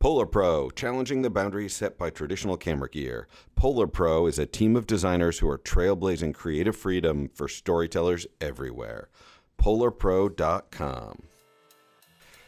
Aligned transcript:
Polar 0.00 0.24
Pro, 0.24 0.70
challenging 0.70 1.20
the 1.20 1.28
boundaries 1.28 1.76
set 1.76 1.98
by 1.98 2.08
traditional 2.08 2.56
camera 2.56 2.88
gear. 2.88 3.28
Polar 3.54 3.86
Pro 3.86 4.26
is 4.26 4.38
a 4.38 4.46
team 4.46 4.74
of 4.74 4.86
designers 4.86 5.38
who 5.40 5.48
are 5.50 5.58
trailblazing 5.58 6.32
creative 6.32 6.74
freedom 6.74 7.28
for 7.34 7.48
storytellers 7.48 8.26
everywhere. 8.40 9.10
PolarPro.com. 9.58 11.24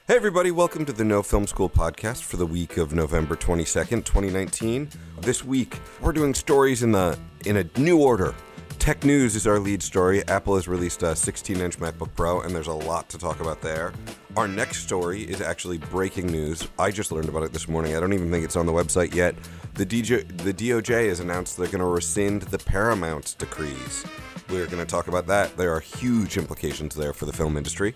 Hey, 0.09 0.17
everybody, 0.17 0.51
welcome 0.51 0.87
to 0.87 0.95
the 0.95 1.05
No 1.05 1.23
Film 1.23 1.47
School 1.47 1.69
podcast 1.69 2.23
for 2.23 2.39
the 2.39 2.47
week 2.47 2.79
of 2.79 2.95
November 2.95 3.37
22nd, 3.37 4.07
2019. 4.07 4.89
This 5.21 5.45
week, 5.45 5.79
we're 6.01 6.13
doing 6.13 6.33
stories 6.33 6.83
in, 6.83 6.93
the, 6.93 7.19
in 7.45 7.59
a 7.59 7.67
new 7.79 8.01
order. 8.01 8.35
Tech 8.83 9.05
news 9.05 9.37
is 9.37 9.47
our 9.47 9.61
lead 9.61 9.81
story. 9.81 10.27
Apple 10.27 10.57
has 10.57 10.67
released 10.67 11.05
a 11.05 11.15
16 11.15 11.61
inch 11.61 11.79
MacBook 11.79 12.13
Pro, 12.17 12.41
and 12.41 12.53
there's 12.53 12.67
a 12.67 12.73
lot 12.73 13.09
to 13.11 13.17
talk 13.17 13.39
about 13.39 13.61
there. 13.61 13.93
Our 14.37 14.49
next 14.49 14.83
story 14.83 15.23
is 15.23 15.41
actually 15.41 15.79
breaking 15.79 16.27
news. 16.27 16.67
I 16.81 16.91
just 16.91 17.13
learned 17.13 17.29
about 17.29 17.45
it 17.45 17.53
this 17.53 17.69
morning. 17.69 17.95
I 17.95 18.01
don't 18.01 18.13
even 18.13 18.29
think 18.29 18.45
it's 18.45 18.57
on 18.57 18.67
the 18.67 18.73
website 18.73 19.15
yet. 19.15 19.37
The, 19.75 19.87
DJ, 19.87 20.27
the 20.39 20.53
DOJ 20.53 21.07
has 21.11 21.21
announced 21.21 21.59
they're 21.59 21.69
going 21.69 21.79
to 21.79 21.85
rescind 21.85 22.43
the 22.43 22.59
Paramount 22.59 23.37
decrees. 23.39 24.05
We're 24.51 24.67
going 24.67 24.85
to 24.85 24.85
talk 24.85 25.07
about 25.07 25.29
that. 25.29 25.57
There 25.57 25.73
are 25.73 25.79
huge 25.79 26.37
implications 26.37 26.97
there 26.97 27.13
for 27.13 27.27
the 27.27 27.33
film 27.33 27.57
industry, 27.57 27.95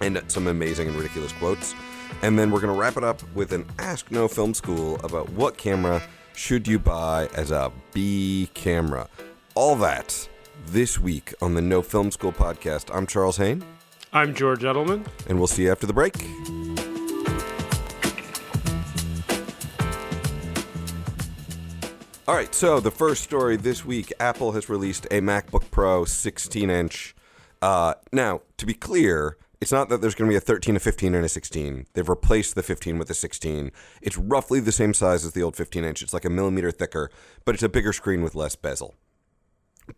and 0.00 0.20
some 0.26 0.48
amazing 0.48 0.88
and 0.88 0.96
ridiculous 0.96 1.30
quotes. 1.34 1.72
And 2.22 2.36
then 2.36 2.50
we're 2.50 2.60
going 2.60 2.74
to 2.74 2.80
wrap 2.80 2.96
it 2.96 3.04
up 3.04 3.22
with 3.32 3.52
an 3.52 3.64
Ask 3.78 4.10
No 4.10 4.26
Film 4.26 4.54
School 4.54 4.98
about 5.04 5.30
what 5.30 5.56
camera 5.56 6.02
should 6.34 6.66
you 6.66 6.80
buy 6.80 7.28
as 7.36 7.52
a 7.52 7.70
B 7.92 8.50
camera. 8.54 9.08
All 9.56 9.76
that 9.76 10.28
this 10.66 10.98
week 10.98 11.32
on 11.40 11.54
the 11.54 11.62
No 11.62 11.80
Film 11.80 12.10
School 12.10 12.32
podcast. 12.32 12.92
I'm 12.92 13.06
Charles 13.06 13.36
Haine. 13.36 13.64
I'm 14.12 14.34
George 14.34 14.62
Edelman. 14.62 15.06
And 15.28 15.38
we'll 15.38 15.46
see 15.46 15.62
you 15.62 15.70
after 15.70 15.86
the 15.86 15.92
break. 15.92 16.16
All 22.26 22.34
right, 22.34 22.52
so 22.52 22.80
the 22.80 22.90
first 22.90 23.22
story 23.22 23.56
this 23.56 23.84
week 23.84 24.12
Apple 24.18 24.52
has 24.52 24.68
released 24.68 25.04
a 25.12 25.20
MacBook 25.20 25.70
Pro 25.70 26.04
16 26.04 26.68
inch. 26.68 27.14
Uh, 27.62 27.94
now, 28.12 28.40
to 28.56 28.66
be 28.66 28.74
clear, 28.74 29.36
it's 29.60 29.70
not 29.70 29.88
that 29.88 30.00
there's 30.00 30.16
going 30.16 30.28
to 30.28 30.32
be 30.32 30.36
a 30.36 30.40
13, 30.40 30.74
a 30.74 30.80
15, 30.80 31.14
and 31.14 31.24
a 31.24 31.28
16. 31.28 31.86
They've 31.92 32.08
replaced 32.08 32.56
the 32.56 32.62
15 32.64 32.98
with 32.98 33.08
a 33.08 33.14
16. 33.14 33.70
It's 34.02 34.18
roughly 34.18 34.58
the 34.58 34.72
same 34.72 34.94
size 34.94 35.24
as 35.24 35.32
the 35.32 35.42
old 35.44 35.54
15 35.54 35.84
inch. 35.84 36.02
It's 36.02 36.12
like 36.12 36.24
a 36.24 36.30
millimeter 36.30 36.72
thicker, 36.72 37.08
but 37.44 37.54
it's 37.54 37.62
a 37.62 37.68
bigger 37.68 37.92
screen 37.92 38.22
with 38.22 38.34
less 38.34 38.56
bezel. 38.56 38.96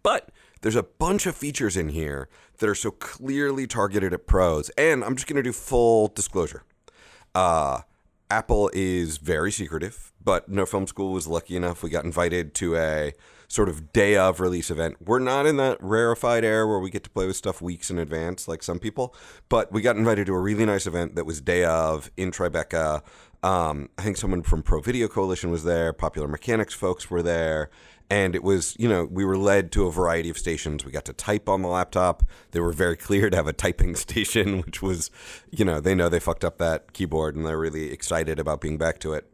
But 0.02 0.30
there's 0.62 0.76
a 0.76 0.82
bunch 0.82 1.26
of 1.26 1.36
features 1.36 1.76
in 1.76 1.90
here 1.90 2.28
that 2.58 2.68
are 2.68 2.74
so 2.74 2.90
clearly 2.90 3.66
targeted 3.66 4.12
at 4.12 4.26
pros. 4.26 4.70
And 4.70 5.04
I'm 5.04 5.14
just 5.14 5.26
going 5.26 5.36
to 5.36 5.42
do 5.42 5.52
full 5.52 6.08
disclosure. 6.08 6.62
Uh, 7.34 7.82
Apple 8.30 8.70
is 8.72 9.18
very 9.18 9.52
secretive, 9.52 10.12
but 10.22 10.48
No 10.48 10.66
Film 10.66 10.86
School 10.86 11.12
was 11.12 11.28
lucky 11.28 11.56
enough. 11.56 11.82
We 11.82 11.90
got 11.90 12.04
invited 12.04 12.54
to 12.54 12.76
a 12.76 13.12
sort 13.48 13.68
of 13.68 13.92
day 13.92 14.16
of 14.16 14.40
release 14.40 14.70
event. 14.70 14.96
We're 15.00 15.20
not 15.20 15.46
in 15.46 15.56
that 15.58 15.78
rarefied 15.80 16.44
air 16.44 16.66
where 16.66 16.80
we 16.80 16.90
get 16.90 17.04
to 17.04 17.10
play 17.10 17.26
with 17.26 17.36
stuff 17.36 17.62
weeks 17.62 17.90
in 17.90 17.98
advance 17.98 18.48
like 18.48 18.62
some 18.62 18.80
people, 18.80 19.14
but 19.48 19.70
we 19.70 19.82
got 19.82 19.96
invited 19.96 20.26
to 20.26 20.34
a 20.34 20.40
really 20.40 20.66
nice 20.66 20.86
event 20.86 21.14
that 21.14 21.26
was 21.26 21.40
day 21.40 21.64
of 21.64 22.10
in 22.16 22.32
Tribeca. 22.32 23.02
Um, 23.44 23.90
I 23.96 24.02
think 24.02 24.16
someone 24.16 24.42
from 24.42 24.62
Pro 24.62 24.80
Video 24.80 25.06
Coalition 25.06 25.52
was 25.52 25.62
there, 25.62 25.92
Popular 25.92 26.26
Mechanics 26.26 26.74
folks 26.74 27.08
were 27.08 27.22
there, 27.22 27.70
and 28.10 28.34
it 28.34 28.42
was 28.42 28.76
you 28.78 28.88
know 28.88 29.04
we 29.04 29.24
were 29.24 29.36
led 29.36 29.72
to 29.72 29.86
a 29.86 29.92
variety 29.92 30.30
of 30.30 30.38
stations. 30.38 30.84
We 30.84 30.92
got 30.92 31.04
to 31.06 31.12
type 31.12 31.48
on 31.48 31.62
the 31.62 31.68
laptop. 31.68 32.22
They 32.52 32.60
were 32.60 32.72
very 32.72 32.96
clear 33.06 33.30
to 33.30 33.36
have 33.36 33.46
a 33.46 33.52
typing 33.52 33.94
station 34.06 34.62
which 34.62 34.82
was 34.82 35.10
you 35.50 35.64
know 35.64 35.80
they 35.80 35.94
know 35.94 36.08
they 36.08 36.20
fucked 36.20 36.44
up 36.44 36.58
that 36.58 36.92
keyboard 36.92 37.36
and 37.36 37.44
they're 37.44 37.58
really 37.58 37.92
excited 37.92 38.38
about 38.38 38.60
being 38.60 38.78
back 38.78 38.98
to 39.00 39.12
it. 39.14 39.26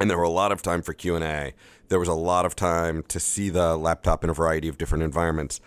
And 0.00 0.10
there 0.10 0.18
were 0.18 0.24
a 0.24 0.30
lot 0.30 0.52
of 0.52 0.62
time 0.62 0.82
for 0.82 0.94
q&a 0.94 1.54
there 1.88 1.98
was 1.98 2.08
a 2.08 2.14
lot 2.14 2.46
of 2.46 2.56
time 2.56 3.02
to 3.08 3.20
see 3.20 3.50
the 3.50 3.76
laptop 3.76 4.24
in 4.24 4.30
a 4.30 4.34
variety 4.34 4.66
of 4.66 4.78
different 4.78 5.04
environments. 5.04 5.60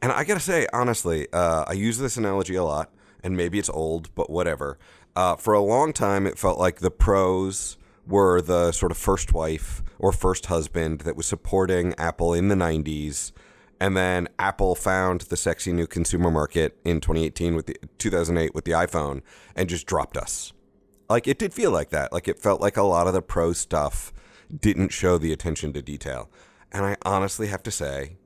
And 0.00 0.12
i 0.12 0.24
gotta 0.24 0.40
say 0.40 0.66
honestly 0.72 1.26
uh, 1.32 1.64
i 1.66 1.72
use 1.72 1.98
this 1.98 2.16
analogy 2.16 2.54
a 2.54 2.64
lot 2.64 2.92
and 3.24 3.36
maybe 3.36 3.58
it's 3.58 3.70
old 3.70 4.14
but 4.14 4.30
whatever. 4.30 4.78
Uh, 5.14 5.36
for 5.36 5.52
a 5.52 5.60
long 5.60 5.92
time 5.92 6.26
it 6.26 6.38
felt 6.38 6.58
like 6.58 6.78
the 6.78 6.90
pros 6.90 7.76
were 8.06 8.40
the 8.40 8.72
sort 8.72 8.92
of 8.92 8.98
first 8.98 9.32
wife 9.32 9.82
or 9.98 10.12
first 10.12 10.46
husband 10.46 11.00
that 11.02 11.16
was 11.16 11.26
supporting 11.26 11.94
Apple 11.98 12.34
in 12.34 12.48
the 12.48 12.54
90s. 12.54 13.32
And 13.80 13.96
then 13.96 14.28
Apple 14.38 14.74
found 14.74 15.22
the 15.22 15.36
sexy 15.36 15.72
new 15.72 15.86
consumer 15.86 16.30
market 16.30 16.78
in 16.84 17.00
2018 17.00 17.54
with 17.54 17.66
the 17.66 17.76
2008 17.98 18.54
with 18.54 18.64
the 18.64 18.72
iPhone 18.72 19.22
and 19.56 19.68
just 19.68 19.86
dropped 19.86 20.16
us. 20.16 20.52
Like 21.08 21.26
it 21.26 21.38
did 21.38 21.52
feel 21.52 21.70
like 21.70 21.90
that. 21.90 22.12
Like 22.12 22.28
it 22.28 22.38
felt 22.38 22.60
like 22.60 22.76
a 22.76 22.82
lot 22.82 23.06
of 23.06 23.12
the 23.12 23.22
pro 23.22 23.52
stuff 23.52 24.12
didn't 24.54 24.90
show 24.90 25.18
the 25.18 25.32
attention 25.32 25.72
to 25.72 25.82
detail. 25.82 26.30
And 26.70 26.84
I 26.84 26.96
honestly 27.02 27.48
have 27.48 27.62
to 27.64 27.70
say, 27.70 28.16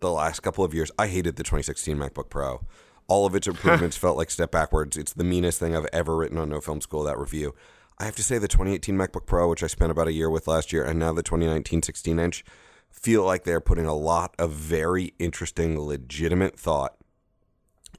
the 0.00 0.10
last 0.10 0.40
couple 0.40 0.64
of 0.64 0.74
years, 0.74 0.90
I 0.98 1.06
hated 1.06 1.36
the 1.36 1.42
2016 1.42 1.96
MacBook 1.96 2.30
Pro. 2.30 2.64
All 3.06 3.26
of 3.26 3.34
its 3.34 3.46
improvements 3.46 3.96
felt 3.96 4.16
like 4.16 4.30
step 4.30 4.50
backwards. 4.50 4.96
It's 4.96 5.12
the 5.12 5.24
meanest 5.24 5.58
thing 5.58 5.76
I've 5.76 5.88
ever 5.92 6.16
written 6.16 6.38
on 6.38 6.48
No 6.48 6.60
Film 6.60 6.80
School. 6.80 7.02
That 7.02 7.18
review. 7.18 7.54
I 8.00 8.04
have 8.04 8.16
to 8.16 8.22
say 8.22 8.38
the 8.38 8.48
2018 8.48 8.96
MacBook 8.96 9.26
Pro, 9.26 9.50
which 9.50 9.62
I 9.62 9.66
spent 9.66 9.90
about 9.90 10.08
a 10.08 10.12
year 10.12 10.30
with 10.30 10.48
last 10.48 10.72
year, 10.72 10.82
and 10.82 10.98
now 10.98 11.12
the 11.12 11.22
2019 11.22 11.82
16 11.82 12.18
inch 12.18 12.42
feel 12.88 13.24
like 13.24 13.44
they're 13.44 13.60
putting 13.60 13.84
a 13.84 13.94
lot 13.94 14.34
of 14.38 14.52
very 14.52 15.12
interesting, 15.18 15.78
legitimate 15.78 16.58
thought 16.58 16.96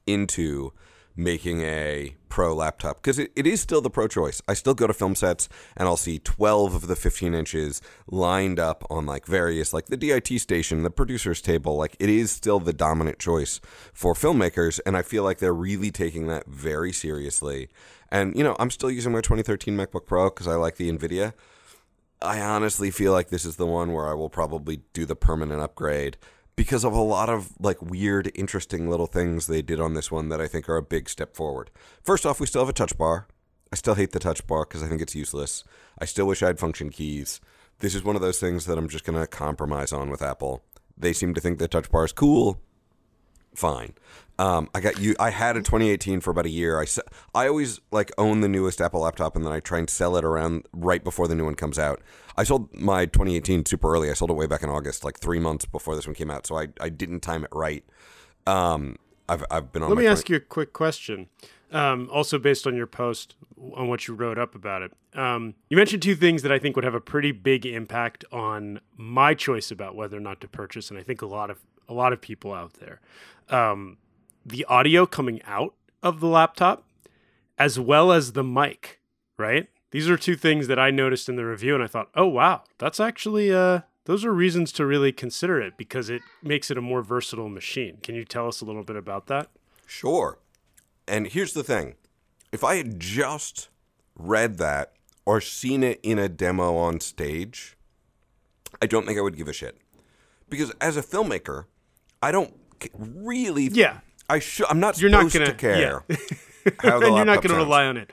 into 0.04 0.72
making 1.14 1.60
a 1.60 2.16
pro 2.28 2.54
laptop 2.54 2.96
because 2.96 3.18
it, 3.18 3.30
it 3.36 3.46
is 3.46 3.60
still 3.60 3.80
the 3.80 3.90
pro 3.90 4.08
choice. 4.08 4.42
I 4.48 4.54
still 4.54 4.74
go 4.74 4.86
to 4.86 4.94
film 4.94 5.14
sets 5.14 5.48
and 5.76 5.86
I'll 5.86 5.96
see 5.96 6.18
12 6.18 6.74
of 6.74 6.86
the 6.88 6.96
15 6.96 7.34
inches 7.34 7.80
lined 8.08 8.58
up 8.58 8.84
on 8.90 9.06
like 9.06 9.26
various, 9.26 9.72
like 9.72 9.86
the 9.86 9.96
DIT 9.96 10.40
station, 10.40 10.82
the 10.82 10.90
producer's 10.90 11.42
table. 11.42 11.76
Like 11.76 11.96
it 12.00 12.08
is 12.08 12.32
still 12.32 12.58
the 12.58 12.72
dominant 12.72 13.18
choice 13.18 13.60
for 13.92 14.14
filmmakers. 14.14 14.80
And 14.86 14.96
I 14.96 15.02
feel 15.02 15.22
like 15.22 15.38
they're 15.38 15.52
really 15.52 15.90
taking 15.90 16.26
that 16.28 16.46
very 16.46 16.92
seriously. 16.92 17.68
And, 18.12 18.36
you 18.36 18.44
know, 18.44 18.54
I'm 18.58 18.70
still 18.70 18.90
using 18.90 19.10
my 19.10 19.22
2013 19.22 19.74
MacBook 19.74 20.04
Pro 20.04 20.28
because 20.28 20.46
I 20.46 20.54
like 20.54 20.76
the 20.76 20.92
NVIDIA. 20.92 21.32
I 22.20 22.42
honestly 22.42 22.90
feel 22.90 23.10
like 23.10 23.30
this 23.30 23.46
is 23.46 23.56
the 23.56 23.66
one 23.66 23.94
where 23.94 24.06
I 24.06 24.12
will 24.12 24.28
probably 24.28 24.82
do 24.92 25.06
the 25.06 25.16
permanent 25.16 25.62
upgrade 25.62 26.18
because 26.54 26.84
of 26.84 26.92
a 26.92 27.00
lot 27.00 27.30
of 27.30 27.54
like 27.58 27.80
weird, 27.80 28.30
interesting 28.34 28.90
little 28.90 29.06
things 29.06 29.46
they 29.46 29.62
did 29.62 29.80
on 29.80 29.94
this 29.94 30.10
one 30.10 30.28
that 30.28 30.42
I 30.42 30.46
think 30.46 30.68
are 30.68 30.76
a 30.76 30.82
big 30.82 31.08
step 31.08 31.34
forward. 31.34 31.70
First 32.04 32.26
off, 32.26 32.38
we 32.38 32.46
still 32.46 32.60
have 32.60 32.68
a 32.68 32.74
touch 32.74 32.98
bar. 32.98 33.28
I 33.72 33.76
still 33.76 33.94
hate 33.94 34.12
the 34.12 34.18
touch 34.18 34.46
bar 34.46 34.66
because 34.66 34.82
I 34.82 34.88
think 34.88 35.00
it's 35.00 35.14
useless. 35.14 35.64
I 35.98 36.04
still 36.04 36.26
wish 36.26 36.42
I 36.42 36.48
had 36.48 36.58
function 36.58 36.90
keys. 36.90 37.40
This 37.78 37.94
is 37.94 38.04
one 38.04 38.14
of 38.14 38.20
those 38.20 38.38
things 38.38 38.66
that 38.66 38.76
I'm 38.76 38.88
just 38.88 39.04
going 39.04 39.18
to 39.18 39.26
compromise 39.26 39.90
on 39.90 40.10
with 40.10 40.20
Apple. 40.20 40.62
They 40.98 41.14
seem 41.14 41.32
to 41.32 41.40
think 41.40 41.58
the 41.58 41.66
touch 41.66 41.90
bar 41.90 42.04
is 42.04 42.12
cool. 42.12 42.60
Fine. 43.54 43.94
Um, 44.38 44.68
I 44.74 44.80
got 44.80 44.98
you. 44.98 45.14
I 45.20 45.30
had 45.30 45.56
a 45.56 45.60
2018 45.60 46.20
for 46.20 46.30
about 46.30 46.46
a 46.46 46.50
year. 46.50 46.80
I 46.80 46.86
I 47.34 47.46
always 47.46 47.80
like 47.90 48.10
own 48.16 48.40
the 48.40 48.48
newest 48.48 48.80
Apple 48.80 49.00
laptop, 49.00 49.36
and 49.36 49.44
then 49.44 49.52
I 49.52 49.60
try 49.60 49.78
and 49.78 49.88
sell 49.88 50.16
it 50.16 50.24
around 50.24 50.66
right 50.72 51.04
before 51.04 51.28
the 51.28 51.34
new 51.34 51.44
one 51.44 51.54
comes 51.54 51.78
out. 51.78 52.00
I 52.36 52.44
sold 52.44 52.74
my 52.74 53.04
2018 53.06 53.66
super 53.66 53.92
early. 53.92 54.10
I 54.10 54.14
sold 54.14 54.30
it 54.30 54.34
way 54.34 54.46
back 54.46 54.62
in 54.62 54.70
August, 54.70 55.04
like 55.04 55.18
three 55.18 55.38
months 55.38 55.66
before 55.66 55.94
this 55.94 56.06
one 56.06 56.14
came 56.14 56.30
out. 56.30 56.46
So 56.46 56.58
I, 56.58 56.68
I 56.80 56.88
didn't 56.88 57.20
time 57.20 57.44
it 57.44 57.50
right. 57.52 57.84
Um, 58.46 58.96
I've 59.28 59.44
I've 59.50 59.70
been 59.70 59.82
on. 59.82 59.90
Let 59.90 59.98
me 59.98 60.04
20- 60.04 60.10
ask 60.10 60.28
you 60.30 60.36
a 60.36 60.40
quick 60.40 60.72
question. 60.72 61.28
Um, 61.70 62.10
also 62.12 62.38
based 62.38 62.66
on 62.66 62.76
your 62.76 62.86
post 62.86 63.34
on 63.74 63.88
what 63.88 64.06
you 64.06 64.14
wrote 64.14 64.38
up 64.38 64.54
about 64.54 64.82
it. 64.82 64.92
Um, 65.14 65.54
you 65.70 65.76
mentioned 65.76 66.02
two 66.02 66.14
things 66.14 66.42
that 66.42 66.52
I 66.52 66.58
think 66.58 66.76
would 66.76 66.84
have 66.84 66.94
a 66.94 67.00
pretty 67.00 67.32
big 67.32 67.64
impact 67.64 68.24
on 68.30 68.80
my 68.96 69.32
choice 69.34 69.70
about 69.70 69.94
whether 69.94 70.16
or 70.16 70.20
not 70.20 70.40
to 70.42 70.48
purchase, 70.48 70.90
and 70.90 70.98
I 70.98 71.02
think 71.02 71.22
a 71.22 71.26
lot 71.26 71.50
of 71.50 71.60
a 71.92 71.94
lot 71.94 72.12
of 72.12 72.20
people 72.20 72.52
out 72.52 72.74
there. 72.74 73.00
Um, 73.48 73.98
the 74.44 74.64
audio 74.64 75.06
coming 75.06 75.42
out 75.44 75.74
of 76.02 76.20
the 76.20 76.26
laptop 76.26 76.84
as 77.58 77.78
well 77.78 78.10
as 78.10 78.32
the 78.32 78.42
mic, 78.42 79.00
right? 79.36 79.68
These 79.90 80.08
are 80.08 80.16
two 80.16 80.36
things 80.36 80.68
that 80.68 80.78
I 80.78 80.90
noticed 80.90 81.28
in 81.28 81.36
the 81.36 81.44
review 81.44 81.74
and 81.74 81.84
I 81.84 81.86
thought, 81.86 82.08
"Oh 82.14 82.26
wow, 82.26 82.62
that's 82.78 82.98
actually 82.98 83.52
uh 83.52 83.80
those 84.04 84.24
are 84.24 84.32
reasons 84.32 84.72
to 84.72 84.86
really 84.86 85.12
consider 85.12 85.60
it 85.60 85.76
because 85.76 86.10
it 86.10 86.22
makes 86.42 86.70
it 86.70 86.78
a 86.78 86.80
more 86.80 87.02
versatile 87.02 87.50
machine." 87.50 87.98
Can 88.02 88.14
you 88.14 88.24
tell 88.24 88.48
us 88.48 88.60
a 88.60 88.64
little 88.64 88.82
bit 88.82 88.96
about 88.96 89.26
that? 89.26 89.50
Sure. 89.86 90.38
And 91.06 91.26
here's 91.26 91.52
the 91.52 91.62
thing. 91.62 91.96
If 92.50 92.64
I 92.64 92.76
had 92.76 92.98
just 92.98 93.68
read 94.16 94.56
that 94.58 94.94
or 95.26 95.40
seen 95.40 95.84
it 95.84 96.00
in 96.02 96.18
a 96.18 96.28
demo 96.28 96.76
on 96.76 97.00
stage, 97.00 97.76
I 98.80 98.86
don't 98.86 99.06
think 99.06 99.18
I 99.18 99.22
would 99.22 99.36
give 99.36 99.48
a 99.48 99.52
shit. 99.52 99.76
Because 100.48 100.72
as 100.80 100.96
a 100.96 101.02
filmmaker, 101.02 101.66
I 102.22 102.30
don't 102.32 102.54
really 102.96 103.64
Yeah. 103.66 103.98
I 104.28 104.38
should. 104.38 104.66
I'm 104.70 104.80
not 104.80 104.98
You're 105.00 105.10
supposed 105.10 105.34
not 105.34 105.40
gonna 105.40 105.52
to 105.52 105.58
care. 105.58 106.04
Yeah. 106.08 106.16
and 106.84 107.16
you're 107.16 107.24
not 107.24 107.42
going 107.42 107.42
to 107.42 107.48
sounds. 107.48 107.64
rely 107.64 107.84
on 107.86 107.96
it. 107.96 108.10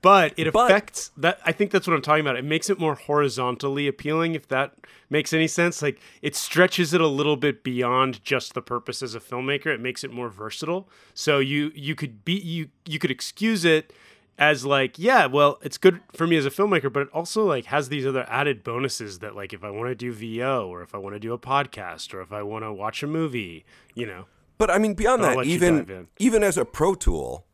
But 0.00 0.32
it 0.36 0.52
But- 0.52 0.66
affects 0.70 1.10
that. 1.16 1.40
I 1.44 1.50
think 1.50 1.72
that's 1.72 1.86
what 1.88 1.94
I'm 1.94 2.02
talking 2.02 2.20
about. 2.24 2.36
It 2.36 2.44
makes 2.44 2.70
it 2.70 2.78
more 2.78 2.94
horizontally 2.94 3.88
appealing, 3.88 4.36
if 4.36 4.46
that 4.48 4.74
makes 5.10 5.32
any 5.32 5.48
sense. 5.48 5.82
Like 5.82 6.00
it 6.22 6.36
stretches 6.36 6.94
it 6.94 7.00
a 7.00 7.08
little 7.08 7.34
bit 7.36 7.64
beyond 7.64 8.22
just 8.22 8.54
the 8.54 8.62
purpose 8.62 9.02
as 9.02 9.16
a 9.16 9.20
filmmaker. 9.20 9.66
It 9.66 9.80
makes 9.80 10.04
it 10.04 10.12
more 10.12 10.28
versatile. 10.28 10.88
So 11.14 11.40
you 11.40 11.72
you 11.74 11.96
could 11.96 12.24
be 12.24 12.34
you 12.34 12.68
you 12.86 13.00
could 13.00 13.10
excuse 13.10 13.64
it 13.64 13.92
as 14.38 14.64
like, 14.64 14.98
yeah, 14.98 15.26
well, 15.26 15.58
it's 15.62 15.76
good 15.76 16.00
for 16.12 16.26
me 16.26 16.36
as 16.36 16.46
a 16.46 16.50
filmmaker, 16.50 16.92
but 16.92 17.02
it 17.02 17.08
also 17.12 17.44
like 17.44 17.66
has 17.66 17.88
these 17.88 18.06
other 18.06 18.24
added 18.28 18.62
bonuses 18.62 19.18
that 19.18 19.34
like 19.34 19.52
if 19.52 19.64
I 19.64 19.70
want 19.70 19.88
to 19.88 19.94
do 19.94 20.12
VO 20.12 20.68
or 20.68 20.82
if 20.82 20.94
I 20.94 20.98
want 20.98 21.16
to 21.16 21.20
do 21.20 21.32
a 21.32 21.38
podcast 21.38 22.14
or 22.14 22.20
if 22.20 22.32
I 22.32 22.42
want 22.42 22.64
to 22.64 22.72
watch 22.72 23.02
a 23.02 23.06
movie, 23.08 23.64
you 23.94 24.06
know. 24.06 24.26
But 24.56 24.70
I 24.70 24.78
mean, 24.78 24.94
beyond 24.94 25.22
that, 25.24 25.44
even 25.44 26.08
even 26.18 26.42
as 26.42 26.56
a 26.56 26.64
pro 26.64 26.94
tool, 26.94 27.46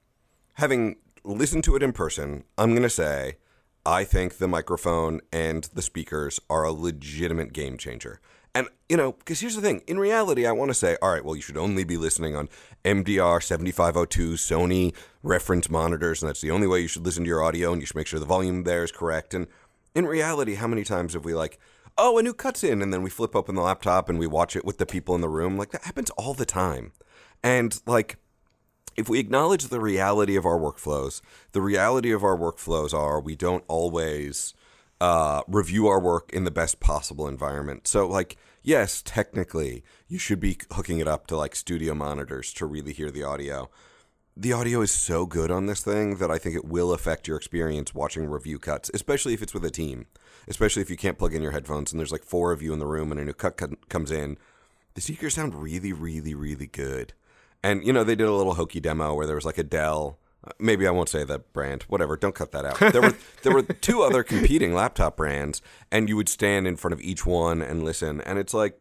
having 0.54 0.96
listened 1.24 1.64
to 1.64 1.76
it 1.76 1.82
in 1.82 1.92
person, 1.92 2.44
I'm 2.58 2.70
going 2.70 2.82
to 2.82 2.90
say 2.90 3.36
I 3.86 4.04
think 4.04 4.38
the 4.38 4.48
microphone 4.48 5.20
and 5.32 5.64
the 5.74 5.82
speakers 5.82 6.40
are 6.48 6.64
a 6.64 6.72
legitimate 6.72 7.52
game 7.52 7.76
changer. 7.76 8.20
And 8.54 8.68
you 8.88 8.96
know, 8.96 9.12
because 9.12 9.40
here's 9.40 9.56
the 9.56 9.62
thing: 9.62 9.82
in 9.86 9.98
reality, 9.98 10.46
I 10.46 10.52
want 10.52 10.70
to 10.70 10.74
say, 10.74 10.96
all 11.02 11.12
right, 11.12 11.24
well, 11.24 11.34
you 11.34 11.42
should 11.42 11.56
only 11.56 11.84
be 11.84 11.96
listening 11.96 12.36
on 12.36 12.48
MDR 12.84 13.42
7502 13.42 14.34
Sony 14.34 14.94
reference 15.22 15.68
monitors, 15.68 16.22
and 16.22 16.28
that's 16.28 16.40
the 16.40 16.50
only 16.50 16.66
way 16.66 16.80
you 16.80 16.88
should 16.88 17.04
listen 17.04 17.24
to 17.24 17.28
your 17.28 17.42
audio, 17.42 17.72
and 17.72 17.82
you 17.82 17.86
should 17.86 17.96
make 17.96 18.06
sure 18.06 18.20
the 18.20 18.26
volume 18.26 18.64
there 18.64 18.84
is 18.84 18.92
correct. 18.92 19.34
And 19.34 19.48
in 19.94 20.06
reality, 20.06 20.54
how 20.54 20.68
many 20.68 20.84
times 20.84 21.14
have 21.14 21.24
we 21.24 21.34
like, 21.34 21.58
oh, 21.98 22.18
a 22.18 22.22
new 22.22 22.34
cuts 22.34 22.62
in, 22.62 22.82
and 22.82 22.92
then 22.92 23.02
we 23.02 23.10
flip 23.10 23.34
open 23.34 23.54
the 23.54 23.62
laptop 23.62 24.08
and 24.08 24.18
we 24.18 24.26
watch 24.26 24.54
it 24.54 24.64
with 24.64 24.78
the 24.78 24.86
people 24.86 25.14
in 25.14 25.20
the 25.20 25.28
room? 25.28 25.56
Like 25.56 25.70
that 25.70 25.84
happens 25.84 26.10
all 26.10 26.34
the 26.34 26.46
time. 26.46 26.92
And 27.42 27.80
like, 27.86 28.18
if 28.96 29.08
we 29.08 29.18
acknowledge 29.18 29.64
the 29.66 29.80
reality 29.80 30.36
of 30.36 30.46
our 30.46 30.58
workflows, 30.58 31.20
the 31.52 31.60
reality 31.60 32.12
of 32.12 32.22
our 32.22 32.36
workflows 32.36 32.94
are 32.94 33.20
we 33.20 33.34
don't 33.34 33.64
always 33.66 34.54
uh, 35.04 35.42
review 35.46 35.86
our 35.86 36.00
work 36.00 36.30
in 36.32 36.44
the 36.44 36.50
best 36.50 36.80
possible 36.80 37.28
environment. 37.28 37.86
So, 37.86 38.06
like, 38.08 38.38
yes, 38.62 39.02
technically, 39.04 39.84
you 40.08 40.18
should 40.18 40.40
be 40.40 40.56
hooking 40.72 40.98
it 40.98 41.06
up 41.06 41.26
to 41.26 41.36
like 41.36 41.54
studio 41.54 41.92
monitors 41.92 42.54
to 42.54 42.64
really 42.64 42.94
hear 42.94 43.10
the 43.10 43.22
audio. 43.22 43.68
The 44.34 44.54
audio 44.54 44.80
is 44.80 44.90
so 44.90 45.26
good 45.26 45.50
on 45.50 45.66
this 45.66 45.82
thing 45.82 46.16
that 46.16 46.30
I 46.30 46.38
think 46.38 46.56
it 46.56 46.64
will 46.64 46.94
affect 46.94 47.28
your 47.28 47.36
experience 47.36 47.94
watching 47.94 48.24
review 48.24 48.58
cuts, 48.58 48.90
especially 48.94 49.34
if 49.34 49.42
it's 49.42 49.52
with 49.52 49.66
a 49.66 49.70
team. 49.70 50.06
Especially 50.48 50.80
if 50.80 50.88
you 50.88 50.96
can't 50.96 51.18
plug 51.18 51.34
in 51.34 51.42
your 51.42 51.52
headphones 51.52 51.92
and 51.92 52.00
there's 52.00 52.12
like 52.12 52.24
four 52.24 52.50
of 52.50 52.62
you 52.62 52.72
in 52.72 52.78
the 52.78 52.86
room 52.86 53.12
and 53.12 53.20
a 53.20 53.26
new 53.26 53.34
cut 53.34 53.58
co- 53.58 53.76
comes 53.90 54.10
in. 54.10 54.38
The 54.94 55.02
speakers 55.02 55.34
sound 55.34 55.54
really, 55.54 55.92
really, 55.92 56.34
really 56.34 56.66
good. 56.66 57.12
And 57.62 57.84
you 57.86 57.92
know, 57.92 58.04
they 58.04 58.16
did 58.16 58.26
a 58.26 58.32
little 58.32 58.54
hokey 58.54 58.80
demo 58.80 59.12
where 59.14 59.26
there 59.26 59.36
was 59.36 59.44
like 59.44 59.58
a 59.58 59.62
Dell. 59.62 60.18
uh, 60.18 60.23
Maybe 60.58 60.86
I 60.86 60.90
won't 60.90 61.08
say 61.08 61.24
that 61.24 61.52
brand. 61.52 61.84
Whatever. 61.84 62.16
Don't 62.16 62.34
cut 62.34 62.52
that 62.52 62.64
out. 62.64 62.92
There 62.92 63.02
were 63.02 63.16
there 63.42 63.52
were 63.52 63.62
two 63.80 64.02
other 64.02 64.22
competing 64.22 64.74
laptop 64.74 65.16
brands, 65.16 65.62
and 65.90 66.08
you 66.08 66.16
would 66.16 66.28
stand 66.28 66.66
in 66.66 66.76
front 66.76 66.92
of 66.92 67.00
each 67.00 67.24
one 67.26 67.62
and 67.62 67.84
listen. 67.84 68.20
And 68.20 68.38
it's 68.38 68.54
like, 68.54 68.78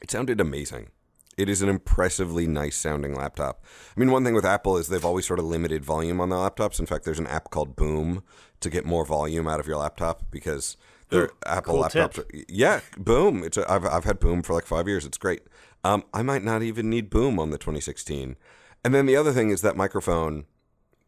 it 0.00 0.10
sounded 0.10 0.40
amazing. 0.40 0.90
It 1.36 1.50
is 1.50 1.60
an 1.60 1.68
impressively 1.68 2.46
nice 2.46 2.76
sounding 2.76 3.14
laptop. 3.14 3.62
I 3.94 4.00
mean, 4.00 4.10
one 4.10 4.24
thing 4.24 4.34
with 4.34 4.46
Apple 4.46 4.78
is 4.78 4.88
they've 4.88 5.04
always 5.04 5.26
sort 5.26 5.38
of 5.38 5.44
limited 5.44 5.84
volume 5.84 6.20
on 6.20 6.30
their 6.30 6.38
laptops. 6.38 6.80
In 6.80 6.86
fact, 6.86 7.04
there's 7.04 7.18
an 7.18 7.26
app 7.26 7.50
called 7.50 7.76
Boom 7.76 8.22
to 8.60 8.70
get 8.70 8.86
more 8.86 9.04
volume 9.04 9.46
out 9.46 9.60
of 9.60 9.66
your 9.66 9.76
laptop 9.76 10.30
because 10.30 10.78
their 11.10 11.30
Apple 11.44 11.74
cool 11.74 11.84
laptops. 11.84 12.18
Are, 12.18 12.26
yeah, 12.48 12.80
Boom. 12.96 13.44
It's 13.44 13.56
a, 13.56 13.70
I've 13.70 13.84
I've 13.84 14.04
had 14.04 14.18
Boom 14.18 14.42
for 14.42 14.54
like 14.54 14.66
five 14.66 14.88
years. 14.88 15.04
It's 15.04 15.18
great. 15.18 15.42
Um, 15.84 16.04
I 16.12 16.22
might 16.22 16.42
not 16.42 16.62
even 16.62 16.88
need 16.88 17.10
Boom 17.10 17.38
on 17.38 17.50
the 17.50 17.58
2016. 17.58 18.36
And 18.84 18.94
then 18.94 19.06
the 19.06 19.16
other 19.16 19.32
thing 19.32 19.50
is 19.50 19.60
that 19.60 19.76
microphone. 19.76 20.46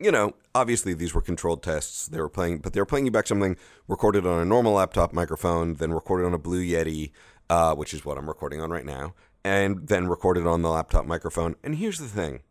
You 0.00 0.12
know, 0.12 0.34
obviously 0.54 0.94
these 0.94 1.12
were 1.12 1.20
controlled 1.20 1.62
tests. 1.62 2.06
They 2.06 2.20
were 2.20 2.28
playing, 2.28 2.58
but 2.58 2.72
they 2.72 2.80
were 2.80 2.86
playing 2.86 3.06
you 3.06 3.10
back 3.10 3.26
something 3.26 3.56
recorded 3.88 4.24
on 4.26 4.40
a 4.40 4.44
normal 4.44 4.74
laptop 4.74 5.12
microphone, 5.12 5.74
then 5.74 5.92
recorded 5.92 6.26
on 6.26 6.34
a 6.34 6.38
Blue 6.38 6.62
Yeti, 6.62 7.10
uh, 7.50 7.74
which 7.74 7.92
is 7.92 8.04
what 8.04 8.16
I'm 8.16 8.28
recording 8.28 8.60
on 8.60 8.70
right 8.70 8.84
now, 8.84 9.14
and 9.44 9.88
then 9.88 10.06
recorded 10.06 10.46
on 10.46 10.62
the 10.62 10.70
laptop 10.70 11.04
microphone. 11.04 11.56
And 11.64 11.76
here's 11.76 11.98
the 11.98 12.06
thing. 12.06 12.42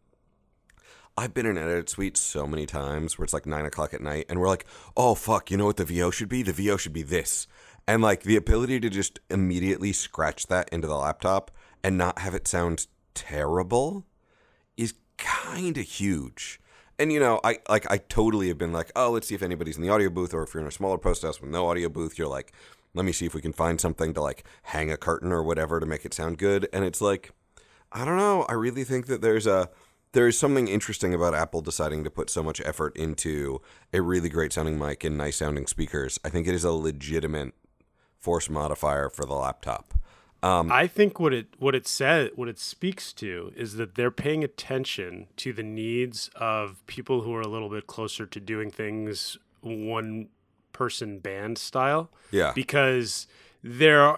I've 1.19 1.33
been 1.33 1.45
in 1.45 1.57
Edit 1.57 1.89
Suite 1.89 2.15
so 2.15 2.45
many 2.45 2.67
times 2.67 3.17
where 3.17 3.23
it's 3.23 3.33
like 3.33 3.47
nine 3.47 3.65
o'clock 3.65 3.93
at 3.93 4.01
night, 4.01 4.25
and 4.29 4.39
we're 4.39 4.47
like, 4.47 4.65
"Oh 4.95 5.15
fuck, 5.15 5.49
you 5.49 5.57
know 5.57 5.65
what 5.65 5.77
the 5.77 5.85
VO 5.85 6.11
should 6.11 6.29
be? 6.29 6.43
The 6.43 6.53
VO 6.53 6.77
should 6.77 6.93
be 6.93 7.01
this." 7.01 7.47
And 7.87 8.03
like 8.03 8.23
the 8.23 8.35
ability 8.35 8.79
to 8.81 8.89
just 8.89 9.19
immediately 9.29 9.93
scratch 9.93 10.47
that 10.47 10.69
into 10.69 10.87
the 10.87 10.97
laptop 10.97 11.49
and 11.83 11.97
not 11.97 12.19
have 12.19 12.35
it 12.35 12.47
sound 12.47 12.87
terrible 13.15 14.05
is 14.75 14.93
kind 15.17 15.77
of 15.77 15.85
huge. 15.85 16.59
And 16.99 17.11
you 17.11 17.19
know, 17.19 17.39
I 17.43 17.59
like 17.69 17.89
I 17.91 17.97
totally 17.97 18.47
have 18.47 18.57
been 18.57 18.73
like, 18.73 18.91
"Oh, 18.95 19.11
let's 19.11 19.27
see 19.27 19.35
if 19.35 19.43
anybody's 19.43 19.77
in 19.77 19.83
the 19.83 19.89
audio 19.89 20.09
booth," 20.09 20.33
or 20.33 20.43
if 20.43 20.53
you're 20.53 20.61
in 20.61 20.67
a 20.67 20.71
smaller 20.71 20.97
post 20.97 21.21
house 21.21 21.39
with 21.39 21.51
no 21.51 21.69
audio 21.69 21.89
booth, 21.89 22.17
you're 22.17 22.27
like, 22.27 22.51
"Let 22.93 23.05
me 23.05 23.11
see 23.11 23.25
if 23.25 23.33
we 23.33 23.41
can 23.41 23.53
find 23.53 23.79
something 23.79 24.13
to 24.13 24.21
like 24.21 24.43
hang 24.63 24.91
a 24.91 24.97
curtain 24.97 25.31
or 25.31 25.43
whatever 25.43 25.79
to 25.79 25.85
make 25.85 26.05
it 26.05 26.13
sound 26.13 26.37
good." 26.37 26.67
And 26.73 26.83
it's 26.83 27.01
like, 27.01 27.31
I 27.91 28.03
don't 28.03 28.17
know. 28.17 28.43
I 28.49 28.53
really 28.53 28.83
think 28.83 29.05
that 29.07 29.21
there's 29.21 29.45
a 29.45 29.69
there 30.13 30.27
is 30.27 30.39
something 30.39 30.67
interesting 30.67 31.13
about 31.13 31.35
Apple 31.35 31.61
deciding 31.61 32.03
to 32.03 32.09
put 32.09 32.29
so 32.29 32.41
much 32.41 32.61
effort 32.61 32.95
into 32.97 33.61
a 33.93 34.01
really 34.01 34.29
great 34.29 34.53
sounding 34.53 34.79
mic 34.79 35.03
and 35.03 35.17
nice 35.17 35.37
sounding 35.37 35.67
speakers. 35.67 36.19
I 36.25 36.29
think 36.29 36.47
it 36.47 36.55
is 36.55 36.63
a 36.63 36.71
legitimate 36.71 37.53
force 38.17 38.49
modifier 38.49 39.09
for 39.09 39.25
the 39.25 39.35
laptop. 39.35 39.93
Um, 40.43 40.71
I 40.71 40.85
think 40.85 41.19
what 41.19 41.33
it 41.33 41.47
what 41.57 41.73
it 41.73 41.87
says 41.87 42.29
what 42.35 42.47
it 42.47 42.59
speaks 42.59 43.11
to 43.13 43.51
is 43.55 43.75
that 43.75 43.95
they're 43.95 44.11
paying 44.11 44.43
attention 44.43 45.27
to 45.37 45.51
the 45.51 45.63
needs 45.63 46.29
of 46.35 46.85
people 46.85 47.21
who 47.21 47.33
are 47.33 47.41
a 47.41 47.47
little 47.47 47.69
bit 47.69 47.87
closer 47.87 48.25
to 48.27 48.39
doing 48.39 48.69
things 48.69 49.37
one 49.61 50.29
person 50.73 51.19
band 51.19 51.57
style. 51.57 52.09
Yeah. 52.31 52.51
Because 52.53 53.27
they're 53.63 54.17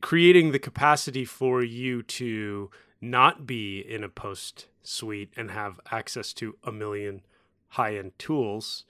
creating 0.00 0.52
the 0.52 0.58
capacity 0.60 1.24
for 1.24 1.62
you 1.62 2.02
to 2.04 2.70
not 3.00 3.46
be 3.46 3.80
in 3.80 4.04
a 4.04 4.08
post 4.08 4.66
suite 4.82 5.32
and 5.36 5.50
have 5.50 5.80
access 5.90 6.32
to 6.34 6.56
a 6.64 6.72
million 6.72 7.22
high 7.70 7.96
end 7.96 8.12
tools 8.18 8.84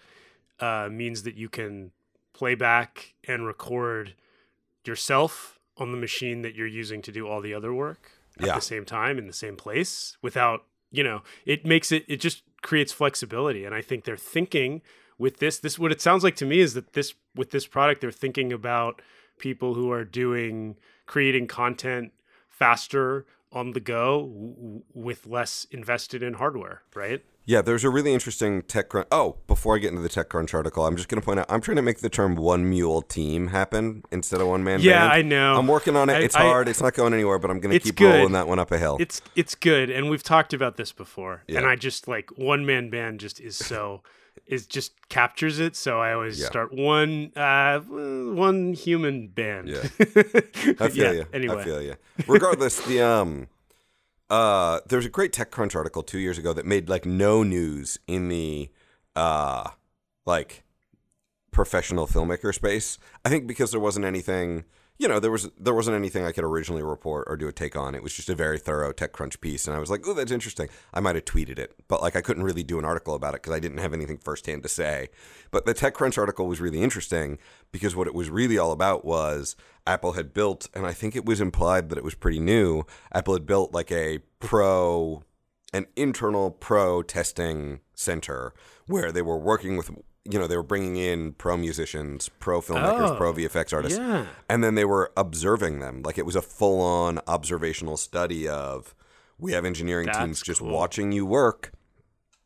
uh, 0.60 0.88
means 0.90 1.22
that 1.22 1.34
you 1.34 1.48
can 1.48 1.90
play 2.32 2.54
back 2.54 3.14
and 3.26 3.46
record 3.46 4.14
yourself 4.84 5.57
on 5.78 5.92
the 5.92 5.96
machine 5.98 6.42
that 6.42 6.54
you're 6.54 6.66
using 6.66 7.00
to 7.02 7.12
do 7.12 7.26
all 7.28 7.40
the 7.40 7.54
other 7.54 7.72
work 7.72 8.10
at 8.40 8.46
Yeah. 8.46 8.54
the 8.54 8.60
same 8.60 8.84
time 8.84 9.18
in 9.18 9.26
the 9.26 9.32
same 9.32 9.56
place 9.56 10.16
without 10.22 10.64
you 10.90 11.02
know 11.04 11.22
it 11.44 11.64
makes 11.66 11.92
it 11.92 12.04
it 12.08 12.16
just 12.20 12.42
creates 12.62 12.92
flexibility 12.92 13.64
and 13.64 13.74
i 13.74 13.80
think 13.82 14.04
they're 14.04 14.16
thinking 14.16 14.80
with 15.18 15.38
this 15.38 15.58
this 15.58 15.78
what 15.78 15.92
it 15.92 16.00
sounds 16.00 16.24
like 16.24 16.36
to 16.36 16.46
me 16.46 16.60
is 16.60 16.74
that 16.74 16.92
this 16.94 17.14
with 17.34 17.50
this 17.50 17.66
product 17.66 18.00
they're 18.00 18.10
thinking 18.10 18.52
about 18.52 19.02
people 19.38 19.74
who 19.74 19.90
are 19.92 20.04
doing 20.04 20.76
creating 21.06 21.46
content 21.46 22.12
faster 22.48 23.26
on 23.52 23.72
the 23.72 23.80
go 23.80 24.22
w- 24.26 24.82
with 24.94 25.26
less 25.26 25.66
invested 25.70 26.22
in 26.22 26.34
hardware 26.34 26.82
right 26.94 27.24
Yeah, 27.48 27.62
there's 27.62 27.82
a 27.82 27.88
really 27.88 28.12
interesting 28.12 28.60
TechCrunch. 28.60 29.06
Oh, 29.10 29.36
before 29.46 29.74
I 29.74 29.78
get 29.78 29.88
into 29.88 30.02
the 30.02 30.10
TechCrunch 30.10 30.52
article, 30.52 30.84
I'm 30.84 30.96
just 30.96 31.08
going 31.08 31.18
to 31.18 31.24
point 31.24 31.40
out 31.40 31.46
I'm 31.48 31.62
trying 31.62 31.76
to 31.76 31.82
make 31.82 32.00
the 32.00 32.10
term 32.10 32.34
one 32.36 32.68
mule 32.68 33.00
team 33.00 33.46
happen 33.48 34.02
instead 34.12 34.42
of 34.42 34.48
one 34.48 34.62
man 34.64 34.80
Yeah, 34.82 35.00
band. 35.08 35.12
I 35.14 35.22
know. 35.22 35.54
I'm 35.56 35.66
working 35.66 35.96
on 35.96 36.10
it. 36.10 36.16
I- 36.16 36.18
it's 36.20 36.36
I- 36.36 36.42
hard. 36.42 36.68
it's 36.68 36.82
not 36.82 36.92
going 36.92 37.14
anywhere, 37.14 37.38
but 37.38 37.50
I'm 37.50 37.58
going 37.58 37.72
to 37.72 37.80
keep 37.80 37.96
good. 37.96 38.16
rolling 38.16 38.32
that 38.32 38.48
one 38.48 38.58
up 38.58 38.70
a 38.70 38.76
hill. 38.78 38.98
it's 39.00 39.22
it's 39.34 39.54
good 39.54 39.88
and 39.88 40.10
we've 40.10 40.22
talked 40.22 40.52
about 40.52 40.76
this 40.76 40.92
before 40.92 41.42
Yeah. 41.48 41.58
and 41.60 41.66
i 41.66 41.74
just 41.74 42.06
like 42.06 42.28
one 42.36 42.66
man 42.66 42.90
band 42.90 43.18
just 43.20 43.40
is 43.40 43.56
so 43.56 44.02
is 44.46 44.66
just 44.66 44.92
captures 45.08 45.58
it 45.58 45.74
so 45.74 45.98
i 46.00 46.12
always 46.12 46.38
Yeah. 46.38 46.46
start 46.48 46.72
one 46.74 47.32
uh 47.34 47.80
one 47.80 48.74
human 48.74 49.28
band 49.28 49.68
Yeah. 49.68 49.82
I 50.80 50.88
feel 50.88 50.92
yeah, 50.96 51.12
you. 51.12 51.26
anyway 51.32 51.62
I 51.62 51.64
feel 51.64 51.82
you. 51.82 51.94
Regardless, 52.26 52.78
the 52.82 53.00
um, 53.00 53.48
uh, 54.30 54.80
there 54.86 54.98
was 54.98 55.06
a 55.06 55.10
great 55.10 55.32
TechCrunch 55.32 55.74
article 55.74 56.02
two 56.02 56.18
years 56.18 56.38
ago 56.38 56.52
that 56.52 56.66
made 56.66 56.88
like 56.88 57.06
no 57.06 57.42
news 57.42 57.98
in 58.06 58.28
the 58.28 58.70
uh, 59.16 59.70
like 60.26 60.64
professional 61.50 62.06
filmmaker 62.06 62.54
space. 62.54 62.98
I 63.24 63.28
think 63.28 63.46
because 63.46 63.70
there 63.70 63.80
wasn't 63.80 64.04
anything, 64.04 64.64
you 64.98 65.06
know, 65.06 65.20
there 65.20 65.30
was 65.30 65.48
there 65.58 65.74
wasn't 65.74 65.96
anything 65.96 66.24
I 66.24 66.32
could 66.32 66.42
originally 66.42 66.82
report 66.82 67.28
or 67.28 67.36
do 67.36 67.46
a 67.46 67.52
take 67.52 67.76
on. 67.76 67.94
It 67.94 68.02
was 68.02 68.14
just 68.14 68.28
a 68.28 68.34
very 68.34 68.58
thorough 68.58 68.92
TechCrunch 68.92 69.40
piece, 69.40 69.66
and 69.66 69.76
I 69.76 69.78
was 69.78 69.90
like, 69.90 70.02
"Oh, 70.06 70.12
that's 70.12 70.32
interesting." 70.32 70.68
I 70.92 70.98
might 70.98 71.14
have 71.14 71.24
tweeted 71.24 71.58
it, 71.58 71.74
but 71.86 72.02
like 72.02 72.16
I 72.16 72.20
couldn't 72.20 72.42
really 72.42 72.64
do 72.64 72.80
an 72.80 72.84
article 72.84 73.14
about 73.14 73.34
it 73.34 73.42
because 73.42 73.54
I 73.54 73.60
didn't 73.60 73.78
have 73.78 73.94
anything 73.94 74.18
firsthand 74.18 74.64
to 74.64 74.68
say. 74.68 75.08
But 75.52 75.66
the 75.66 75.74
TechCrunch 75.74 76.18
article 76.18 76.48
was 76.48 76.60
really 76.60 76.82
interesting 76.82 77.38
because 77.70 77.94
what 77.94 78.08
it 78.08 78.14
was 78.14 78.28
really 78.28 78.58
all 78.58 78.72
about 78.72 79.04
was 79.04 79.54
Apple 79.86 80.12
had 80.12 80.34
built, 80.34 80.68
and 80.74 80.84
I 80.84 80.92
think 80.92 81.14
it 81.14 81.24
was 81.24 81.40
implied 81.40 81.90
that 81.90 81.98
it 81.98 82.04
was 82.04 82.16
pretty 82.16 82.40
new. 82.40 82.82
Apple 83.12 83.34
had 83.34 83.46
built 83.46 83.72
like 83.72 83.92
a 83.92 84.18
pro 84.40 85.22
an 85.72 85.86
internal 85.96 86.50
pro 86.50 87.02
testing 87.02 87.80
center 87.94 88.54
where 88.86 89.12
they 89.12 89.22
were 89.22 89.38
working 89.38 89.76
with 89.76 89.90
you 90.30 90.38
know 90.38 90.46
they 90.46 90.56
were 90.56 90.62
bringing 90.62 90.96
in 90.96 91.32
pro 91.32 91.56
musicians 91.56 92.28
pro 92.40 92.60
filmmakers 92.60 93.10
Oh, 93.10 93.16
pro 93.16 93.32
vfx 93.32 93.72
artists 93.72 93.98
yeah. 93.98 94.26
and 94.48 94.62
then 94.62 94.74
they 94.74 94.84
were 94.84 95.12
observing 95.16 95.78
them 95.80 96.02
like 96.02 96.18
it 96.18 96.26
was 96.26 96.36
a 96.36 96.42
full-on 96.42 97.20
observational 97.26 97.96
study 97.96 98.46
of 98.48 98.94
we 99.38 99.52
have 99.52 99.64
engineering 99.64 100.06
That's 100.06 100.18
teams 100.18 100.42
just 100.42 100.60
cool. 100.60 100.70
watching 100.70 101.12
you 101.12 101.24
work 101.24 101.72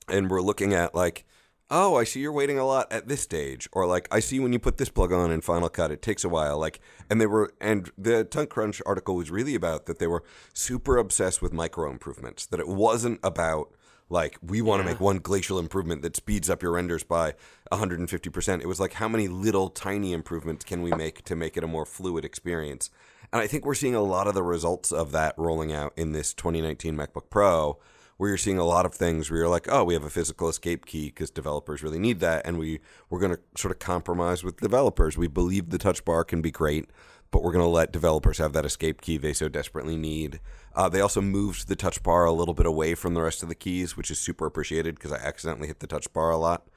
and 0.09 0.31
we're 0.31 0.43
looking 0.43 0.75
at 0.75 0.95
like 0.95 1.25
oh 1.71 1.97
i 1.97 2.05
see 2.05 2.21
you're 2.21 2.33
waiting 2.33 2.59
a 2.59 2.67
lot 2.67 2.93
at 2.93 3.09
this 3.09 3.21
stage 3.23 3.69
or 3.73 3.87
like 3.87 4.07
i 4.11 4.21
see 4.21 4.39
when 4.39 4.53
you 4.53 4.59
put 4.59 4.77
this 4.79 4.91
plug 4.91 5.13
on 5.13 5.31
in 5.31 5.41
final 5.41 5.69
cut 5.69 5.91
it 5.91 6.03
takes 6.03 6.23
a 6.25 6.29
while 6.29 6.59
like 6.59 6.81
and 7.09 7.21
they 7.21 7.27
were 7.27 7.53
and 7.61 7.91
the 7.97 8.25
TechCrunch 8.25 8.81
article 8.85 9.17
was 9.17 9.31
really 9.31 9.55
about 9.55 9.87
that 9.87 9.99
they 9.99 10.07
were 10.07 10.23
super 10.53 10.99
obsessed 10.99 11.41
with 11.41 11.53
micro 11.53 11.91
improvements 11.91 12.45
that 12.47 12.61
it 12.61 12.69
wasn't 12.69 13.19
about 13.23 13.71
Like 14.13 14.37
we 14.43 14.61
want 14.61 14.83
to 14.83 14.85
Yeah. 14.87 14.93
make 14.93 15.01
one 15.01 15.19
glacial 15.19 15.59
improvement 15.59 16.03
that 16.03 16.15
speeds 16.15 16.51
up 16.51 16.63
your 16.63 16.73
renders 16.73 17.03
by 17.03 17.35
150%. 17.73 18.61
It 18.61 18.67
was 18.67 18.79
like 18.79 18.93
how 18.95 19.09
many 19.09 19.27
little 19.27 19.71
tiny 19.71 20.13
improvements 20.13 20.65
can 20.65 20.83
we 20.83 20.93
make 20.93 21.25
to 21.25 21.35
make 21.35 21.57
it 21.57 21.65
a 21.65 21.67
more 21.67 21.87
fluid 21.87 22.25
experience? 22.25 22.91
And 23.33 23.41
I 23.41 23.47
think 23.47 23.65
we're 23.65 23.75
seeing 23.75 23.95
a 23.95 24.03
lot 24.03 24.27
of 24.29 24.35
the 24.35 24.43
results 24.43 24.93
of 24.93 25.13
that 25.13 25.35
rolling 25.39 25.73
out 25.73 25.95
in 25.97 26.13
this 26.13 26.35
2019 26.35 26.95
MacBook 26.95 27.31
Pro 27.31 27.79
where 28.19 28.29
you're 28.29 28.37
seeing 28.39 28.59
a 28.59 28.65
lot 28.65 28.85
of 28.85 28.95
things 28.95 29.31
where 29.31 29.41
you're 29.41 29.49
like, 29.49 29.67
oh, 29.73 29.83
we 29.83 29.95
have 29.95 30.05
a 30.05 30.11
physical 30.11 30.49
escape 30.49 30.85
key 30.85 31.07
because 31.07 31.31
developers 31.31 31.83
really 31.83 31.99
need 31.99 32.21
that, 32.21 32.47
and 32.47 32.59
we 32.59 32.79
we're 33.09 33.19
going 33.19 33.35
to 33.35 33.41
sort 33.57 33.73
of 33.73 33.79
compromise 33.81 34.45
with 34.45 34.59
developers. 34.61 35.17
We 35.17 35.27
believe 35.27 35.71
the 35.71 35.79
touch 35.79 36.05
bar 36.05 36.23
can 36.23 36.41
be 36.43 36.51
great, 36.51 36.91
but 37.33 37.43
we're 37.43 37.51
going 37.51 37.65
to 37.65 37.69
let 37.69 37.91
developers 37.91 38.39
have 38.39 38.53
that 38.53 38.67
escape 38.67 39.01
key 39.01 39.17
they 39.17 39.33
so 39.33 39.49
desperately 39.49 39.97
need. 39.97 40.39
Uh, 40.77 40.89
they 40.89 41.01
also 41.01 41.21
moved 41.21 41.67
the 41.67 41.75
touch 41.75 42.03
bar 42.03 42.25
a 42.25 42.33
little 42.33 42.55
bit 42.55 42.67
away 42.67 42.95
from 42.95 43.15
the 43.15 43.23
rest 43.23 43.43
of 43.43 43.49
the 43.49 43.55
keys, 43.55 43.97
which 43.97 44.11
is 44.11 44.21
super 44.21 44.47
appreciated 44.47 44.95
because 44.95 45.13
I 45.13 45.17
accidentally 45.17 45.67
hit 45.67 45.81
the 45.81 45.87
touch 45.87 46.13
bar 46.13 46.31
a 46.31 46.37
lot. 46.37 46.69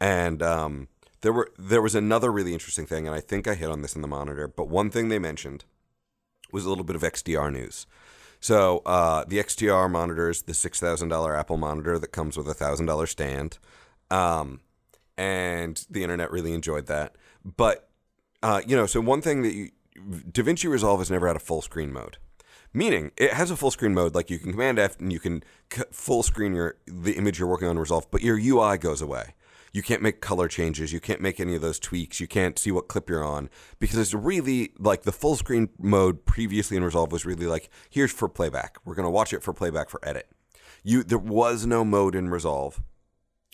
And 0.00 0.42
um, 0.42 0.88
there 1.20 1.32
were 1.32 1.50
there 1.58 1.80
was 1.80 1.94
another 1.94 2.32
really 2.32 2.52
interesting 2.52 2.86
thing, 2.86 3.06
and 3.06 3.14
I 3.14 3.20
think 3.20 3.46
I 3.46 3.54
hit 3.54 3.70
on 3.70 3.82
this 3.82 3.94
in 3.94 4.02
the 4.02 4.08
monitor. 4.08 4.48
But 4.48 4.68
one 4.68 4.90
thing 4.90 5.08
they 5.08 5.18
mentioned 5.18 5.64
was 6.52 6.64
a 6.64 6.68
little 6.68 6.84
bit 6.84 6.96
of 6.96 7.02
XDR 7.02 7.52
news. 7.52 7.86
So 8.40 8.82
uh, 8.86 9.24
the 9.28 9.38
XDR 9.38 9.90
monitor 9.90 10.28
is 10.28 10.42
the 10.42 10.54
six 10.54 10.80
thousand 10.80 11.08
dollar 11.08 11.36
Apple 11.36 11.56
monitor 11.56 11.98
that 11.98 12.08
comes 12.08 12.36
with 12.36 12.48
a 12.48 12.54
thousand 12.54 12.86
dollar 12.86 13.06
stand, 13.06 13.58
um, 14.10 14.60
and 15.16 15.86
the 15.88 16.02
internet 16.02 16.32
really 16.32 16.52
enjoyed 16.52 16.86
that. 16.86 17.16
But 17.44 17.88
uh, 18.42 18.62
you 18.66 18.74
know, 18.74 18.86
so 18.86 19.00
one 19.00 19.20
thing 19.20 19.42
that 19.42 19.52
you, 19.52 19.70
DaVinci 20.08 20.68
Resolve 20.68 21.00
has 21.00 21.10
never 21.10 21.26
had 21.26 21.36
a 21.36 21.40
full 21.40 21.62
screen 21.62 21.92
mode, 21.92 22.18
meaning 22.72 23.12
it 23.16 23.32
has 23.32 23.50
a 23.50 23.56
full 23.56 23.70
screen 23.70 23.94
mode. 23.94 24.14
Like 24.14 24.30
you 24.30 24.38
can 24.38 24.52
Command 24.52 24.78
F 24.78 24.98
and 24.98 25.12
you 25.12 25.20
can 25.20 25.42
full 25.90 26.22
screen 26.22 26.54
your 26.54 26.76
the 26.86 27.12
image 27.12 27.38
you're 27.38 27.48
working 27.48 27.68
on 27.68 27.78
Resolve, 27.78 28.10
but 28.10 28.22
your 28.22 28.38
UI 28.38 28.78
goes 28.78 29.02
away. 29.02 29.34
You 29.72 29.82
can't 29.82 30.02
make 30.02 30.20
color 30.20 30.48
changes. 30.48 30.92
You 30.92 30.98
can't 30.98 31.20
make 31.20 31.38
any 31.38 31.54
of 31.54 31.62
those 31.62 31.78
tweaks. 31.78 32.18
You 32.18 32.26
can't 32.26 32.58
see 32.58 32.72
what 32.72 32.88
clip 32.88 33.08
you're 33.08 33.24
on 33.24 33.48
because 33.78 33.98
it's 33.98 34.14
really 34.14 34.72
like 34.78 35.02
the 35.02 35.12
full 35.12 35.36
screen 35.36 35.68
mode 35.78 36.24
previously 36.26 36.76
in 36.76 36.82
Resolve 36.82 37.12
was 37.12 37.24
really 37.24 37.46
like 37.46 37.70
here's 37.88 38.12
for 38.12 38.28
playback. 38.28 38.78
We're 38.84 38.96
gonna 38.96 39.10
watch 39.10 39.32
it 39.32 39.42
for 39.42 39.52
playback 39.52 39.88
for 39.88 40.00
edit. 40.02 40.28
You 40.82 41.02
there 41.02 41.18
was 41.18 41.66
no 41.66 41.84
mode 41.84 42.14
in 42.14 42.30
Resolve 42.30 42.82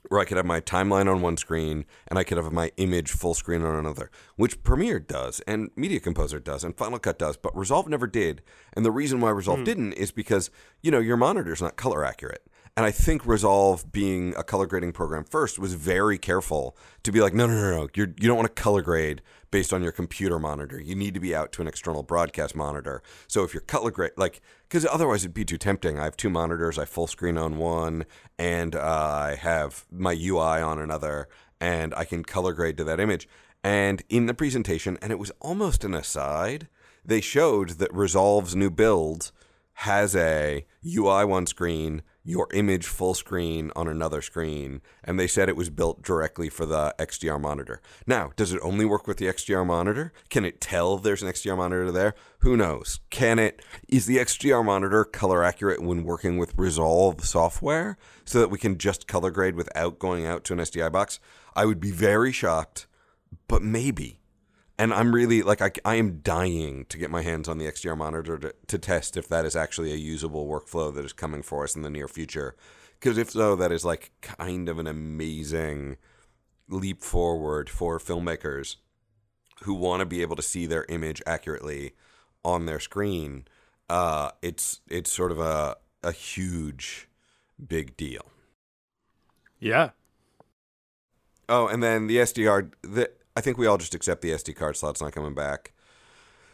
where 0.08 0.20
I 0.20 0.24
could 0.24 0.36
have 0.36 0.46
my 0.46 0.60
timeline 0.60 1.10
on 1.10 1.20
one 1.20 1.36
screen 1.36 1.84
and 2.08 2.18
I 2.18 2.24
could 2.24 2.36
have 2.36 2.52
my 2.52 2.70
image 2.76 3.10
full 3.10 3.34
screen 3.34 3.62
on 3.62 3.74
another, 3.74 4.10
which 4.36 4.62
Premiere 4.62 5.00
does 5.00 5.40
and 5.46 5.70
Media 5.76 6.00
Composer 6.00 6.38
does 6.38 6.64
and 6.64 6.76
Final 6.76 6.98
Cut 6.98 7.18
does, 7.18 7.36
but 7.36 7.56
Resolve 7.56 7.88
never 7.88 8.06
did. 8.06 8.42
And 8.74 8.84
the 8.84 8.90
reason 8.90 9.20
why 9.20 9.30
Resolve 9.30 9.58
hmm. 9.58 9.64
didn't 9.64 9.92
is 9.94 10.12
because, 10.12 10.50
you 10.82 10.90
know, 10.90 11.00
your 11.00 11.16
monitor's 11.16 11.62
not 11.62 11.76
color 11.76 12.04
accurate. 12.04 12.46
And 12.76 12.84
I 12.84 12.90
think 12.90 13.24
Resolve, 13.24 13.90
being 13.90 14.34
a 14.36 14.42
color 14.42 14.66
grading 14.66 14.92
program 14.92 15.24
first, 15.24 15.58
was 15.58 15.72
very 15.72 16.18
careful 16.18 16.76
to 17.04 17.12
be 17.12 17.22
like, 17.22 17.32
no, 17.32 17.46
no, 17.46 17.54
no, 17.54 17.70
no, 17.70 17.88
You're, 17.94 18.08
you 18.20 18.28
don't 18.28 18.36
want 18.36 18.54
to 18.54 18.62
color 18.62 18.82
grade 18.82 19.22
based 19.50 19.72
on 19.72 19.82
your 19.82 19.92
computer 19.92 20.38
monitor. 20.38 20.80
You 20.80 20.94
need 20.94 21.14
to 21.14 21.20
be 21.20 21.34
out 21.34 21.52
to 21.52 21.62
an 21.62 21.68
external 21.68 22.02
broadcast 22.02 22.54
monitor. 22.54 23.02
So 23.28 23.44
if 23.44 23.54
you're 23.54 23.60
color 23.60 23.90
grade, 23.90 24.12
like, 24.16 24.40
because 24.68 24.86
otherwise 24.86 25.22
it'd 25.24 25.34
be 25.34 25.44
too 25.44 25.58
tempting. 25.58 25.98
I 25.98 26.04
have 26.04 26.16
two 26.16 26.30
monitors. 26.30 26.78
I 26.78 26.84
full 26.84 27.06
screen 27.06 27.38
on 27.38 27.58
one, 27.58 28.04
and 28.38 28.74
uh, 28.74 28.80
I 28.80 29.36
have 29.40 29.86
my 29.90 30.12
UI 30.12 30.60
on 30.60 30.78
another, 30.78 31.28
and 31.60 31.94
I 31.94 32.04
can 32.04 32.24
color 32.24 32.52
grade 32.52 32.76
to 32.78 32.84
that 32.84 33.00
image. 33.00 33.28
And 33.62 34.02
in 34.08 34.26
the 34.26 34.34
presentation, 34.34 34.98
and 35.02 35.10
it 35.10 35.18
was 35.18 35.32
almost 35.40 35.84
an 35.84 35.94
aside, 35.94 36.68
they 37.04 37.20
showed 37.20 37.70
that 37.70 37.92
Resolve's 37.92 38.54
new 38.54 38.70
build 38.70 39.32
has 39.80 40.16
a 40.16 40.64
UI 40.86 41.24
one 41.24 41.46
screen, 41.46 42.02
your 42.26 42.48
image 42.52 42.86
full 42.86 43.14
screen 43.14 43.70
on 43.76 43.86
another 43.88 44.20
screen, 44.20 44.82
and 45.04 45.18
they 45.18 45.28
said 45.28 45.48
it 45.48 45.56
was 45.56 45.70
built 45.70 46.02
directly 46.02 46.48
for 46.48 46.66
the 46.66 46.94
XDR 46.98 47.40
monitor. 47.40 47.80
Now, 48.06 48.32
does 48.36 48.52
it 48.52 48.60
only 48.62 48.84
work 48.84 49.06
with 49.06 49.18
the 49.18 49.26
XDR 49.26 49.64
monitor? 49.64 50.12
Can 50.28 50.44
it 50.44 50.60
tell 50.60 50.98
there's 50.98 51.22
an 51.22 51.28
XDR 51.28 51.56
monitor 51.56 51.92
there? 51.92 52.14
Who 52.40 52.56
knows? 52.56 53.00
Can 53.10 53.38
it 53.38 53.62
is 53.88 54.06
the 54.06 54.18
XDR 54.18 54.64
monitor 54.64 55.04
color 55.04 55.44
accurate 55.44 55.82
when 55.82 56.04
working 56.04 56.36
with 56.36 56.58
Resolve 56.58 57.24
software 57.24 57.96
so 58.24 58.40
that 58.40 58.50
we 58.50 58.58
can 58.58 58.76
just 58.76 59.06
color 59.06 59.30
grade 59.30 59.54
without 59.54 59.98
going 59.98 60.26
out 60.26 60.42
to 60.44 60.52
an 60.52 60.58
SDI 60.58 60.90
box? 60.90 61.20
I 61.54 61.64
would 61.64 61.80
be 61.80 61.92
very 61.92 62.32
shocked, 62.32 62.86
but 63.46 63.62
maybe 63.62 64.18
and 64.78 64.92
I'm 64.92 65.14
really 65.14 65.42
like 65.42 65.62
I, 65.62 65.70
I 65.84 65.94
am 65.96 66.20
dying 66.20 66.84
to 66.88 66.98
get 66.98 67.10
my 67.10 67.22
hands 67.22 67.48
on 67.48 67.58
the 67.58 67.66
XDR 67.66 67.96
monitor 67.96 68.38
to, 68.38 68.54
to 68.66 68.78
test 68.78 69.16
if 69.16 69.28
that 69.28 69.44
is 69.44 69.56
actually 69.56 69.92
a 69.92 69.96
usable 69.96 70.46
workflow 70.46 70.94
that 70.94 71.04
is 71.04 71.12
coming 71.12 71.42
for 71.42 71.64
us 71.64 71.74
in 71.74 71.82
the 71.82 71.90
near 71.90 72.08
future. 72.08 72.56
Because 72.98 73.18
if 73.18 73.30
so, 73.30 73.56
that 73.56 73.72
is 73.72 73.84
like 73.84 74.12
kind 74.20 74.68
of 74.68 74.78
an 74.78 74.86
amazing 74.86 75.96
leap 76.68 77.02
forward 77.02 77.70
for 77.70 77.98
filmmakers 77.98 78.76
who 79.62 79.74
want 79.74 80.00
to 80.00 80.06
be 80.06 80.22
able 80.22 80.36
to 80.36 80.42
see 80.42 80.66
their 80.66 80.84
image 80.88 81.22
accurately 81.26 81.92
on 82.44 82.66
their 82.66 82.80
screen. 82.80 83.46
Uh, 83.88 84.30
it's 84.42 84.80
it's 84.88 85.12
sort 85.12 85.32
of 85.32 85.38
a 85.38 85.76
a 86.02 86.12
huge 86.12 87.08
big 87.66 87.96
deal. 87.96 88.26
Yeah. 89.58 89.90
Oh, 91.48 91.66
and 91.68 91.82
then 91.82 92.08
the 92.08 92.16
SDR. 92.18 92.72
The, 92.82 93.10
I 93.36 93.40
think 93.42 93.58
we 93.58 93.66
all 93.66 93.76
just 93.76 93.94
accept 93.94 94.22
the 94.22 94.30
SD 94.30 94.56
card 94.56 94.76
slot's 94.76 95.02
not 95.02 95.12
coming 95.12 95.34
back. 95.34 95.72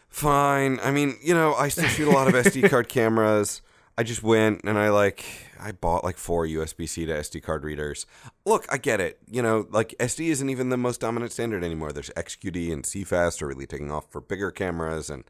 Fine. 0.09 0.79
I 0.83 0.91
mean, 0.91 1.15
you 1.23 1.33
know, 1.33 1.55
I 1.55 1.69
still 1.69 1.87
shoot 1.87 2.07
a 2.07 2.11
lot 2.11 2.27
of 2.27 2.33
SD 2.33 2.69
card 2.69 2.89
cameras. 2.89 3.61
I 3.97 4.03
just 4.03 4.23
went 4.23 4.61
and 4.63 4.77
I 4.77 4.89
like 4.89 5.23
I 5.59 5.71
bought 5.71 6.03
like 6.03 6.17
four 6.17 6.45
USB 6.45 6.89
C 6.89 7.05
to 7.05 7.13
SD 7.13 7.41
card 7.43 7.63
readers. 7.63 8.05
Look, 8.45 8.65
I 8.71 8.77
get 8.77 8.99
it. 8.99 9.19
You 9.29 9.41
know, 9.41 9.67
like 9.71 9.95
SD 9.99 10.27
isn't 10.27 10.49
even 10.49 10.69
the 10.69 10.77
most 10.77 10.99
dominant 10.99 11.31
standard 11.31 11.63
anymore. 11.63 11.91
There's 11.91 12.09
XQD 12.11 12.73
and 12.73 12.83
CFast 12.83 13.41
are 13.41 13.47
really 13.47 13.67
taking 13.67 13.91
off 13.91 14.11
for 14.11 14.19
bigger 14.19 14.51
cameras, 14.51 15.09
and 15.09 15.23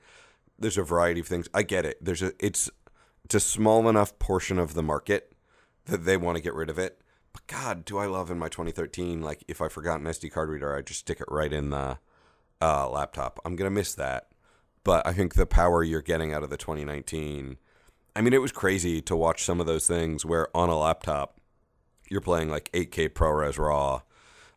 there's 0.58 0.78
a 0.78 0.84
variety 0.84 1.20
of 1.20 1.28
things. 1.28 1.48
I 1.54 1.64
get 1.64 1.86
it. 1.86 1.98
There's 2.04 2.22
a 2.22 2.32
it's 2.40 2.70
it's 3.26 3.36
a 3.36 3.40
small 3.40 3.88
enough 3.90 4.18
portion 4.18 4.58
of 4.58 4.74
the 4.74 4.84
market 4.84 5.34
that 5.86 6.06
they 6.06 6.18
want 6.18 6.38
to 6.38 6.44
get 6.44 6.54
rid 6.54 6.70
of 6.70 6.80
it. 6.80 7.00
But 7.34 7.48
God, 7.48 7.86
do 7.86 7.98
I 7.98 8.06
love 8.06 8.32
in 8.32 8.40
my 8.40 8.48
2013? 8.48 9.22
Like, 9.22 9.44
if 9.48 9.62
I 9.62 9.68
forgot 9.68 10.00
an 10.00 10.06
SD 10.06 10.32
card 10.32 10.50
reader, 10.50 10.76
I 10.76 10.82
just 10.82 11.02
stick 11.02 11.20
it 11.20 11.28
right 11.30 11.52
in 11.52 11.72
the 11.72 11.98
uh, 12.62 12.90
laptop. 12.90 13.40
I'm 13.44 13.56
gonna 13.56 13.70
miss 13.70 13.94
that. 13.96 14.28
But 14.84 15.06
I 15.08 15.14
think 15.14 15.34
the 15.34 15.46
power 15.46 15.84
you're 15.84 16.02
getting 16.02 16.34
out 16.34 16.44
of 16.44 16.50
the 16.50 16.58
2019. 16.58 17.58
I 18.16 18.22
mean, 18.22 18.34
it 18.34 18.42
was 18.42 18.52
crazy 18.52 19.02
to 19.02 19.16
watch 19.16 19.44
some 19.44 19.60
of 19.60 19.66
those 19.66 19.88
things 19.88 20.26
where 20.26 20.56
on 20.56 20.70
a 20.70 20.78
laptop 20.78 21.40
you're 22.10 22.22
playing 22.22 22.50
like 22.50 22.72
8K 22.74 23.10
ProRes 23.10 23.58
RAW, 23.58 24.02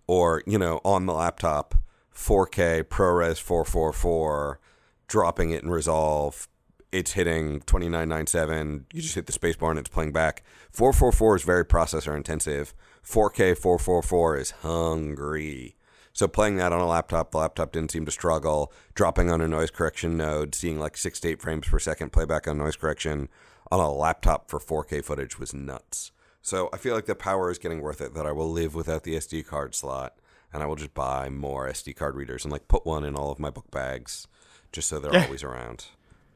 or 0.06 0.42
you 0.47 0.59
know, 0.59 0.80
on 0.85 1.06
the 1.06 1.14
laptop 1.14 1.75
4K 2.14 2.85
ProRes 2.85 3.40
444, 3.40 4.61
dropping 5.06 5.50
it 5.50 5.62
in 5.62 5.71
Resolve. 5.71 6.49
It's 6.92 7.12
hitting 7.12 7.60
2997. 7.60 8.86
You 8.92 9.02
just 9.02 9.14
hit 9.14 9.26
the 9.26 9.32
spacebar 9.32 9.70
and 9.70 9.78
it's 9.78 9.88
playing 9.88 10.12
back. 10.12 10.42
444 10.70 11.36
is 11.36 11.42
very 11.42 11.64
processor 11.64 12.16
intensive. 12.16 12.74
4K 13.04 13.56
444 13.58 14.36
is 14.38 14.50
hungry. 14.62 15.76
So 16.12 16.26
playing 16.26 16.56
that 16.56 16.72
on 16.72 16.80
a 16.80 16.86
laptop, 16.86 17.30
the 17.30 17.38
laptop 17.38 17.72
didn't 17.72 17.90
seem 17.90 18.06
to 18.06 18.10
struggle. 18.10 18.72
Dropping 18.94 19.30
on 19.30 19.42
a 19.42 19.48
noise 19.48 19.70
correction 19.70 20.16
node, 20.16 20.54
seeing 20.54 20.78
like 20.78 20.96
six 20.96 21.20
to 21.20 21.28
eight 21.28 21.42
frames 21.42 21.68
per 21.68 21.78
second 21.78 22.10
playback 22.10 22.48
on 22.48 22.56
noise 22.56 22.76
correction 22.76 23.28
on 23.70 23.80
a 23.80 23.92
laptop 23.92 24.50
for 24.50 24.58
4K 24.58 25.04
footage 25.04 25.38
was 25.38 25.52
nuts. 25.52 26.12
So 26.40 26.70
I 26.72 26.78
feel 26.78 26.94
like 26.94 27.06
the 27.06 27.14
power 27.14 27.50
is 27.50 27.58
getting 27.58 27.82
worth 27.82 28.00
it. 28.00 28.14
That 28.14 28.26
I 28.26 28.32
will 28.32 28.50
live 28.50 28.74
without 28.74 29.02
the 29.02 29.16
SD 29.16 29.44
card 29.46 29.74
slot, 29.74 30.14
and 30.52 30.62
I 30.62 30.66
will 30.66 30.76
just 30.76 30.94
buy 30.94 31.28
more 31.28 31.68
SD 31.68 31.96
card 31.96 32.14
readers 32.14 32.44
and 32.44 32.52
like 32.52 32.68
put 32.68 32.86
one 32.86 33.04
in 33.04 33.16
all 33.16 33.30
of 33.30 33.38
my 33.38 33.50
book 33.50 33.70
bags, 33.70 34.26
just 34.72 34.88
so 34.88 34.98
they're 34.98 35.24
always 35.24 35.42
around. 35.42 35.86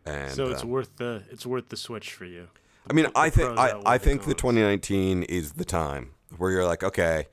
And 0.07 0.33
so 0.33 0.47
it's 0.47 0.65
uh, 0.65 0.67
worth 0.67 0.97
the 0.97 1.23
it's 1.31 1.47
worth 1.47 1.69
the 1.69 1.77
switch 1.77 2.13
for 2.13 2.25
you. 2.25 2.49
I 2.89 2.93
mean, 2.93 3.07
I 3.15 3.31
think 3.31 3.59
I, 3.59 3.81
I 3.85 3.99
the 3.99 4.05
think 4.05 4.25
the 4.25 4.35
2019 4.35 5.23
is 5.25 5.53
the 5.53 5.65
time 5.65 6.13
where 6.37 6.51
you're 6.51 6.67
like, 6.67 6.83
okay, 6.83 7.27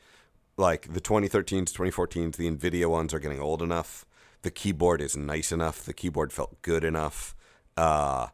like 0.58 0.94
the 0.94 1.02
2013s, 1.02 1.72
2014s, 1.72 2.36
the 2.36 2.50
Nvidia 2.50 2.88
ones 2.90 3.14
are 3.14 3.20
getting 3.20 3.40
old 3.40 3.62
enough. 3.62 4.06
The 4.42 4.52
keyboard 4.52 5.02
is 5.02 5.16
nice 5.16 5.52
enough. 5.52 5.84
The 5.84 5.94
keyboard 5.94 6.34
felt 6.34 6.62
good 6.62 6.84
enough. 6.84 7.36
Uh, 7.76 8.28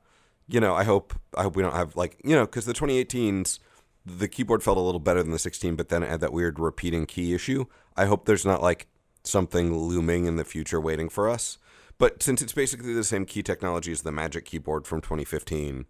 you 0.48 0.60
know, 0.60 0.74
I 0.74 0.84
hope 0.84 1.14
I 1.36 1.44
hope 1.44 1.56
we 1.56 1.64
don't 1.64 1.76
have 1.76 1.96
like 1.96 2.18
you 2.24 2.36
know 2.36 2.46
because 2.46 2.66
the 2.66 2.74
2018s, 2.74 3.60
the 4.06 4.28
keyboard 4.28 4.64
felt 4.64 4.78
a 4.78 4.82
little 4.82 5.00
better 5.00 5.22
than 5.22 5.32
the 5.32 5.40
16, 5.40 5.76
but 5.76 5.90
then 5.90 6.04
it 6.04 6.10
had 6.10 6.22
that 6.22 6.34
weird 6.34 6.60
repeating 6.60 7.06
key 7.06 7.34
issue. 7.34 7.66
I 7.96 8.06
hope 8.06 8.26
there's 8.26 8.46
not 8.46 8.62
like 8.62 8.88
something 9.24 9.78
looming 9.78 10.26
in 10.26 10.36
the 10.36 10.44
future 10.44 10.82
waiting 10.82 11.10
for 11.10 11.30
us. 11.30 11.58
But 12.04 12.22
since 12.22 12.42
it's 12.42 12.52
basically 12.52 12.94
the 12.94 13.06
same 13.06 13.26
key 13.26 13.42
technology 13.42 13.90
as 13.94 14.02
the 14.02 14.12
Magic 14.12 14.44
keyboard 14.44 14.86
from 14.86 15.00
2015, 15.00 15.86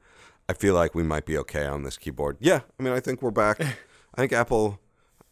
I 0.48 0.53
feel 0.53 0.75
like 0.75 0.93
we 0.93 1.01
might 1.01 1.25
be 1.25 1.36
okay 1.39 1.65
on 1.65 1.82
this 1.82 1.98
keyboard. 1.98 2.38
Yeah, 2.39 2.60
I 2.79 2.84
mean, 2.84 2.93
I 2.93 3.00
think 3.00 3.24
we're 3.24 3.32
back. 3.32 3.60
I 4.13 4.22
think 4.22 4.32
Apple, 4.32 4.79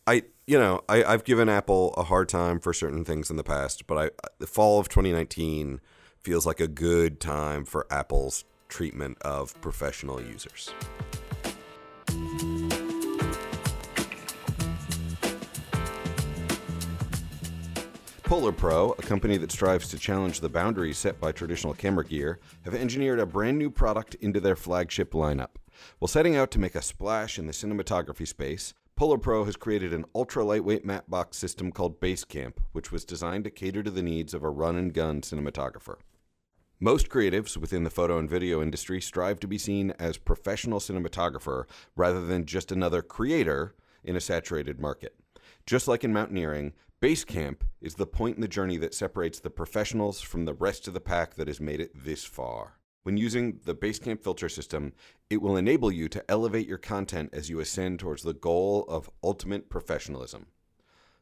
I 0.07 0.23
you 0.47 0.57
know, 0.57 0.81
I, 0.89 1.03
I've 1.03 1.23
given 1.23 1.49
Apple 1.49 1.93
a 1.97 2.03
hard 2.05 2.29
time 2.29 2.59
for 2.59 2.73
certain 2.73 3.05
things 3.05 3.29
in 3.29 3.35
the 3.35 3.43
past, 3.43 3.85
but 3.85 3.95
I 3.95 4.05
uh, 4.07 4.29
the 4.39 4.47
fall 4.47 4.79
of 4.79 4.89
2019 4.89 5.81
feels 6.17 6.47
like 6.47 6.59
a 6.59 6.67
good 6.67 7.19
time 7.19 7.63
for 7.63 7.85
Apple's 7.91 8.43
treatment 8.67 9.19
of 9.21 9.53
professional 9.61 10.19
users. 10.19 10.73
Polar 18.31 18.53
Pro, 18.53 18.91
a 18.91 19.01
company 19.01 19.35
that 19.35 19.51
strives 19.51 19.89
to 19.89 19.99
challenge 19.99 20.39
the 20.39 20.47
boundaries 20.47 20.97
set 20.97 21.19
by 21.19 21.33
traditional 21.33 21.73
camera 21.73 22.05
gear, 22.05 22.39
have 22.63 22.73
engineered 22.73 23.19
a 23.19 23.25
brand 23.25 23.57
new 23.57 23.69
product 23.69 24.15
into 24.21 24.39
their 24.39 24.55
flagship 24.55 25.11
lineup. 25.11 25.57
While 25.99 26.07
setting 26.07 26.37
out 26.37 26.49
to 26.51 26.59
make 26.59 26.73
a 26.73 26.81
splash 26.81 27.37
in 27.37 27.45
the 27.45 27.51
cinematography 27.51 28.25
space, 28.25 28.73
Polar 28.95 29.17
Pro 29.17 29.43
has 29.43 29.57
created 29.57 29.91
an 29.91 30.05
ultra 30.15 30.45
lightweight 30.45 30.85
matte 30.85 31.09
box 31.09 31.35
system 31.35 31.73
called 31.73 31.99
Basecamp, 31.99 32.53
which 32.71 32.89
was 32.89 33.03
designed 33.03 33.43
to 33.43 33.51
cater 33.51 33.83
to 33.83 33.91
the 33.91 34.01
needs 34.01 34.33
of 34.33 34.43
a 34.43 34.49
run 34.49 34.77
and 34.77 34.93
gun 34.93 35.19
cinematographer. 35.19 35.97
Most 36.79 37.09
creatives 37.09 37.57
within 37.57 37.83
the 37.83 37.89
photo 37.89 38.17
and 38.17 38.29
video 38.29 38.61
industry 38.61 39.01
strive 39.01 39.41
to 39.41 39.47
be 39.47 39.57
seen 39.57 39.91
as 39.99 40.17
professional 40.17 40.79
cinematographer 40.79 41.65
rather 41.97 42.25
than 42.25 42.45
just 42.45 42.71
another 42.71 43.01
creator 43.01 43.75
in 44.05 44.15
a 44.15 44.21
saturated 44.21 44.79
market. 44.79 45.17
Just 45.65 45.87
like 45.87 46.05
in 46.05 46.13
mountaineering, 46.13 46.71
Basecamp 47.01 47.61
is 47.81 47.95
the 47.95 48.05
point 48.05 48.35
in 48.35 48.41
the 48.41 48.47
journey 48.47 48.77
that 48.77 48.93
separates 48.93 49.39
the 49.39 49.49
professionals 49.49 50.21
from 50.21 50.45
the 50.45 50.53
rest 50.53 50.87
of 50.87 50.93
the 50.93 51.01
pack 51.01 51.33
that 51.33 51.47
has 51.47 51.59
made 51.59 51.81
it 51.81 51.91
this 51.95 52.23
far. 52.23 52.73
When 53.01 53.17
using 53.17 53.59
the 53.65 53.73
Basecamp 53.73 54.21
filter 54.21 54.47
system, 54.47 54.93
it 55.27 55.41
will 55.41 55.57
enable 55.57 55.91
you 55.91 56.07
to 56.09 56.23
elevate 56.29 56.67
your 56.67 56.77
content 56.77 57.31
as 57.33 57.49
you 57.49 57.59
ascend 57.59 57.99
towards 57.99 58.21
the 58.21 58.35
goal 58.35 58.85
of 58.87 59.09
ultimate 59.23 59.67
professionalism. 59.67 60.45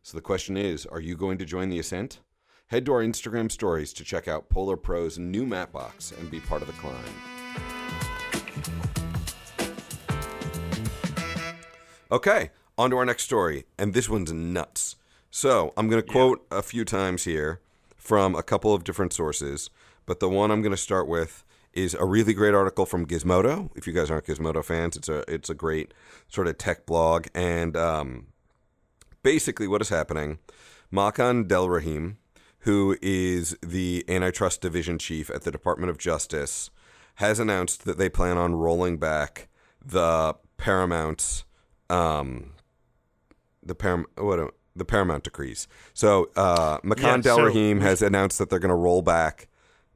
So 0.03 0.17
the 0.17 0.21
question 0.21 0.57
is 0.57 0.85
are 0.85 0.99
you 0.99 1.15
going 1.15 1.37
to 1.37 1.45
join 1.45 1.69
the 1.69 1.79
ascent? 1.79 2.19
Head 2.67 2.85
to 2.87 2.91
our 2.91 3.01
Instagram 3.01 3.49
stories 3.49 3.93
to 3.93 4.03
check 4.03 4.27
out 4.27 4.49
Polar 4.49 4.75
Pro's 4.75 5.17
new 5.17 5.45
matte 5.45 5.71
box 5.71 6.11
and 6.19 6.29
be 6.29 6.41
part 6.41 6.61
of 6.61 6.67
the 6.67 6.73
climb. 6.73 7.05
Okay, 12.11 12.49
on 12.77 12.89
to 12.89 12.97
our 12.97 13.05
next 13.05 13.23
story, 13.23 13.63
and 13.77 13.93
this 13.93 14.09
one's 14.09 14.33
nuts. 14.33 14.97
So 15.31 15.73
I'm 15.77 15.87
going 15.89 16.01
to 16.01 16.11
quote 16.11 16.45
a 16.49 16.61
few 16.61 16.83
times 16.83 17.23
here 17.23 17.61
from 17.95 18.35
a 18.35 18.43
couple 18.43 18.73
of 18.73 18.83
different 18.83 19.13
sources, 19.13 19.69
but 20.05 20.19
the 20.19 20.29
one 20.29 20.49
I'm 20.49 20.61
going 20.61 20.71
to 20.71 20.77
start 20.77 21.07
with 21.07 21.45
is 21.73 21.93
a 21.93 22.05
really 22.05 22.33
great 22.33 22.55
article 22.55 22.85
from 22.85 23.05
Gizmodo. 23.05 23.69
If 23.75 23.85
you 23.85 23.93
guys 23.93 24.09
aren't 24.09 24.25
Gizmodo 24.25 24.65
fans, 24.65 24.97
it's 24.97 25.07
a 25.07 25.23
it's 25.31 25.49
a 25.49 25.53
great 25.53 25.93
sort 26.27 26.47
of 26.47 26.57
tech 26.57 26.87
blog, 26.87 27.27
and 27.35 27.77
um, 27.77 28.27
basically 29.21 29.67
what 29.67 29.81
is 29.81 29.89
happening, 29.89 30.39
Makan 30.91 31.47
Delrahim, 31.47 32.15
who 32.59 32.97
is 33.01 33.55
the 33.61 34.03
antitrust 34.09 34.61
division 34.61 34.97
chief 34.97 35.29
at 35.29 35.43
the 35.43 35.51
Department 35.51 35.91
of 35.91 35.99
Justice, 35.99 36.71
has 37.15 37.39
announced 37.39 37.85
that 37.85 37.99
they 37.99 38.09
plan 38.09 38.37
on 38.37 38.55
rolling 38.55 38.97
back 38.97 39.47
the 39.85 40.33
Paramount, 40.57 41.43
um, 41.87 42.53
the 43.63 43.75
Param 43.75 44.05
what 44.17 44.53
the 44.79 44.85
Paramount 44.85 45.23
decrees. 45.23 45.67
So 45.93 46.29
uh, 46.35 46.79
Makan 46.83 47.21
Yeah, 47.23 47.35
so- 47.35 47.37
Delrahim 47.37 47.81
has 47.81 48.01
announced 48.01 48.39
that 48.39 48.49
they're 48.49 48.59
going 48.59 48.69
to 48.69 48.75
roll 48.75 49.01
back. 49.01 49.47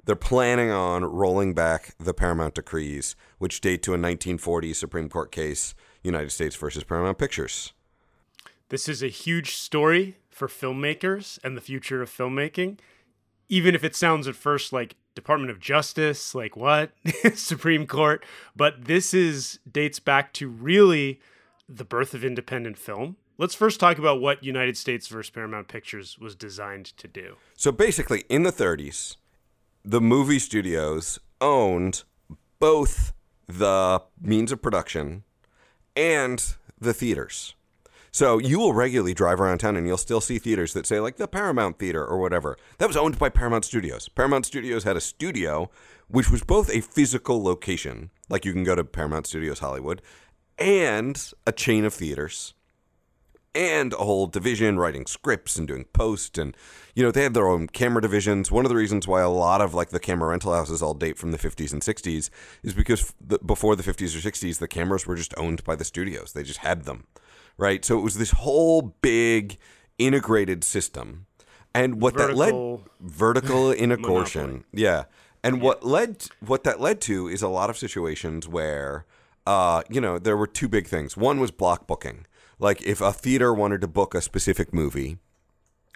They're 0.06 0.16
planning 0.16 0.70
on 0.70 1.06
rolling 1.06 1.54
back 1.54 1.96
the 1.98 2.14
Paramount 2.14 2.56
decrees, 2.56 3.16
which 3.38 3.62
date 3.62 3.82
to 3.84 3.92
a 3.92 3.94
1940 3.94 4.74
Supreme 4.74 5.08
Court 5.10 5.32
case, 5.32 5.74
United 6.04 6.32
States 6.32 6.56
versus 6.58 6.84
Paramount 6.84 7.18
Pictures. 7.18 7.72
This 8.70 8.90
is 8.90 9.02
a 9.02 9.08
huge 9.08 9.56
story 9.56 10.18
for 10.30 10.48
filmmakers 10.48 11.40
and 11.44 11.56
the 11.56 11.62
future 11.62 12.02
of 12.02 12.10
filmmaking. 12.10 12.80
Even 13.48 13.76
if 13.76 13.84
it 13.84 13.96
sounds 13.96 14.28
at 14.28 14.36
first 14.36 14.74
like 14.74 14.96
Department 15.16 15.52
of 15.52 15.60
Justice, 15.60 16.34
like 16.36 16.58
what? 16.58 16.92
Supreme 17.36 17.86
Court, 17.88 18.26
but 18.56 18.86
this 18.86 19.14
is 19.14 19.60
dates 19.72 20.00
back 20.00 20.34
to 20.34 20.50
really 20.50 21.22
the 21.70 21.86
birth 21.86 22.14
of 22.14 22.26
independent 22.26 22.78
film. 22.78 23.16
Let's 23.40 23.56
first 23.56 23.80
talk 23.80 23.98
about 23.98 24.22
what 24.22 24.44
United 24.44 24.78
States 24.78 25.08
versus 25.08 25.32
Paramount 25.32 25.68
Pictures 25.68 26.20
was 26.20 26.36
designed 26.36 26.86
to 26.98 27.08
do. 27.08 27.38
So 27.56 27.72
basically, 27.72 28.26
in 28.30 28.44
the 28.44 28.52
30s, 28.52 29.16
the 29.84 30.00
movie 30.00 30.38
studios 30.38 31.18
owned 31.42 32.04
both 32.60 33.12
the 33.48 34.04
means 34.22 34.52
of 34.52 34.62
production 34.62 35.24
and 35.96 36.56
the 36.80 36.94
theaters. 36.94 37.56
So 38.12 38.38
you 38.38 38.60
will 38.60 38.74
regularly 38.74 39.16
drive 39.16 39.42
around 39.42 39.58
town 39.58 39.78
and 39.78 39.88
you'll 39.88 39.98
still 39.98 40.22
see 40.22 40.38
theaters 40.38 40.74
that 40.74 40.86
say 40.86 41.00
like 41.00 41.18
the 41.18 41.28
Paramount 41.28 41.80
Theater 41.80 42.06
or 42.06 42.20
whatever. 42.20 42.56
That 42.78 42.88
was 42.88 42.96
owned 42.96 43.18
by 43.18 43.30
Paramount 43.30 43.66
Studios. 43.66 44.10
Paramount 44.10 44.46
Studios 44.46 44.84
had 44.84 44.96
a 44.96 45.02
studio 45.02 45.72
which 46.08 46.30
was 46.30 46.44
both 46.44 46.70
a 46.70 46.82
physical 46.82 47.44
location, 47.44 48.12
like 48.30 48.46
you 48.46 48.54
can 48.54 48.64
go 48.64 48.76
to 48.76 48.84
Paramount 48.84 49.26
Studios 49.26 49.58
Hollywood, 49.58 50.04
and 50.60 51.32
a 51.48 51.52
chain 51.52 51.84
of 51.86 51.96
theaters 51.96 52.54
and 53.56 53.94
a 53.94 53.98
whole 53.98 54.28
division 54.28 54.80
writing 54.80 55.06
scripts 55.06 55.58
and 55.58 55.68
doing 55.68 55.86
post 55.94 56.38
and 56.38 56.58
you 56.96 57.04
know 57.04 57.12
they 57.12 57.24
had 57.24 57.34
their 57.34 57.48
own 57.48 57.68
camera 57.68 58.02
divisions. 58.02 58.52
One 58.52 58.66
of 58.66 58.70
the 58.70 58.76
reasons 58.76 59.08
why 59.08 59.22
a 59.22 59.30
lot 59.30 59.62
of 59.62 59.74
like 59.74 59.90
the 59.90 60.00
camera 60.00 60.30
rental 60.30 60.54
houses 60.54 60.82
all 60.82 60.94
date 60.94 61.18
from 61.18 61.32
the 61.32 61.38
50s 61.38 61.72
and 61.72 61.82
60s 61.82 62.30
is 62.64 62.74
because 62.74 63.14
the, 63.20 63.40
before 63.40 63.76
the 63.76 63.84
50s 63.84 64.16
or 64.16 64.30
60s 64.30 64.60
the 64.60 64.68
cameras 64.68 65.06
were 65.06 65.16
just 65.16 65.34
owned 65.38 65.64
by 65.64 65.76
the 65.76 65.86
studios. 65.86 66.34
They 66.34 66.44
just 66.44 66.60
had 66.60 66.86
them 66.86 67.06
right? 67.58 67.84
So 67.86 67.98
it 67.98 68.02
was 68.02 68.16
this 68.16 68.32
whole 68.32 68.96
big 69.02 69.58
integrated 69.98 70.64
system. 70.64 71.26
And 71.74 72.02
what 72.02 72.16
that 72.18 72.36
led 72.36 72.52
Vertical 72.52 72.86
vertical 73.00 73.72
integration 73.84 74.64
yeah. 74.72 75.06
And 75.44 75.62
what 75.62 75.84
led 75.86 76.28
what 76.40 76.64
that 76.64 76.80
led 76.80 77.02
to 77.02 77.28
is 77.28 77.42
a 77.42 77.48
lot 77.48 77.70
of 77.70 77.78
situations 77.78 78.48
where 78.48 79.06
uh, 79.46 79.82
you 79.90 80.00
know 80.00 80.20
there 80.20 80.38
were 80.38 80.48
two 80.48 80.68
big 80.68 80.88
things. 80.88 81.18
One 81.18 81.40
was 81.40 81.52
block 81.52 81.88
booking 81.88 82.26
like 82.64 82.82
if 82.82 83.02
a 83.02 83.14
theater 83.14 83.54
wanted 83.54 83.82
to 83.82 83.88
book 83.88 84.16
a 84.16 84.22
specific 84.22 84.74
movie 84.74 85.18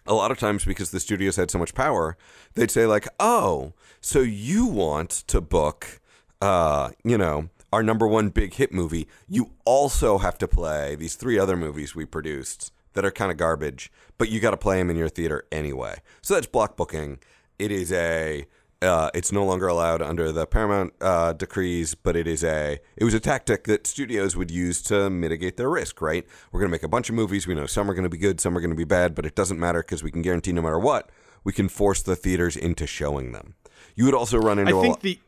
a 0.05 0.13
lot 0.13 0.31
of 0.31 0.37
times 0.37 0.63
because 0.63 0.91
the 0.91 0.99
studios 0.99 1.35
had 1.35 1.49
so 1.49 1.57
much 1.57 1.73
power 1.73 2.17
they'd 2.53 2.71
say 2.71 2.85
like 2.85 3.07
oh 3.19 3.73
so 4.01 4.19
you 4.19 4.65
want 4.65 5.09
to 5.09 5.41
book 5.41 5.99
uh, 6.41 6.91
you 7.03 7.17
know 7.17 7.49
our 7.73 7.83
number 7.83 8.07
one 8.07 8.29
big 8.29 8.53
hit 8.53 8.71
movie. 8.71 9.07
You 9.27 9.51
also 9.65 10.19
have 10.19 10.37
to 10.39 10.47
play 10.47 10.95
these 10.95 11.15
three 11.15 11.37
other 11.37 11.57
movies 11.57 11.95
we 11.95 12.05
produced 12.05 12.71
that 12.93 13.05
are 13.05 13.11
kind 13.11 13.31
of 13.31 13.37
garbage 13.37 13.91
but 14.17 14.29
you 14.29 14.39
got 14.39 14.51
to 14.51 14.57
play 14.57 14.77
them 14.77 14.89
in 14.89 14.97
your 14.97 15.09
theater 15.09 15.45
anyway. 15.51 15.99
So 16.21 16.33
that's 16.33 16.47
block 16.47 16.75
booking. 16.75 17.19
It 17.59 17.71
is 17.71 17.91
a 17.91 18.47
uh, 18.81 19.09
it's 19.13 19.31
no 19.31 19.45
longer 19.45 19.67
allowed 19.67 20.01
under 20.01 20.31
the 20.31 20.45
Paramount 20.45 20.93
uh, 21.01 21.33
decrees, 21.33 21.95
but 21.95 22.15
it 22.15 22.27
is 22.27 22.43
a 22.43 22.79
it 22.95 23.03
was 23.03 23.13
a 23.13 23.19
tactic 23.19 23.63
that 23.65 23.87
studios 23.87 24.35
would 24.35 24.51
use 24.51 24.81
to 24.83 25.09
mitigate 25.09 25.57
their 25.57 25.69
risk. 25.69 26.01
Right, 26.01 26.25
we're 26.51 26.59
going 26.59 26.69
to 26.69 26.71
make 26.71 26.83
a 26.83 26.87
bunch 26.87 27.09
of 27.09 27.15
movies. 27.15 27.47
We 27.47 27.55
know 27.55 27.65
some 27.65 27.89
are 27.89 27.93
going 27.93 28.03
to 28.03 28.09
be 28.09 28.17
good, 28.17 28.39
some 28.39 28.57
are 28.57 28.61
going 28.61 28.71
to 28.71 28.75
be 28.75 28.83
bad, 28.83 29.15
but 29.15 29.25
it 29.25 29.35
doesn't 29.35 29.59
matter 29.59 29.81
because 29.81 30.03
we 30.03 30.11
can 30.11 30.21
guarantee 30.21 30.51
no 30.51 30.61
matter 30.61 30.79
what, 30.79 31.09
we 31.43 31.53
can 31.53 31.69
force 31.69 32.01
the 32.01 32.15
theaters 32.15 32.55
into 32.55 32.85
showing 32.85 33.31
them. 33.31 33.55
You 33.95 34.05
would 34.05 34.13
also 34.13 34.37
run 34.37 34.59
into 34.59 34.75
I 34.75 34.79
a 34.79 34.81
think 34.81 34.95
lot. 34.95 35.01
the 35.01 35.19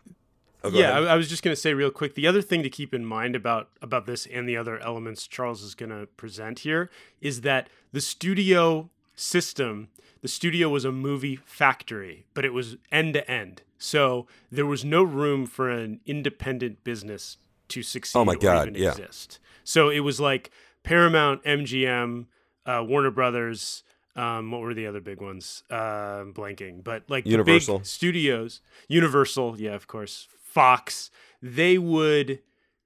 Oh, 0.61 0.69
yeah, 0.71 0.89
ahead. 0.89 1.07
I 1.07 1.15
was 1.15 1.29
just 1.29 1.41
going 1.41 1.53
to 1.55 1.59
say 1.59 1.73
real 1.73 1.89
quick. 1.89 2.15
The 2.15 2.27
other 2.27 2.41
thing 2.41 2.63
to 2.63 2.69
keep 2.69 2.93
in 2.93 3.05
mind 3.05 3.35
about 3.35 3.69
about 3.81 4.05
this 4.05 4.25
and 4.25 4.47
the 4.47 4.57
other 4.57 4.77
elements 4.79 5.25
Charles 5.25 5.63
is 5.63 5.73
going 5.73 5.89
to 5.89 6.07
present 6.17 6.59
here 6.59 6.89
is 7.21 7.41
that 7.41 7.69
the 7.93 8.01
studio 8.01 8.89
system, 9.15 9.87
the 10.21 10.27
studio 10.27 10.69
was 10.69 10.85
a 10.85 10.91
movie 10.91 11.35
factory, 11.37 12.25
but 12.33 12.45
it 12.45 12.53
was 12.53 12.77
end 12.91 13.13
to 13.13 13.29
end. 13.29 13.61
So 13.77 14.27
there 14.51 14.65
was 14.65 14.83
no 14.83 15.03
room 15.03 15.45
for 15.45 15.69
an 15.69 16.01
independent 16.05 16.83
business 16.83 17.37
to 17.69 17.81
succeed 17.83 18.19
Oh 18.19 18.25
my 18.25 18.33
or 18.33 18.37
God, 18.37 18.67
even 18.69 18.81
yeah. 18.81 18.89
exist. 18.89 19.39
So 19.63 19.89
it 19.89 19.99
was 20.01 20.19
like 20.19 20.51
Paramount, 20.83 21.43
MGM, 21.43 22.25
uh, 22.65 22.83
Warner 22.87 23.11
Brothers. 23.11 23.83
Um, 24.15 24.51
what 24.51 24.61
were 24.61 24.73
the 24.73 24.87
other 24.87 24.99
big 24.99 25.21
ones? 25.21 25.63
Uh, 25.69 26.25
blanking, 26.33 26.83
but 26.83 27.03
like 27.07 27.23
the 27.23 27.29
Universal. 27.29 27.79
big 27.79 27.85
studios, 27.85 28.59
Universal, 28.87 29.59
yeah, 29.61 29.75
of 29.75 29.87
course, 29.87 30.27
Fox. 30.41 31.09
They 31.41 31.77
would 31.77 32.41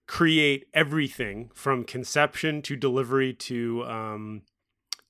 create 0.06 0.68
everything 0.74 1.50
from 1.56 1.86
conception 1.86 2.62
to 2.62 2.76
delivery 2.76 3.34
to 3.34 3.84
um, 3.86 4.42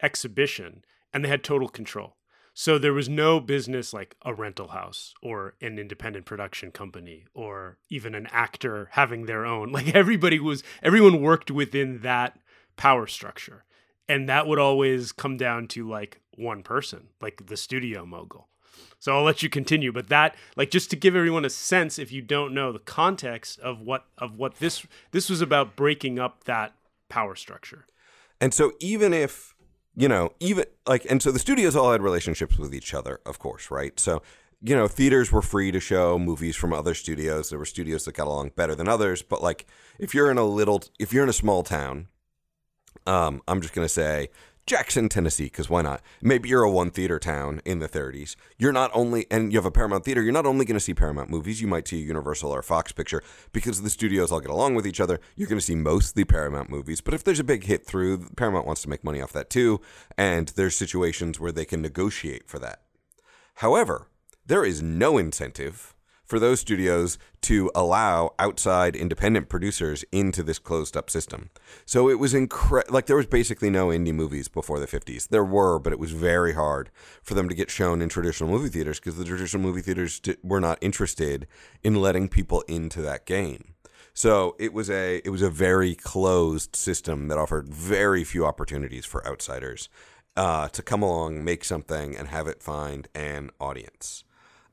exhibition, 0.01 0.85
and 1.13 1.23
they 1.23 1.29
had 1.29 1.43
total 1.43 1.69
control. 1.69 2.15
So 2.55 2.77
there 2.77 2.93
was 2.93 3.09
no 3.09 3.39
business 3.39 3.93
like 3.93 4.15
a 4.23 4.33
rental 4.33 4.69
house 4.69 5.13
or 5.23 5.55
an 5.59 5.79
independent 5.79 6.25
production 6.25 6.71
company 6.71 7.25
or 7.33 7.77
even 7.89 8.13
an 8.13 8.27
actor 8.31 8.89
having 8.91 9.25
their 9.25 9.45
own. 9.45 9.71
Like 9.73 9.95
everybody 9.95 10.39
was, 10.39 10.63
everyone 10.83 11.21
worked 11.21 11.49
within 11.49 12.01
that 12.01 12.37
power 12.77 13.07
structure. 13.07 13.63
And 14.07 14.29
that 14.29 14.45
would 14.45 14.59
always 14.59 15.11
come 15.11 15.35
down 15.37 15.67
to 15.69 15.89
like 15.89 16.19
one 16.35 16.61
person, 16.61 17.07
like 17.21 17.47
the 17.47 17.57
studio 17.57 18.05
mogul. 18.05 18.49
So 18.99 19.15
I'll 19.15 19.23
let 19.23 19.43
you 19.43 19.49
continue, 19.49 19.91
but 19.91 20.09
that 20.09 20.35
like 20.55 20.69
just 20.69 20.89
to 20.91 20.95
give 20.95 21.15
everyone 21.15 21.45
a 21.45 21.49
sense 21.49 21.97
if 21.97 22.11
you 22.11 22.21
don't 22.21 22.53
know 22.53 22.71
the 22.71 22.79
context 22.79 23.59
of 23.59 23.81
what 23.81 24.05
of 24.17 24.35
what 24.37 24.59
this 24.59 24.85
this 25.11 25.29
was 25.29 25.41
about 25.41 25.75
breaking 25.75 26.19
up 26.19 26.45
that 26.45 26.73
power 27.09 27.35
structure. 27.35 27.85
And 28.39 28.53
so 28.53 28.73
even 28.79 29.13
if 29.13 29.52
you 29.95 30.07
know, 30.07 30.33
even 30.39 30.65
like, 30.87 31.05
and 31.09 31.21
so 31.21 31.31
the 31.31 31.39
studios 31.39 31.75
all 31.75 31.91
had 31.91 32.01
relationships 32.01 32.57
with 32.57 32.73
each 32.73 32.93
other, 32.93 33.19
of 33.25 33.39
course, 33.39 33.69
right? 33.69 33.99
So 33.99 34.21
you 34.65 34.75
know, 34.75 34.87
theaters 34.87 35.29
were 35.29 35.41
free 35.41 35.71
to 35.71 35.79
show 35.81 36.17
movies 36.17 36.55
from 36.55 36.71
other 36.71 36.93
studios. 36.93 37.49
There 37.49 37.59
were 37.59 37.65
studios 37.65 38.05
that 38.05 38.15
got 38.15 38.27
along 38.27 38.51
better 38.55 38.75
than 38.75 38.87
others, 38.87 39.21
but 39.21 39.43
like 39.43 39.67
if 39.99 40.13
you're 40.13 40.31
in 40.31 40.37
a 40.37 40.45
little, 40.45 40.81
if 40.97 41.11
you're 41.11 41.23
in 41.23 41.29
a 41.29 41.33
small 41.33 41.63
town, 41.63 42.07
um, 43.05 43.41
I'm 43.45 43.59
just 43.59 43.73
gonna 43.73 43.89
say 43.89 44.29
Jackson, 44.65 45.09
Tennessee, 45.09 45.45
because 45.45 45.69
why 45.69 45.81
not? 45.81 46.01
Maybe 46.21 46.47
you're 46.47 46.63
a 46.63 46.71
one 46.71 46.89
theater 46.89 47.19
town 47.19 47.61
in 47.65 47.79
the 47.79 47.89
30s. 47.89 48.37
You're 48.57 48.71
not 48.71 48.91
only, 48.93 49.27
and 49.29 49.51
you 49.51 49.57
have 49.57 49.65
a 49.65 49.71
Paramount 49.71 50.05
theater, 50.05 50.21
you're 50.21 50.31
not 50.31 50.45
only 50.45 50.63
going 50.63 50.77
to 50.77 50.79
see 50.79 50.93
Paramount 50.93 51.29
movies, 51.29 51.59
you 51.59 51.67
might 51.67 51.85
see 51.85 52.01
a 52.01 52.05
Universal 52.05 52.49
or 52.49 52.61
Fox 52.61 52.93
picture 52.93 53.21
because 53.51 53.81
the 53.81 53.89
studios 53.89 54.31
all 54.31 54.39
get 54.39 54.49
along 54.49 54.75
with 54.75 54.87
each 54.87 55.01
other. 55.01 55.19
You're 55.35 55.49
going 55.49 55.59
to 55.59 55.65
see 55.65 55.75
mostly 55.75 56.23
Paramount 56.23 56.69
movies. 56.69 57.01
But 57.01 57.13
if 57.13 57.25
there's 57.25 57.41
a 57.41 57.43
big 57.43 57.65
hit 57.65 57.85
through, 57.85 58.29
Paramount 58.37 58.65
wants 58.65 58.81
to 58.83 58.89
make 58.89 59.03
money 59.03 59.21
off 59.21 59.33
that 59.33 59.49
too. 59.49 59.81
And 60.17 60.47
there's 60.49 60.77
situations 60.77 61.41
where 61.41 61.51
they 61.51 61.65
can 61.65 61.81
negotiate 61.81 62.47
for 62.47 62.57
that. 62.59 62.83
However, 63.55 64.07
there 64.45 64.63
is 64.63 64.81
no 64.81 65.17
incentive 65.17 65.93
for 66.25 66.39
those 66.39 66.59
studios 66.59 67.17
to 67.41 67.69
allow 67.75 68.33
outside 68.39 68.95
independent 68.95 69.49
producers 69.49 70.05
into 70.11 70.41
this 70.43 70.59
closed 70.59 70.95
up 70.95 71.09
system. 71.09 71.49
So 71.85 72.09
it 72.09 72.19
was 72.19 72.33
incredible. 72.33 72.93
Like 72.93 73.07
there 73.07 73.17
was 73.17 73.25
basically 73.25 73.69
no 73.69 73.87
indie 73.87 74.13
movies 74.13 74.47
before 74.47 74.79
the 74.79 74.87
50s. 74.87 75.27
There 75.27 75.43
were, 75.43 75.79
but 75.79 75.93
it 75.93 75.99
was 75.99 76.11
very 76.11 76.53
hard 76.53 76.89
for 77.21 77.33
them 77.33 77.49
to 77.49 77.55
get 77.55 77.69
shown 77.69 78.01
in 78.01 78.09
traditional 78.09 78.49
movie 78.49 78.69
theaters 78.69 78.99
because 78.99 79.17
the 79.17 79.25
traditional 79.25 79.61
movie 79.61 79.81
theaters 79.81 80.21
were 80.41 80.61
not 80.61 80.77
interested 80.81 81.47
in 81.83 81.95
letting 81.95 82.29
people 82.29 82.61
into 82.61 83.01
that 83.01 83.25
game. 83.25 83.73
So 84.13 84.55
it 84.59 84.73
was 84.73 84.89
a 84.89 85.21
it 85.25 85.29
was 85.29 85.41
a 85.41 85.49
very 85.49 85.95
closed 85.95 86.75
system 86.75 87.29
that 87.29 87.37
offered 87.37 87.67
very 87.67 88.23
few 88.23 88.45
opportunities 88.45 89.05
for 89.05 89.25
outsiders 89.27 89.89
uh, 90.37 90.67
to 90.69 90.81
come 90.81 91.01
along, 91.01 91.43
make 91.43 91.63
something, 91.63 92.15
and 92.15 92.27
have 92.27 92.47
it 92.47 92.61
find 92.61 93.07
an 93.15 93.49
audience. 93.59 94.23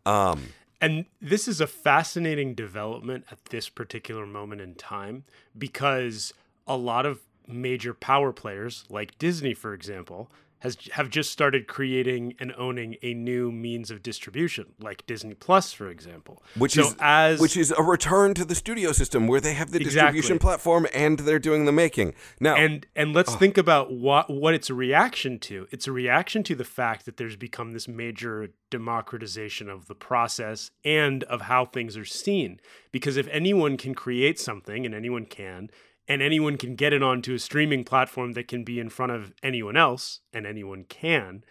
Um, 0.06 0.48
and 0.80 1.04
this 1.20 1.46
is 1.46 1.60
a 1.60 1.66
fascinating 1.66 2.54
development 2.54 3.24
at 3.30 3.44
this 3.46 3.68
particular 3.68 4.26
moment 4.26 4.60
in 4.60 4.74
time 4.74 5.24
because 5.56 6.32
a 6.66 6.76
lot 6.76 7.04
of 7.06 7.20
major 7.46 7.92
power 7.92 8.32
players, 8.32 8.84
like 8.88 9.18
Disney, 9.18 9.54
for 9.54 9.74
example, 9.74 10.30
has 10.61 10.77
have 10.92 11.11
just 11.11 11.31
started 11.31 11.66
creating 11.66 12.35
and 12.38 12.53
owning 12.57 12.96
a 13.03 13.14
new 13.14 13.51
means 13.51 13.90
of 13.90 14.03
distribution, 14.03 14.73
like 14.79 15.05
Disney 15.07 15.35
Plus, 15.35 15.73
for 15.73 15.88
example. 15.88 16.42
Which 16.57 16.75
so 16.75 16.83
is 16.83 16.96
as 17.01 17.40
which 17.40 17.57
is 17.57 17.73
a 17.73 17.83
return 17.83 18.35
to 18.35 18.44
the 18.44 18.55
studio 18.55 18.92
system 18.92 19.27
where 19.27 19.40
they 19.40 19.55
have 19.55 19.70
the 19.70 19.81
exactly. 19.81 20.18
distribution 20.18 20.38
platform 20.38 20.87
and 20.94 21.20
they're 21.20 21.38
doing 21.38 21.64
the 21.64 21.73
making. 21.73 22.14
Now 22.40 22.57
and 22.57 22.87
and 22.94 23.12
let's 23.12 23.35
oh. 23.35 23.37
think 23.37 23.59
about 23.59 23.92
what 23.92 24.31
what 24.31 24.55
it's 24.55 24.70
a 24.70 24.75
reaction 24.75 25.38
to. 25.40 25.66
It's 25.70 25.87
a 25.87 25.92
reaction 25.92 26.42
to 26.44 26.55
the 26.55 26.64
fact 26.64 27.07
that 27.07 27.16
there's 27.16 27.37
become 27.37 27.73
this 27.73 27.88
major 27.88 28.51
democratization 28.70 29.68
of 29.68 29.87
the 29.87 29.94
process 29.94 30.70
and 30.85 31.25
of 31.25 31.42
how 31.42 31.64
things 31.64 31.96
are 31.96 32.05
seen. 32.05 32.61
Because 32.92 33.16
if 33.16 33.29
anyone 33.29 33.77
can 33.77 33.94
create 33.94 34.38
something, 34.38 34.85
and 34.85 34.94
anyone 34.94 35.27
can, 35.27 35.70
and 36.11 36.20
anyone 36.23 36.57
can 36.57 36.75
get 36.75 36.92
it 36.92 37.05
onto 37.05 37.35
a 37.35 37.38
streaming 37.38 37.85
platform 37.85 38.33
that 38.33 38.49
can 38.49 38.64
be 38.64 38.81
in 38.81 38.88
front 38.88 39.12
of 39.12 39.33
anyone 39.44 39.77
else 39.77 40.18
and 40.33 40.44
anyone 40.44 40.83
can 40.83 41.44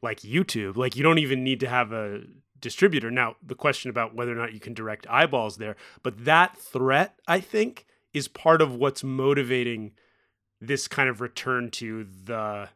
like 0.00 0.20
YouTube. 0.20 0.78
Like 0.78 0.96
you 0.96 1.02
don't 1.02 1.18
even 1.18 1.44
need 1.44 1.60
to 1.60 1.68
have 1.68 1.92
a 1.92 2.22
distributor. 2.58 3.10
Now 3.10 3.36
the 3.46 3.54
question 3.54 3.90
about 3.90 4.14
whether 4.14 4.32
or 4.32 4.36
not 4.36 4.54
you 4.54 4.60
can 4.60 4.72
direct 4.72 5.06
eyeballs 5.10 5.58
there 5.58 5.76
but 6.02 6.24
that 6.24 6.56
threat 6.56 7.20
I 7.28 7.40
think 7.40 7.84
is 8.14 8.28
part 8.28 8.62
of 8.62 8.74
what's 8.74 9.04
motivating 9.04 9.92
this 10.58 10.88
kind 10.88 11.10
of 11.10 11.20
return 11.20 11.70
to 11.72 12.06
the 12.24 12.70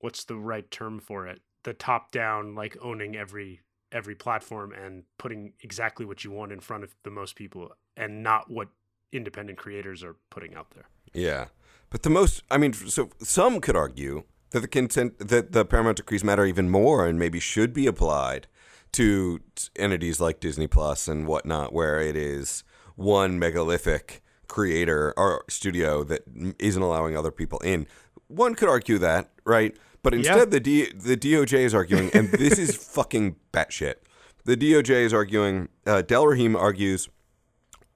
what's 0.00 0.24
the 0.24 0.36
right 0.36 0.70
term 0.70 1.00
for 1.00 1.26
it? 1.26 1.40
The 1.64 1.72
top 1.72 2.12
down 2.12 2.54
like 2.54 2.76
owning 2.82 3.16
every 3.16 3.62
every 3.92 4.14
platform 4.14 4.74
and 4.74 5.04
putting 5.16 5.54
exactly 5.62 6.04
what 6.04 6.22
you 6.22 6.30
want 6.30 6.52
in 6.52 6.60
front 6.60 6.84
of 6.84 6.94
the 7.02 7.10
most 7.10 7.34
people 7.34 7.72
and 7.96 8.22
not 8.22 8.50
what 8.50 8.68
independent 9.12 9.58
creators 9.58 10.02
are 10.02 10.16
putting 10.30 10.54
out 10.54 10.70
there. 10.72 10.84
Yeah, 11.12 11.46
but 11.90 12.02
the 12.02 12.10
most, 12.10 12.42
I 12.50 12.58
mean, 12.58 12.72
so 12.72 13.10
some 13.20 13.60
could 13.60 13.76
argue 13.76 14.24
that 14.50 14.60
the 14.60 14.68
consent 14.68 15.18
that 15.18 15.52
the 15.52 15.64
Paramount 15.64 15.96
decrees 15.96 16.24
matter 16.24 16.44
even 16.44 16.70
more 16.70 17.06
and 17.06 17.18
maybe 17.18 17.40
should 17.40 17.72
be 17.72 17.86
applied 17.86 18.46
to 18.92 19.40
entities 19.76 20.20
like 20.20 20.40
Disney 20.40 20.66
Plus 20.66 21.08
and 21.08 21.26
whatnot, 21.26 21.72
where 21.72 22.00
it 22.00 22.16
is 22.16 22.64
one 22.96 23.38
megalithic 23.38 24.22
creator 24.48 25.14
or 25.16 25.44
studio 25.48 26.02
that 26.04 26.22
isn't 26.58 26.82
allowing 26.82 27.16
other 27.16 27.30
people 27.30 27.58
in. 27.60 27.86
One 28.26 28.54
could 28.54 28.68
argue 28.68 28.98
that, 28.98 29.30
right? 29.44 29.76
But 30.02 30.14
instead, 30.14 30.38
yeah. 30.38 30.44
the 30.46 30.60
D, 30.60 30.92
the 30.92 31.16
DOJ 31.16 31.60
is 31.60 31.74
arguing, 31.74 32.10
and 32.14 32.30
this 32.30 32.58
is 32.58 32.76
fucking 32.94 33.36
batshit. 33.52 33.96
The 34.44 34.56
DOJ 34.56 35.04
is 35.04 35.12
arguing. 35.12 35.68
Uh, 35.86 36.02
Delrahim 36.04 36.56
argues 36.56 37.08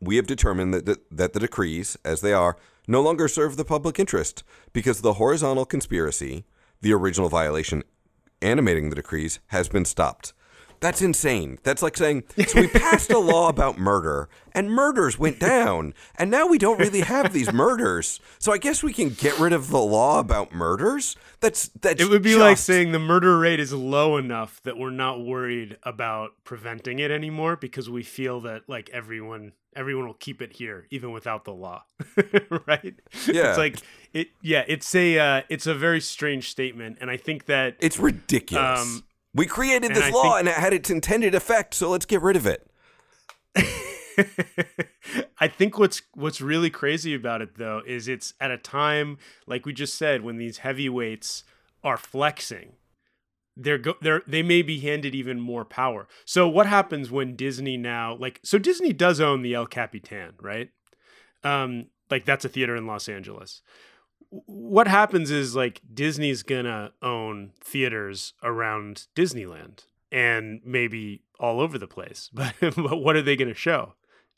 we 0.06 0.16
have 0.16 0.26
determined 0.26 0.74
that 0.74 0.86
the, 0.86 1.00
that 1.10 1.32
the 1.32 1.40
decrees, 1.40 1.96
as 2.04 2.20
they 2.20 2.32
are, 2.32 2.56
no 2.86 3.00
longer 3.00 3.28
serve 3.28 3.56
the 3.56 3.64
public 3.64 3.98
interest 3.98 4.44
because 4.72 5.00
the 5.00 5.14
horizontal 5.14 5.64
conspiracy, 5.64 6.44
the 6.80 6.92
original 6.92 7.28
violation 7.28 7.82
animating 8.42 8.90
the 8.90 8.96
decrees, 8.96 9.40
has 9.48 9.68
been 9.68 9.84
stopped. 9.84 10.32
That's 10.80 11.00
insane. 11.00 11.58
That's 11.62 11.82
like 11.82 11.96
saying, 11.96 12.24
so 12.46 12.60
we 12.60 12.66
passed 12.68 13.10
a 13.10 13.18
law 13.18 13.48
about 13.48 13.78
murder, 13.78 14.28
and 14.52 14.70
murders 14.70 15.18
went 15.18 15.40
down, 15.54 15.94
and 16.16 16.30
now 16.30 16.46
we 16.46 16.58
don't 16.58 16.78
really 16.78 17.00
have 17.00 17.32
these 17.32 17.50
murders. 17.54 18.20
So 18.38 18.52
I 18.52 18.58
guess 18.58 18.82
we 18.82 18.92
can 18.92 19.08
get 19.08 19.38
rid 19.38 19.54
of 19.54 19.70
the 19.70 19.80
law 19.80 20.18
about 20.18 20.52
murders. 20.52 21.16
That's 21.40 21.68
that's. 21.68 22.02
It 22.02 22.10
would 22.10 22.22
be 22.22 22.32
just... 22.32 22.40
like 22.40 22.58
saying 22.58 22.92
the 22.92 22.98
murder 22.98 23.38
rate 23.38 23.60
is 23.60 23.72
low 23.72 24.18
enough 24.18 24.60
that 24.64 24.76
we're 24.76 24.90
not 24.90 25.24
worried 25.24 25.78
about 25.84 26.32
preventing 26.44 26.98
it 26.98 27.10
anymore 27.10 27.56
because 27.56 27.88
we 27.88 28.02
feel 28.02 28.40
that 28.42 28.68
like 28.68 28.90
everyone 28.90 29.52
everyone 29.76 30.06
will 30.06 30.14
keep 30.14 30.40
it 30.42 30.52
here 30.52 30.86
even 30.90 31.12
without 31.12 31.44
the 31.44 31.52
law 31.52 31.84
right? 32.66 32.94
Yeah. 33.26 33.50
It's 33.50 33.58
like 33.58 33.78
it 34.12 34.28
yeah 34.42 34.64
it's 34.68 34.94
a 34.94 35.18
uh, 35.18 35.42
it's 35.48 35.66
a 35.66 35.74
very 35.74 36.00
strange 36.00 36.50
statement 36.50 36.98
and 37.00 37.10
i 37.10 37.16
think 37.16 37.46
that 37.46 37.76
it's 37.80 37.98
ridiculous. 37.98 38.80
um, 38.80 39.04
we 39.34 39.46
created 39.46 39.94
this 39.94 40.12
law 40.12 40.22
think, 40.22 40.40
and 40.40 40.48
it 40.48 40.54
had 40.54 40.72
its 40.72 40.90
intended 40.90 41.34
effect 41.34 41.74
so 41.74 41.90
let's 41.90 42.06
get 42.06 42.22
rid 42.22 42.36
of 42.36 42.46
it. 42.46 42.70
I 45.38 45.48
think 45.48 45.78
what's 45.78 46.02
what's 46.14 46.40
really 46.40 46.70
crazy 46.70 47.14
about 47.14 47.42
it 47.42 47.56
though 47.56 47.82
is 47.86 48.06
it's 48.08 48.34
at 48.40 48.50
a 48.50 48.58
time 48.58 49.18
like 49.46 49.66
we 49.66 49.72
just 49.72 49.96
said 49.96 50.22
when 50.22 50.36
these 50.36 50.58
heavyweights 50.58 51.44
are 51.82 51.96
flexing 51.96 52.74
they're 53.56 53.78
go- 53.78 53.96
they're 54.00 54.22
they 54.26 54.42
may 54.42 54.62
be 54.62 54.80
handed 54.80 55.14
even 55.14 55.40
more 55.40 55.64
power. 55.64 56.08
So 56.24 56.48
what 56.48 56.66
happens 56.66 57.10
when 57.10 57.36
Disney 57.36 57.76
now 57.76 58.16
like 58.16 58.40
so 58.42 58.58
Disney 58.58 58.92
does 58.92 59.20
own 59.20 59.42
the 59.42 59.54
El 59.54 59.66
Capitan, 59.66 60.34
right? 60.40 60.70
Um 61.42 61.86
like 62.10 62.24
that's 62.24 62.44
a 62.44 62.48
theater 62.48 62.76
in 62.76 62.86
Los 62.86 63.08
Angeles. 63.08 63.62
What 64.30 64.88
happens 64.88 65.30
is 65.30 65.54
like 65.54 65.80
Disney's 65.92 66.42
going 66.42 66.64
to 66.64 66.92
own 67.02 67.52
theaters 67.62 68.32
around 68.42 69.06
Disneyland 69.14 69.86
and 70.10 70.60
maybe 70.64 71.22
all 71.38 71.60
over 71.60 71.78
the 71.78 71.86
place. 71.86 72.30
But 72.34 72.54
but 72.60 72.96
what 72.96 73.16
are 73.16 73.22
they 73.22 73.36
going 73.36 73.48
to 73.48 73.54
show? 73.54 73.94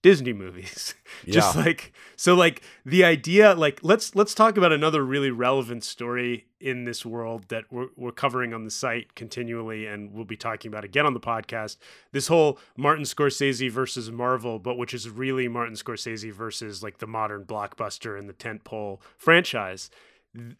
Disney 0.06 0.32
movies. 0.32 0.94
Yeah. 1.24 1.34
Just 1.34 1.56
like 1.56 1.92
so 2.16 2.34
like 2.34 2.60
the 2.84 3.02
idea 3.02 3.54
like 3.54 3.80
let's 3.82 4.14
let's 4.14 4.34
talk 4.34 4.58
about 4.58 4.70
another 4.70 5.02
really 5.02 5.30
relevant 5.30 5.82
story 5.82 6.46
in 6.60 6.84
this 6.84 7.06
world 7.06 7.46
that 7.48 7.64
we're 7.70 7.88
we're 7.96 8.12
covering 8.12 8.52
on 8.52 8.64
the 8.64 8.70
site 8.70 9.14
continually 9.14 9.86
and 9.86 10.12
we'll 10.12 10.26
be 10.26 10.36
talking 10.36 10.68
about 10.68 10.84
again 10.84 11.06
on 11.06 11.14
the 11.14 11.20
podcast. 11.20 11.78
This 12.12 12.28
whole 12.28 12.58
Martin 12.76 13.04
Scorsese 13.04 13.70
versus 13.70 14.10
Marvel, 14.10 14.58
but 14.58 14.76
which 14.76 14.92
is 14.92 15.08
really 15.08 15.48
Martin 15.48 15.74
Scorsese 15.74 16.30
versus 16.32 16.82
like 16.82 16.98
the 16.98 17.06
modern 17.06 17.44
blockbuster 17.44 18.18
and 18.18 18.28
the 18.28 18.34
tentpole 18.34 18.98
franchise. 19.16 19.88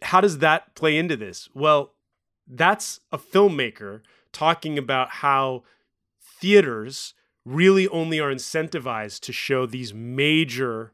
How 0.01 0.23
does 0.23 0.39
that 0.39 0.75
play 0.75 0.97
into 0.97 1.17
this? 1.19 1.51
Well, 1.55 1.93
that's 2.49 3.01
a 3.13 3.19
filmmaker 3.19 4.01
talking 4.33 4.79
about 4.79 5.11
how 5.11 5.65
theaters 6.41 7.15
really 7.47 7.87
only 7.89 8.19
are 8.19 8.33
incentivized 8.33 9.21
to 9.21 9.33
show 9.33 9.65
these 9.65 9.95
major, 9.95 10.93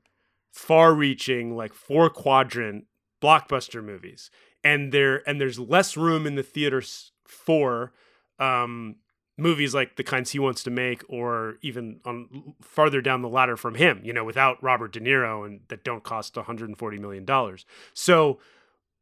far 0.53 0.95
reaching, 0.95 1.57
like 1.57 1.73
four 1.73 2.11
quadrant 2.11 2.85
blockbuster 3.23 3.83
movies. 3.83 4.31
And 4.62 4.93
there 4.93 5.29
and 5.29 5.41
there's 5.41 5.59
less 5.59 5.97
room 5.97 6.27
in 6.27 6.37
the 6.37 6.43
theaters 6.43 7.11
for 7.27 7.93
um, 8.38 8.97
movies 9.38 9.75
like 9.75 9.97
the 9.97 10.05
kinds 10.05 10.31
he 10.31 10.38
wants 10.38 10.62
to 10.65 10.71
make, 10.71 11.03
or 11.09 11.57
even 11.62 12.01
on 12.05 12.55
farther 12.61 13.01
down 13.01 13.23
the 13.23 13.29
ladder 13.29 13.57
from 13.57 13.75
him, 13.75 14.01
you 14.05 14.12
know, 14.12 14.23
without 14.23 14.62
Robert 14.62 14.93
De 14.93 15.01
Niro 15.01 15.47
and 15.47 15.61
that 15.69 15.83
don't 15.83 16.05
cost 16.05 16.37
140 16.37 16.99
million 16.99 17.25
dollars. 17.25 17.65
So 17.95 18.38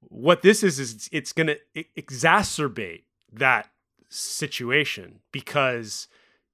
what 0.09 0.43
this 0.43 0.63
is 0.63 0.79
is 0.79 1.09
it's 1.11 1.33
going 1.33 1.49
to 1.49 1.85
exacerbate 1.99 3.03
that 3.33 3.71
situation 4.09 5.21
because 5.33 6.07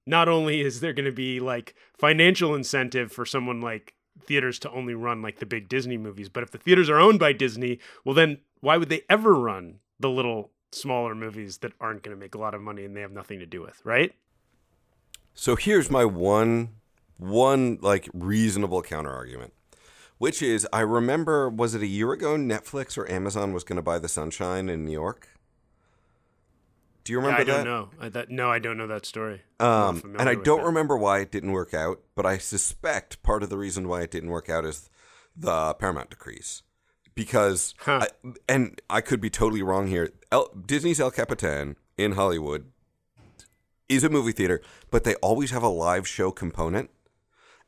not 0.06 0.28
only 0.28 0.60
is 0.60 0.80
there 0.80 0.92
going 0.92 1.04
to 1.04 1.12
be 1.12 1.40
like 1.40 1.74
financial 1.98 2.54
incentive 2.54 3.12
for 3.12 3.26
someone 3.26 3.60
like 3.60 3.94
theaters 4.24 4.58
to 4.60 4.70
only 4.70 4.94
run 4.94 5.20
like 5.20 5.38
the 5.40 5.46
big 5.46 5.68
Disney 5.68 5.98
movies, 5.98 6.28
but 6.28 6.42
if 6.42 6.50
the 6.50 6.58
theaters 6.58 6.88
are 6.88 6.98
owned 6.98 7.18
by 7.18 7.32
Disney, 7.32 7.78
well 8.04 8.14
then 8.14 8.38
why 8.60 8.76
would 8.76 8.88
they 8.88 9.02
ever 9.10 9.34
run 9.34 9.80
the 10.00 10.08
little 10.10 10.50
smaller 10.72 11.14
movies 11.14 11.58
that 11.58 11.72
aren't 11.80 12.02
going 12.02 12.16
to 12.16 12.20
make 12.20 12.34
a 12.34 12.38
lot 12.38 12.54
of 12.54 12.60
money 12.60 12.84
and 12.84 12.96
they 12.96 13.00
have 13.00 13.12
nothing 13.12 13.38
to 13.38 13.46
do 13.46 13.60
with, 13.62 13.80
right? 13.84 14.14
So 15.34 15.56
here's 15.56 15.90
my 15.90 16.04
one 16.04 16.70
one 17.18 17.78
like 17.80 18.08
reasonable 18.12 18.82
counter 18.82 19.10
argument. 19.12 19.52
which 20.18 20.42
is 20.42 20.66
I 20.72 20.80
remember 20.80 21.48
was 21.48 21.74
it 21.74 21.82
a 21.82 21.86
year 21.86 22.12
ago 22.12 22.36
Netflix 22.36 22.96
or 22.96 23.10
Amazon 23.10 23.52
was 23.52 23.64
going 23.64 23.76
to 23.76 23.82
buy 23.82 23.98
The 23.98 24.08
Sunshine 24.08 24.68
in 24.68 24.84
New 24.84 24.92
York? 24.92 25.28
Do 27.06 27.12
you 27.12 27.20
remember 27.20 27.44
that? 27.44 27.50
I 27.50 27.54
don't 27.62 27.64
that? 27.64 27.70
know. 27.70 28.04
I, 28.06 28.08
that, 28.10 28.30
no, 28.30 28.50
I 28.50 28.58
don't 28.58 28.76
know 28.76 28.86
that 28.88 29.06
story. 29.06 29.42
Um, 29.60 30.02
and 30.18 30.28
I 30.28 30.34
don't 30.34 30.60
it. 30.60 30.64
remember 30.64 30.96
why 30.98 31.20
it 31.20 31.30
didn't 31.30 31.52
work 31.52 31.72
out, 31.72 32.00
but 32.16 32.26
I 32.26 32.38
suspect 32.38 33.22
part 33.22 33.42
of 33.44 33.48
the 33.48 33.56
reason 33.56 33.86
why 33.88 34.02
it 34.02 34.10
didn't 34.10 34.30
work 34.30 34.48
out 34.50 34.64
is 34.64 34.90
the 35.36 35.74
Paramount 35.74 36.10
decrees. 36.10 36.62
Because, 37.14 37.74
Huh. 37.78 38.00
I, 38.24 38.32
and 38.48 38.80
I 38.90 39.00
could 39.00 39.20
be 39.20 39.30
totally 39.30 39.62
wrong 39.62 39.86
here. 39.86 40.10
El, 40.32 40.48
Disney's 40.48 41.00
El 41.00 41.10
Capitan 41.12 41.76
in 41.96 42.12
Hollywood 42.12 42.66
is 43.88 44.02
a 44.04 44.10
movie 44.10 44.32
theater, 44.32 44.60
but 44.90 45.04
they 45.04 45.14
always 45.16 45.50
have 45.52 45.62
a 45.62 45.68
live 45.68 46.06
show 46.08 46.30
component. 46.32 46.90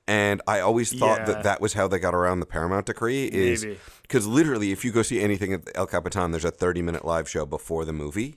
And 0.09 0.41
I 0.47 0.61
always 0.61 0.93
thought 0.93 1.21
Yeah. 1.21 1.25
that 1.27 1.43
that 1.45 1.61
was 1.61 1.75
how 1.75 1.87
they 1.87 1.99
got 1.99 2.15
around 2.15 2.41
the 2.41 2.47
Paramount 2.47 2.87
decree. 2.87 3.27
Is 3.27 3.67
because 4.03 4.27
literally, 4.27 4.73
if 4.73 4.83
you 4.85 4.91
go 4.91 5.03
see 5.03 5.21
anything 5.21 5.53
at 5.53 5.69
El 5.75 5.87
Capitan, 5.87 6.31
there's 6.31 6.47
a 6.47 6.51
30 6.51 6.81
minute 6.83 7.05
live 7.05 7.29
show 7.29 7.45
before 7.47 7.85
the 7.85 7.93
movie. 7.93 8.37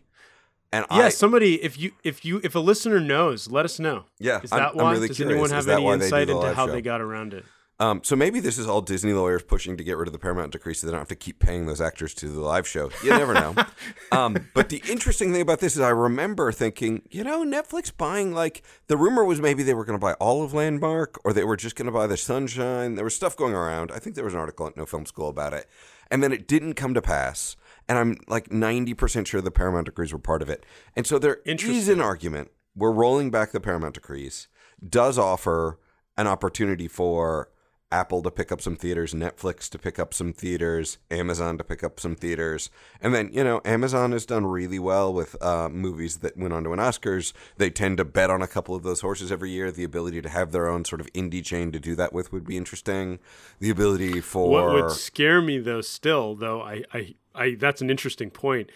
And 0.74 0.86
Yeah, 0.90 0.98
I, 1.04 1.10
somebody, 1.10 1.62
if 1.62 1.78
you, 1.80 1.92
if 2.04 2.24
you, 2.24 2.40
if 2.44 2.56
a 2.56 2.60
listener 2.60 3.00
knows, 3.00 3.50
let 3.50 3.66
us 3.66 3.78
know. 3.80 4.06
Yeah, 4.20 4.40
is 4.42 4.52
I'm- 4.52 4.62
that 4.62 4.70
I'm 4.72 4.78
why? 4.78 4.94
really 4.94 5.08
Does 5.10 5.18
curious. 5.18 5.34
anyone 5.34 5.50
have 5.50 5.66
that 5.66 5.76
any 5.76 5.84
why 5.84 5.94
they 5.96 6.00
do 6.00 6.06
insight 6.06 6.30
into 6.30 6.54
how 6.54 6.68
show? 6.68 6.72
they 6.72 6.82
got 6.82 7.02
around 7.02 7.34
it? 7.34 7.44
Um, 7.82 8.02
so 8.04 8.16
maybe 8.16 8.40
this 8.40 8.60
is 8.60 8.68
all 8.68 8.82
Disney 8.82 9.12
lawyers 9.12 9.42
pushing 9.42 9.76
to 9.76 9.84
get 9.84 9.98
rid 9.98 10.08
of 10.08 10.14
the 10.14 10.20
Paramount 10.20 10.52
decree 10.52 10.76
so 10.76 10.86
they 10.86 10.92
don't 10.92 11.00
have 11.02 11.08
to 11.08 11.16
keep 11.16 11.40
paying 11.40 11.66
those 11.66 11.82
actors 11.82 12.14
to 12.14 12.28
the 12.28 12.40
live 12.40 12.68
show. 12.68 12.92
You 13.04 13.10
never 13.10 13.34
know. 13.34 13.56
um, 14.12 14.38
but 14.54 14.70
the 14.70 14.84
interesting 14.88 15.32
thing 15.32 15.42
about 15.42 15.62
this 15.62 15.74
is 15.74 15.82
I 15.82 15.90
remember 15.90 16.52
thinking, 16.52 17.02
you 17.10 17.24
know, 17.24 17.44
Netflix 17.44 17.92
buying 17.96 18.34
like 18.34 18.62
the 18.86 18.98
rumor 18.98 19.26
was 19.26 19.42
maybe 19.42 19.64
they 19.64 19.74
were 19.74 19.84
going 19.84 19.98
to 19.98 20.02
buy 20.02 20.14
all 20.14 20.44
of 20.44 20.54
Landmark 20.54 21.20
or 21.26 21.34
they 21.34 21.44
were 21.44 21.58
just 21.58 21.76
going 21.76 21.88
to 21.88 21.92
buy 21.92 22.06
the 22.06 22.18
Sunshine. 22.18 22.94
There 22.94 23.04
was 23.04 23.16
stuff 23.16 23.36
going 23.36 23.56
around. 23.56 23.92
I 23.92 23.98
think 23.98 24.16
there 24.16 24.26
was 24.26 24.36
an 24.36 24.40
article 24.40 24.68
at 24.68 24.78
No 24.78 24.86
Film 24.86 25.08
School 25.08 25.30
about 25.30 25.54
it. 25.56 25.68
And 26.12 26.22
then 26.22 26.32
it 26.32 26.48
didn't 26.48 26.76
come 26.76 26.94
to 26.94 27.02
pass. 27.02 27.56
And 27.92 28.00
I'm 28.00 28.16
like 28.30 28.48
90% 28.48 29.28
sure 29.28 29.42
the 29.42 29.52
Paramount 29.52 29.88
decrees 29.88 30.14
were 30.14 30.18
part 30.18 30.42
of 30.42 30.50
it. 30.50 30.66
And 30.96 31.06
so 31.06 31.20
there 31.20 31.42
is 31.44 31.90
an 31.90 32.00
argument 32.00 32.52
where 32.74 32.90
rolling 32.90 33.32
back 33.32 33.52
the 33.52 33.60
Paramount 33.60 33.96
decrees 33.96 34.48
does 34.88 35.18
offer 35.18 35.78
an 36.16 36.26
opportunity 36.26 36.88
for 36.88 37.50
Apple 37.92 38.24
to 38.24 38.32
pick 38.32 38.50
up 38.50 38.62
some 38.62 38.78
theaters, 38.78 39.14
Netflix 39.14 39.70
to 39.72 39.78
pick 39.78 40.00
up 40.00 40.14
some 40.14 40.32
theaters, 40.32 41.00
Amazon 41.10 41.58
to 41.58 41.66
pick 41.66 41.84
up 41.84 42.00
some 42.00 42.16
theaters. 42.16 42.70
And 43.02 43.14
then, 43.14 43.30
you 43.34 43.44
know, 43.44 43.60
Amazon 43.66 44.14
has 44.14 44.26
done 44.26 44.46
really 44.46 44.80
well 44.80 45.14
with 45.14 45.36
uh, 45.44 45.68
movies 45.68 46.20
that 46.20 46.38
went 46.38 46.54
on 46.54 46.64
to 46.64 46.72
an 46.72 46.80
Oscars. 46.80 47.34
They 47.58 47.70
tend 47.70 47.98
to 47.98 48.06
bet 48.06 48.30
on 48.30 48.42
a 48.42 48.48
couple 48.48 48.74
of 48.74 48.84
those 48.84 49.02
horses 49.02 49.34
every 49.34 49.52
year. 49.52 49.70
The 49.70 49.84
ability 49.84 50.22
to 50.22 50.30
have 50.30 50.54
their 50.54 50.70
own 50.70 50.86
sort 50.86 51.02
of 51.02 51.12
indie 51.12 51.44
chain 51.44 51.74
to 51.74 51.80
do 51.80 51.94
that 51.96 52.14
with 52.14 52.32
would 52.32 52.46
be 52.46 52.56
interesting. 52.56 53.20
The 53.60 53.70
ability 53.70 54.22
for. 54.22 54.50
What 54.50 54.74
would 54.74 54.92
scare 54.92 55.42
me 55.42 55.60
though, 55.60 55.82
still 55.82 56.36
though, 56.36 56.62
I, 56.62 56.86
I, 56.94 57.16
I, 57.36 57.56
that's 57.56 57.82
an 57.82 57.90
interesting 57.90 58.30
point, 58.30 58.70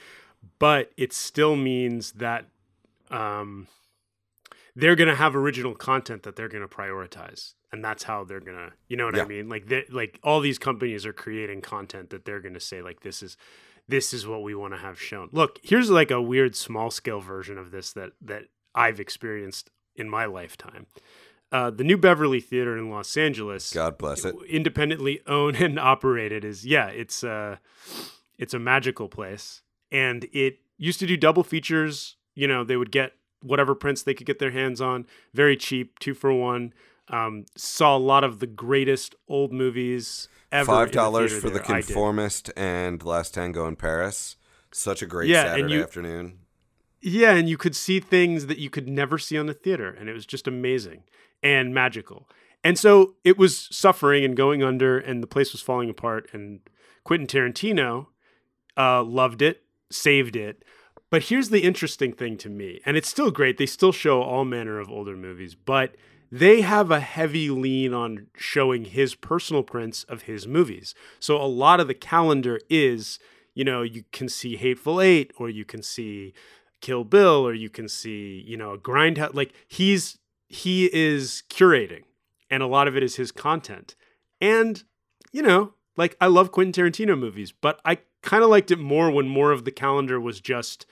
but 0.60 0.92
it 0.98 1.14
still 1.14 1.56
means 1.56 2.14
that 2.14 2.46
um, 3.12 3.68
they're 4.76 4.96
going 4.96 5.10
to 5.10 5.16
have 5.16 5.36
original 5.36 5.76
content 5.76 6.24
that 6.24 6.36
they're 6.36 6.50
going 6.50 6.68
to 6.68 6.74
prioritize, 6.74 7.54
and 7.72 7.84
that's 7.84 8.04
how 8.04 8.24
they're 8.24 8.40
going 8.40 8.58
to, 8.58 8.72
you 8.88 8.98
know 8.98 9.06
what 9.06 9.16
Yeah. 9.16 9.24
I 9.24 9.28
mean? 9.28 9.50
Like, 9.50 9.68
they 9.68 9.86
like 9.90 10.20
all 10.24 10.40
these 10.40 10.58
companies 10.58 11.06
are 11.06 11.14
creating 11.14 11.62
content 11.62 12.10
that 12.12 12.26
they're 12.26 12.42
going 12.42 12.54
to 12.56 12.60
say 12.60 12.82
like 12.82 13.02
this 13.02 13.22
is. 13.24 13.38
This 13.88 14.16
is 14.16 14.26
what 14.26 14.42
we 14.42 14.56
want 14.56 14.74
to 14.74 14.80
have 14.80 15.00
shown. 15.00 15.30
Look, 15.32 15.60
here's 15.62 15.92
like 15.92 16.10
a 16.10 16.20
weird 16.20 16.56
small 16.56 16.90
scale 16.90 17.20
version 17.20 17.60
of 17.60 17.70
this 17.70 17.94
that 17.94 18.14
that 18.20 18.46
I've 18.74 19.00
experienced 19.00 19.70
in 19.96 20.10
my 20.10 20.26
lifetime. 20.26 20.88
Uh, 21.52 21.70
the 21.70 21.84
New 21.84 21.96
Beverly 21.96 22.42
Theater 22.42 22.76
in 22.76 22.90
Los 22.90 23.16
Angeles 23.16 23.72
God 23.72 24.00
bless 24.00 24.26
it. 24.26 24.34
independently 24.50 25.22
owned 25.28 25.58
and 25.58 25.78
operated 25.80 26.44
is 26.44 26.66
yeah 26.66 26.88
it's 26.88 27.22
a 27.24 27.60
it's 28.38 28.54
a 28.54 28.60
magical 28.60 29.08
place 29.10 29.62
and 29.92 30.26
it 30.34 30.60
used 30.78 31.00
to 31.00 31.08
do 31.08 31.16
double 31.18 31.44
features 31.44 32.16
you 32.36 32.48
know 32.48 32.64
they 32.64 32.78
would 32.78 32.92
get 32.92 33.14
whatever 33.42 33.76
prints 33.76 34.04
they 34.04 34.14
could 34.14 34.28
get 34.28 34.40
their 34.40 34.52
hands 34.52 34.82
on 34.82 35.06
very 35.34 35.56
cheap 35.56 35.98
two 36.00 36.14
for 36.14 36.34
one 36.34 36.74
um, 37.08 37.46
saw 37.56 37.96
a 37.96 38.00
lot 38.00 38.24
of 38.24 38.40
the 38.40 38.48
greatest 38.48 39.14
old 39.28 39.54
movies 39.54 40.28
ever 40.52 40.66
Five 40.66 40.92
dollars 40.92 41.32
theater 41.32 41.42
for 41.42 41.50
the 41.50 41.60
there. 41.60 41.78
Did. 41.78 41.86
Conformist 41.86 42.52
and 42.58 43.04
Last 43.04 43.36
Tango 43.36 43.68
in 43.68 43.76
Paris. 43.76 44.38
Such 44.72 45.04
a 45.04 45.06
great 45.06 45.30
Yeah, 45.30 45.42
and 45.42 45.50
Saturday 45.50 45.74
you- 45.76 45.84
afternoon. 45.84 46.40
Yeah, 47.02 47.34
and 47.34 47.48
you 47.48 47.58
could 47.58 47.76
see 47.76 48.00
things 48.00 48.48
that 48.48 48.58
you 48.58 48.72
could 48.72 48.88
never 48.90 49.20
see 49.20 49.38
on 49.38 49.46
the 49.46 49.54
theater, 49.54 49.90
and 49.92 50.10
it 50.10 50.14
was 50.14 50.26
just 50.26 50.48
amazing 50.48 51.04
and 51.44 51.72
magical. 51.76 52.28
And 52.64 52.80
so 52.80 53.14
it 53.24 53.38
was 53.38 53.68
suffering 53.72 54.26
and 54.26 54.36
going 54.36 54.64
under, 54.64 54.98
and 54.98 55.22
the 55.22 55.28
place 55.28 55.52
was 55.52 55.62
falling 55.62 55.92
apart. 55.92 56.28
And 56.34 56.62
Quentin 57.04 57.28
Tarantino 57.28 58.08
uh, 58.78 59.04
loved 59.04 59.42
it, 59.42 59.64
saved 59.92 60.36
it. 60.36 60.64
But 61.10 61.24
here's 61.24 61.50
the 61.50 61.64
interesting 61.64 62.14
thing 62.14 62.38
to 62.38 62.50
me, 62.50 62.82
and 62.86 62.98
it's 62.98 63.10
still 63.10 63.32
great. 63.32 63.58
They 63.58 63.68
still 63.68 63.92
show 63.92 64.22
all 64.22 64.44
manner 64.44 64.80
of 64.80 64.90
older 64.90 65.16
movies, 65.16 65.56
but 65.56 65.96
they 66.32 66.62
have 66.62 66.92
a 66.92 67.00
heavy 67.00 67.50
lean 67.50 67.94
on 67.94 68.28
showing 68.36 68.86
his 68.86 69.16
personal 69.16 69.64
prints 69.64 70.04
of 70.06 70.24
his 70.24 70.48
movies. 70.48 70.96
So 71.20 71.38
a 71.38 71.46
lot 71.46 71.80
of 71.80 71.88
the 71.88 71.94
calendar 71.94 72.60
is, 72.70 73.20
you 73.54 73.64
know, 73.64 73.84
you 73.84 74.04
can 74.12 74.28
see 74.28 74.58
Hateful 74.58 75.00
Eight, 75.00 75.32
or 75.38 75.50
you 75.50 75.64
can 75.64 75.84
see 75.84 76.34
Kill 76.82 77.04
Bill, 77.04 77.48
or 77.48 77.54
you 77.54 77.70
can 77.70 77.88
see, 77.88 78.44
you 78.46 78.58
know, 78.58 78.78
Grindhouse. 78.78 79.34
Like 79.36 79.54
he's 79.68 80.18
he 80.50 80.90
is 80.94 81.44
curating, 81.50 82.04
and 82.50 82.62
a 82.62 82.68
lot 82.68 82.88
of 82.88 82.98
it 82.98 83.04
is 83.04 83.16
his 83.16 83.32
content. 83.32 83.96
And 84.42 84.84
you 85.32 85.42
know, 85.42 85.74
like 85.96 86.18
I 86.20 86.28
love 86.28 86.52
Quentin 86.52 86.74
Tarantino 86.74 87.18
movies, 87.18 87.54
but 87.54 87.80
I 87.86 88.00
kind 88.26 88.44
of 88.44 88.50
liked 88.50 88.72
it 88.72 88.80
more 88.80 89.10
when 89.10 89.28
more 89.28 89.52
of 89.52 89.64
the 89.64 89.72
calendar 89.72 90.20
was 90.20 90.42
just, 90.42 90.86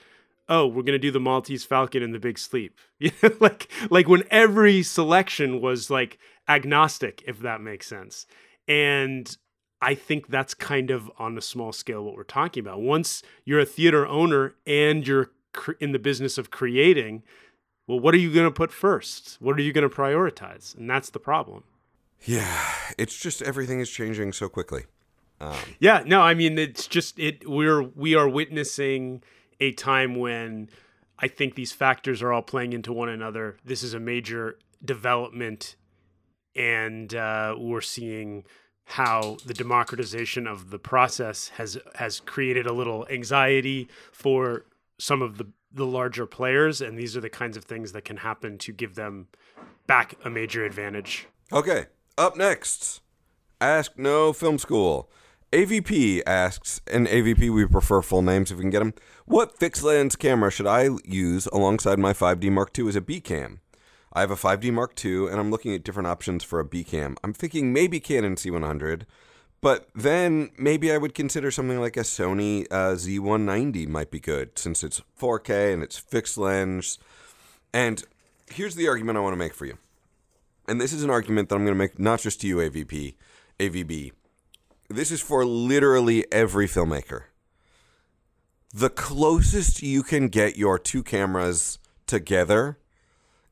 oh, 0.48 0.66
we're 0.66 0.84
gonna 0.84 1.00
do 1.00 1.12
the 1.12 1.20
Maltese 1.20 1.66
Falcon 1.66 2.02
and 2.02 2.14
the 2.14 2.20
Big 2.20 2.40
Sleep. 2.40 2.78
Like 3.40 3.70
like 3.90 4.08
when 4.08 4.24
every 4.32 4.84
selection 4.84 5.60
was 5.60 5.90
like 5.90 6.18
agnostic, 6.48 7.24
if 7.28 7.40
that 7.40 7.60
makes 7.60 7.88
sense. 7.88 8.26
And 8.68 9.36
I 9.82 9.96
think 9.96 10.28
that's 10.28 10.54
kind 10.54 10.92
of 10.92 11.12
on 11.20 11.38
a 11.38 11.42
small 11.42 11.74
scale 11.74 12.04
what 12.04 12.16
we're 12.16 12.24
talking 12.24 12.62
about. 12.62 12.82
Once 12.82 13.22
you're 13.44 13.60
a 13.60 13.66
theater 13.66 14.08
owner 14.08 14.56
and 14.66 15.06
you're 15.06 15.32
in 15.82 15.92
the 15.92 16.00
business 16.00 16.38
of 16.38 16.52
creating, 16.52 17.24
well, 17.86 18.00
what 18.00 18.14
are 18.16 18.20
you 18.20 18.34
going 18.34 18.48
to 18.48 18.52
put 18.52 18.72
first? 18.72 19.38
What 19.42 19.58
are 19.58 19.62
you 19.62 19.74
going 19.74 19.88
to 19.88 19.94
prioritize? 19.94 20.76
And 20.78 20.90
that's 20.90 21.10
the 21.10 21.20
problem. 21.20 21.66
Yeah, 22.22 22.72
it's 22.98 23.20
just 23.20 23.42
everything 23.42 23.82
is 23.82 23.90
changing 23.90 24.32
so 24.32 24.48
quickly. 24.48 24.86
Um, 25.44 25.56
Yeah, 25.80 26.04
no, 26.06 26.22
I 26.22 26.34
mean 26.34 26.58
it's 26.58 26.88
just 26.88 27.20
it 27.20 27.48
we're 27.48 27.82
we 27.82 28.16
are 28.16 28.28
witnessing 28.28 29.24
a 29.60 29.72
time 29.74 30.16
when 30.16 30.70
I 31.20 31.28
think 31.28 31.56
these 31.56 31.72
factors 31.72 32.22
are 32.22 32.32
all 32.32 32.42
playing 32.42 32.74
into 32.74 32.94
one 32.94 33.10
another. 33.10 33.58
This 33.64 33.84
is 33.84 33.94
a 33.94 34.00
major 34.00 34.58
development 34.84 35.76
and 36.56 37.14
uh, 37.16 37.56
we're 37.58 37.82
seeing 37.82 38.44
how 38.86 39.38
the 39.46 39.54
democratization 39.54 40.46
of 40.46 40.70
the 40.70 40.80
process 40.80 41.50
has 41.50 41.78
has 41.96 42.20
created 42.20 42.66
a 42.66 42.74
little 42.74 43.08
anxiety 43.10 43.88
for 44.12 44.66
some 45.00 45.22
of 45.22 45.38
the 45.38 45.48
the 45.72 45.86
larger 45.86 46.26
players 46.26 46.82
and 46.82 47.00
these 47.00 47.18
are 47.18 47.22
the 47.22 47.30
kinds 47.30 47.58
of 47.58 47.64
things 47.64 47.94
that 47.94 48.06
can 48.06 48.18
happen 48.18 48.58
to 48.60 48.72
give 48.72 48.96
them 48.96 49.28
back 49.88 50.16
a 50.24 50.30
major 50.30 50.64
advantage. 50.64 51.28
Okay, 51.52 51.88
up 52.18 52.38
next, 52.38 53.02
Ask 53.60 53.98
No 53.98 54.34
Film 54.34 54.58
School. 54.58 55.10
AVP 55.54 56.24
asks, 56.26 56.82
and 56.92 57.06
AVP 57.06 57.54
we 57.54 57.68
prefer 57.68 58.02
full 58.02 58.24
names 58.24 58.50
if 58.50 58.58
we 58.58 58.64
can 58.64 58.72
get 58.72 58.80
them. 58.80 58.96
What 59.26 59.60
fixed 59.60 59.84
lens 59.84 60.16
camera 60.16 60.50
should 60.50 60.66
I 60.66 60.90
use 61.06 61.46
alongside 61.46 62.00
my 62.00 62.12
5D 62.12 62.52
Mark 62.52 62.78
II 62.78 62.88
as 62.88 62.96
a 62.96 63.02
B 63.02 63.22
cam? 63.22 63.62
I 64.14 64.22
have 64.22 64.32
a 64.32 64.36
5D 64.36 64.74
Mark 64.74 64.94
II, 65.06 65.28
and 65.28 65.40
I'm 65.40 65.52
looking 65.52 65.76
at 65.76 65.84
different 65.84 66.08
options 66.08 66.44
for 66.44 66.60
a 66.60 66.66
B 66.66 66.84
cam. 66.84 67.18
I'm 67.24 67.34
thinking 67.34 67.72
maybe 67.72 68.00
Canon 68.00 68.36
C100, 68.36 69.04
but 69.62 69.90
then 69.94 70.50
maybe 70.58 70.92
I 70.92 70.98
would 70.98 71.14
consider 71.14 71.52
something 71.52 71.80
like 71.80 71.98
a 71.98 72.02
Sony 72.02 72.66
uh, 72.72 72.96
Z190 72.96 73.88
might 73.88 74.10
be 74.10 74.20
good 74.20 74.58
since 74.58 74.84
it's 74.84 75.04
4K 75.20 75.72
and 75.72 75.84
it's 75.84 76.00
fixed 76.00 76.36
lens. 76.36 76.98
And 77.72 78.04
here's 78.52 78.74
the 78.74 78.88
argument 78.88 79.20
I 79.20 79.22
want 79.22 79.34
to 79.34 79.38
make 79.38 79.54
for 79.54 79.68
you 79.68 79.78
and 80.68 80.80
this 80.80 80.94
is 80.94 81.04
an 81.04 81.10
argument 81.10 81.50
that 81.50 81.56
I'm 81.56 81.66
going 81.66 81.76
to 81.76 81.80
make 81.80 82.00
not 82.00 82.22
just 82.22 82.42
to 82.42 82.48
you, 82.48 82.58
AVP, 82.58 83.16
AVB. 83.60 84.12
This 84.90 85.12
is 85.12 85.22
for 85.22 85.46
literally 85.46 86.26
every 86.32 86.68
filmmaker. 86.68 87.24
The 88.74 88.90
closest 88.90 89.82
you 89.82 90.04
can 90.04 90.28
get 90.28 90.58
your 90.58 90.80
two 90.80 91.04
cameras 91.04 91.80
together 92.08 92.80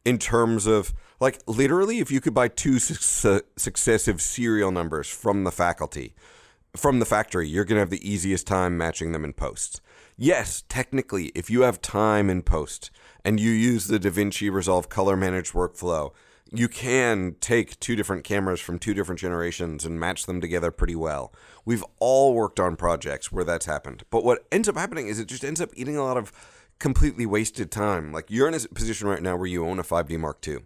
in 0.04 0.18
terms 0.18 0.66
of, 0.66 0.94
like, 1.20 1.40
literally, 1.48 2.00
if 2.00 2.12
you 2.12 2.20
could 2.20 2.34
buy 2.34 2.48
two 2.48 2.80
su- 2.80 3.42
successive 3.56 4.22
serial 4.22 4.72
numbers 4.72 5.08
from 5.08 5.44
the 5.44 5.52
faculty, 5.52 6.16
from 6.76 7.00
the 7.00 7.06
factory, 7.06 7.48
you're 7.48 7.66
going 7.66 7.76
to 7.76 7.82
have 7.82 7.92
the 7.92 8.10
easiest 8.10 8.48
time 8.48 8.78
matching 8.78 9.12
them 9.12 9.24
in 9.24 9.34
post. 9.34 9.82
Yes, 10.18 10.64
technically, 10.70 11.32
if 11.36 11.50
you 11.50 11.62
have 11.62 11.82
time 11.82 12.30
in 12.30 12.42
post 12.42 12.92
and 13.24 13.40
you 13.40 13.52
use 13.52 13.88
the 13.88 14.00
DaVinci 14.00 14.52
Resolve 14.52 14.90
color 14.90 15.16
managed 15.16 15.54
workflow, 15.54 16.12
you 16.54 16.68
can 16.68 17.36
take 17.40 17.80
two 17.80 17.96
different 17.96 18.24
cameras 18.26 18.60
from 18.60 18.78
two 18.78 18.94
different 18.94 19.20
generations 19.20 19.86
and 19.86 20.00
match 20.00 20.26
them 20.26 20.42
together 20.42 20.70
pretty 20.70 20.96
well. 20.96 21.34
We've 21.64 21.84
all 22.00 22.34
worked 22.34 22.60
on 22.60 22.76
projects 22.76 23.32
where 23.32 23.46
that's 23.46 23.66
happened. 23.66 24.04
But 24.10 24.26
what 24.26 24.46
ends 24.52 24.68
up 24.68 24.76
happening 24.76 25.08
is 25.08 25.18
it 25.18 25.28
just 25.28 25.46
ends 25.46 25.62
up 25.62 25.70
eating 25.76 25.96
a 25.96 26.04
lot 26.04 26.18
of 26.18 26.34
completely 26.78 27.26
wasted 27.26 27.72
time. 27.72 28.12
Like 28.12 28.26
you're 28.30 28.50
in 28.50 28.54
a 28.54 28.60
position 28.60 29.08
right 29.08 29.22
now 29.22 29.38
where 29.38 29.48
you 29.48 29.66
own 29.66 29.80
a 29.80 29.84
5D 29.84 30.20
Mark 30.20 30.46
II. 30.46 30.60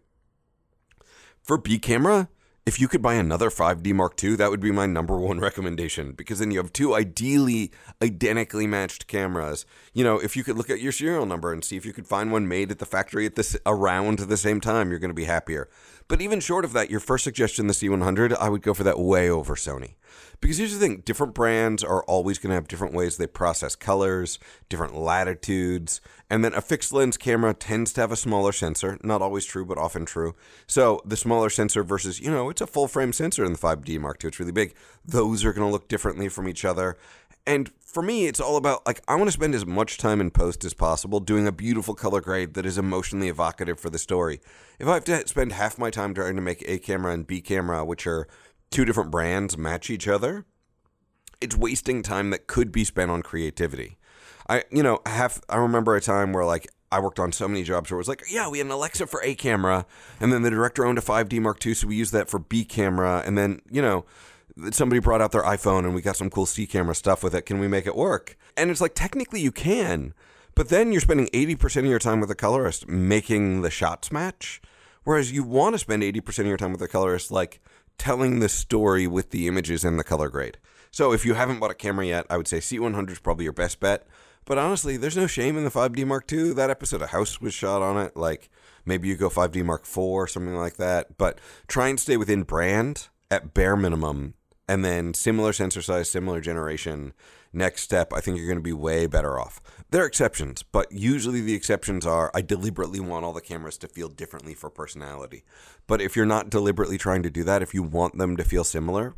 For 1.43 1.59
B 1.59 1.77
camera, 1.77 2.29
if 2.65 2.79
you 2.79 2.87
could 2.87 3.01
buy 3.01 3.13
another 3.13 3.51
5D 3.51 3.93
Mark 3.93 4.21
II, 4.23 4.37
that 4.37 4.49
would 4.49 4.59
be 4.59 4.71
my 4.71 4.87
number 4.87 5.19
one 5.19 5.39
recommendation 5.49 6.13
because 6.13 6.39
then 6.39 6.49
you 6.49 6.57
have 6.57 6.73
two 6.73 6.95
ideally 6.95 7.71
identically 8.01 8.65
matched 8.65 9.05
cameras. 9.05 9.67
You 9.93 10.03
know, 10.03 10.17
if 10.17 10.35
you 10.35 10.43
could 10.43 10.57
look 10.57 10.71
at 10.71 10.81
your 10.81 10.91
serial 10.91 11.27
number 11.27 11.53
and 11.53 11.63
see 11.63 11.77
if 11.77 11.85
you 11.85 11.93
could 11.93 12.07
find 12.07 12.31
one 12.31 12.47
made 12.47 12.71
at 12.71 12.79
the 12.79 12.85
factory 12.85 13.27
at 13.27 13.35
this 13.35 13.55
around 13.67 14.19
the 14.19 14.37
same 14.37 14.59
time, 14.59 14.89
you're 14.89 14.99
going 14.99 15.09
to 15.09 15.13
be 15.13 15.25
happier. 15.25 15.69
But 16.07 16.21
even 16.21 16.39
short 16.39 16.65
of 16.65 16.73
that, 16.73 16.91
your 16.91 16.99
first 16.99 17.23
suggestion, 17.23 17.65
the 17.67 17.73
C100, 17.73 18.37
I 18.37 18.49
would 18.49 18.61
go 18.61 18.75
for 18.75 18.83
that 18.83 18.99
way 18.99 19.29
over 19.29 19.55
Sony. 19.55 19.95
Because 20.39 20.57
here's 20.57 20.73
the 20.73 20.79
thing 20.79 21.01
different 21.05 21.33
brands 21.33 21.83
are 21.83 22.03
always 22.03 22.37
going 22.37 22.49
to 22.49 22.55
have 22.55 22.67
different 22.67 22.93
ways 22.93 23.17
they 23.17 23.27
process 23.27 23.75
colors, 23.75 24.37
different 24.69 24.95
latitudes, 24.95 26.01
and 26.29 26.43
then 26.43 26.53
a 26.53 26.61
fixed 26.61 26.93
lens 26.93 27.17
camera 27.17 27.53
tends 27.53 27.93
to 27.93 28.01
have 28.01 28.11
a 28.11 28.15
smaller 28.15 28.51
sensor. 28.51 28.99
Not 29.01 29.21
always 29.21 29.45
true, 29.45 29.65
but 29.65 29.77
often 29.77 30.05
true. 30.05 30.35
So 30.67 31.01
the 31.05 31.17
smaller 31.17 31.49
sensor 31.49 31.83
versus, 31.83 32.19
you 32.19 32.29
know, 32.29 32.49
it's 32.49 32.61
a 32.61 32.67
full 32.67 32.87
frame 32.87 33.13
sensor 33.13 33.43
in 33.43 33.53
the 33.53 33.59
5D 33.59 33.99
Mark 33.99 34.23
II. 34.23 34.27
It's 34.27 34.39
really 34.39 34.51
big. 34.51 34.75
Those 35.03 35.43
are 35.43 35.53
going 35.53 35.67
to 35.67 35.71
look 35.71 35.87
differently 35.87 36.29
from 36.29 36.47
each 36.47 36.65
other. 36.65 36.97
And 37.47 37.71
for 37.79 38.01
me, 38.01 38.25
it's 38.25 38.39
all 38.39 38.57
about 38.57 38.85
like, 38.85 39.01
I 39.07 39.15
want 39.15 39.27
to 39.27 39.31
spend 39.31 39.55
as 39.55 39.65
much 39.65 39.97
time 39.97 40.19
in 40.19 40.31
post 40.31 40.65
as 40.65 40.73
possible 40.73 41.19
doing 41.19 41.47
a 41.47 41.51
beautiful 41.51 41.93
color 41.93 42.21
grade 42.21 42.55
that 42.55 42.65
is 42.65 42.77
emotionally 42.77 43.27
evocative 43.27 43.79
for 43.79 43.89
the 43.89 43.99
story. 43.99 44.41
If 44.79 44.87
I 44.87 44.95
have 44.95 45.05
to 45.05 45.27
spend 45.27 45.53
half 45.53 45.77
my 45.77 45.89
time 45.89 46.13
trying 46.13 46.35
to 46.35 46.41
make 46.41 46.63
A 46.67 46.79
camera 46.79 47.13
and 47.13 47.27
B 47.27 47.41
camera, 47.41 47.85
which 47.85 48.07
are 48.07 48.27
two 48.71 48.83
different 48.83 49.11
brands, 49.11 49.57
match 49.57 49.89
each 49.89 50.07
other, 50.07 50.45
it's 51.39 51.55
wasting 51.55 52.01
time 52.01 52.31
that 52.31 52.47
could 52.47 52.71
be 52.71 52.83
spent 52.83 53.11
on 53.11 53.21
creativity. 53.21 53.97
I, 54.49 54.63
you 54.71 54.83
know, 54.83 54.99
have 55.05 55.41
I 55.49 55.57
remember 55.57 55.95
a 55.95 56.01
time 56.01 56.33
where 56.33 56.45
like 56.45 56.67
I 56.91 56.99
worked 56.99 57.19
on 57.19 57.31
so 57.31 57.47
many 57.47 57.63
jobs 57.63 57.91
where 57.91 57.97
it 57.97 57.99
was 57.99 58.07
like, 58.07 58.23
yeah, 58.29 58.47
we 58.47 58.59
had 58.59 58.67
an 58.67 58.71
Alexa 58.71 59.07
for 59.07 59.21
A 59.23 59.35
camera, 59.35 59.85
and 60.19 60.31
then 60.31 60.43
the 60.43 60.49
director 60.49 60.85
owned 60.85 60.97
a 60.97 61.01
5D 61.01 61.41
Mark 61.41 61.65
II, 61.65 61.73
so 61.73 61.87
we 61.87 61.95
used 61.95 62.13
that 62.13 62.29
for 62.29 62.39
B 62.39 62.63
camera, 62.63 63.23
and 63.25 63.37
then 63.37 63.61
you 63.69 63.81
know, 63.81 64.05
somebody 64.71 64.99
brought 64.99 65.21
out 65.21 65.31
their 65.31 65.43
iPhone 65.43 65.79
and 65.79 65.93
we 65.93 66.01
got 66.01 66.15
some 66.15 66.29
cool 66.29 66.45
C 66.45 66.65
camera 66.65 66.95
stuff 66.95 67.23
with 67.23 67.35
it. 67.35 67.43
Can 67.43 67.59
we 67.59 67.67
make 67.67 67.85
it 67.85 67.95
work? 67.95 68.37
And 68.55 68.71
it's 68.71 68.81
like 68.81 68.95
technically 68.95 69.41
you 69.41 69.51
can, 69.51 70.13
but 70.55 70.69
then 70.69 70.91
you're 70.91 71.01
spending 71.01 71.27
80% 71.27 71.77
of 71.77 71.85
your 71.85 71.99
time 71.99 72.19
with 72.19 72.29
the 72.29 72.35
colorist 72.35 72.87
making 72.87 73.61
the 73.61 73.69
shots 73.69 74.11
match, 74.11 74.61
whereas 75.03 75.31
you 75.31 75.43
want 75.43 75.73
to 75.73 75.79
spend 75.79 76.03
80% 76.03 76.39
of 76.39 76.47
your 76.47 76.57
time 76.57 76.71
with 76.71 76.79
the 76.79 76.87
colorist 76.87 77.31
like 77.31 77.61
telling 77.97 78.39
the 78.39 78.49
story 78.49 79.07
with 79.07 79.31
the 79.31 79.47
images 79.47 79.83
and 79.83 79.99
the 79.99 80.03
color 80.03 80.29
grade. 80.29 80.57
So 80.91 81.11
if 81.11 81.25
you 81.25 81.33
haven't 81.33 81.59
bought 81.59 81.71
a 81.71 81.75
camera 81.75 82.05
yet, 82.05 82.25
I 82.29 82.37
would 82.37 82.47
say 82.47 82.59
C100 82.59 83.11
is 83.11 83.19
probably 83.19 83.43
your 83.43 83.53
best 83.53 83.79
bet. 83.81 84.07
But 84.45 84.57
honestly, 84.57 84.95
there's 84.95 85.17
no 85.17 85.27
shame 85.27 85.57
in 85.57 85.63
the 85.63 85.71
5D 85.71 86.05
Mark 86.05 86.31
II. 86.31 86.53
That 86.53 86.69
episode 86.69 87.01
of 87.01 87.09
House 87.09 87.41
was 87.41 87.53
shot 87.53 87.81
on 87.81 87.97
it. 87.97 88.15
Like 88.15 88.49
maybe 88.85 89.07
you 89.07 89.17
go 89.17 89.29
5D 89.29 89.65
Mark 89.65 89.81
IV 89.81 89.97
or 89.97 90.27
something 90.27 90.55
like 90.55 90.77
that. 90.77 91.17
But 91.17 91.39
try 91.67 91.87
and 91.87 91.99
stay 91.99 92.15
within 92.15 92.43
brand 92.43 93.09
at 93.29 93.53
bare 93.53 93.75
minimum. 93.75 94.35
And 94.67 94.83
then 94.83 95.13
similar 95.13 95.53
sensor 95.53 95.81
size, 95.81 96.09
similar 96.09 96.41
generation. 96.41 97.13
Next 97.53 97.83
step, 97.83 98.11
I 98.11 98.19
think 98.19 98.37
you're 98.37 98.47
going 98.47 98.57
to 98.57 98.63
be 98.63 98.73
way 98.73 99.05
better 99.05 99.39
off. 99.39 99.61
There 99.91 100.03
are 100.03 100.07
exceptions, 100.07 100.63
but 100.63 100.91
usually 100.91 101.39
the 101.39 101.53
exceptions 101.53 102.05
are 102.05 102.31
I 102.33 102.41
deliberately 102.41 102.99
want 102.99 103.23
all 103.23 103.31
the 103.31 103.41
cameras 103.41 103.77
to 103.79 103.87
feel 103.87 104.09
differently 104.09 104.53
for 104.53 104.69
personality. 104.69 105.43
But 105.87 106.01
if 106.01 106.15
you're 106.15 106.25
not 106.25 106.49
deliberately 106.49 106.97
trying 106.97 107.23
to 107.23 107.29
do 107.29 107.43
that, 107.43 107.61
if 107.61 107.73
you 107.73 107.83
want 107.83 108.17
them 108.17 108.35
to 108.37 108.43
feel 108.43 108.63
similar, 108.63 109.15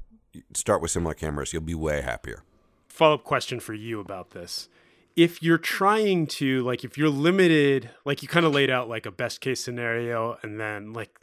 start 0.53 0.81
with 0.81 0.91
similar 0.91 1.13
cameras. 1.13 1.53
You'll 1.53 1.63
be 1.63 1.73
way 1.73 2.01
happier. 2.01 2.43
Follow 2.87 3.15
up 3.15 3.23
question 3.23 3.59
for 3.59 3.73
you 3.73 3.99
about 3.99 4.31
this 4.31 4.69
if 5.17 5.41
you're 5.41 5.57
trying 5.57 6.27
to 6.27 6.61
like 6.61 6.83
if 6.83 6.95
you're 6.95 7.09
limited 7.09 7.89
like 8.05 8.21
you 8.21 8.27
kind 8.27 8.45
of 8.45 8.53
laid 8.53 8.69
out 8.69 8.87
like 8.87 9.07
a 9.07 9.11
best 9.11 9.41
case 9.41 9.59
scenario 9.59 10.37
and 10.43 10.59
then 10.59 10.93
like 10.93 11.17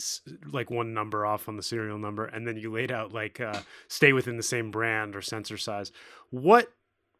like 0.53 0.69
one 0.69 0.93
number 0.93 1.25
off 1.25 1.49
on 1.49 1.57
the 1.57 1.63
serial 1.63 1.97
number 1.97 2.27
and 2.27 2.47
then 2.47 2.57
you 2.57 2.71
laid 2.71 2.91
out 2.91 3.13
like 3.13 3.41
uh, 3.41 3.61
stay 3.87 4.13
within 4.13 4.37
the 4.37 4.43
same 4.43 4.71
brand 4.73 5.15
or 5.15 5.23
sensor 5.23 5.57
size 5.57 5.93
what 6.31 6.73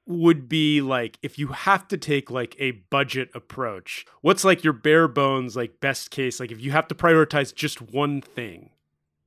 would 0.07 0.49
be 0.49 0.83
like 0.83 1.17
if 1.23 1.39
you 1.39 1.47
have 1.49 1.87
to 1.89 1.97
take 1.97 2.29
like 2.29 2.57
a 2.59 2.73
budget 2.91 3.31
approach 3.35 4.05
what's 4.21 4.45
like 4.45 4.65
your 4.65 4.73
bare 4.73 5.09
bones 5.09 5.57
like 5.57 5.81
best 5.81 6.11
case 6.11 6.41
like 6.41 6.51
if 6.51 6.61
you 6.61 6.73
have 6.73 6.89
to 6.89 6.95
prioritize 6.95 7.55
just 7.55 7.81
one 7.81 8.21
thing 8.21 8.71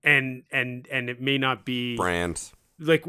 and 0.03 0.43
and 0.51 0.86
and 0.91 1.10
it 1.10 1.21
may 1.21 1.38
not 1.38 1.65
be 1.65 1.95
brand 1.95 2.51
like 2.77 3.05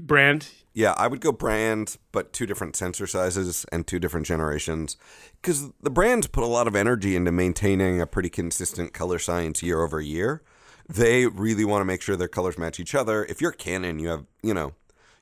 brand 0.00 0.48
yeah, 0.78 0.94
I 0.96 1.08
would 1.08 1.20
go 1.20 1.32
brand, 1.32 1.96
but 2.12 2.32
two 2.32 2.46
different 2.46 2.76
sensor 2.76 3.08
sizes 3.08 3.66
and 3.72 3.84
two 3.84 3.98
different 3.98 4.26
generations. 4.26 4.96
Because 5.42 5.72
the 5.82 5.90
brands 5.90 6.28
put 6.28 6.44
a 6.44 6.46
lot 6.46 6.68
of 6.68 6.76
energy 6.76 7.16
into 7.16 7.32
maintaining 7.32 8.00
a 8.00 8.06
pretty 8.06 8.30
consistent 8.30 8.92
color 8.92 9.18
science 9.18 9.60
year 9.60 9.82
over 9.82 10.00
year. 10.00 10.40
They 10.88 11.26
really 11.26 11.64
want 11.64 11.80
to 11.80 11.84
make 11.84 12.00
sure 12.00 12.14
their 12.14 12.28
colors 12.28 12.58
match 12.58 12.78
each 12.78 12.94
other. 12.94 13.24
If 13.24 13.40
you're 13.40 13.50
Canon, 13.50 13.98
you 13.98 14.06
have, 14.06 14.24
you 14.40 14.54
know, 14.54 14.74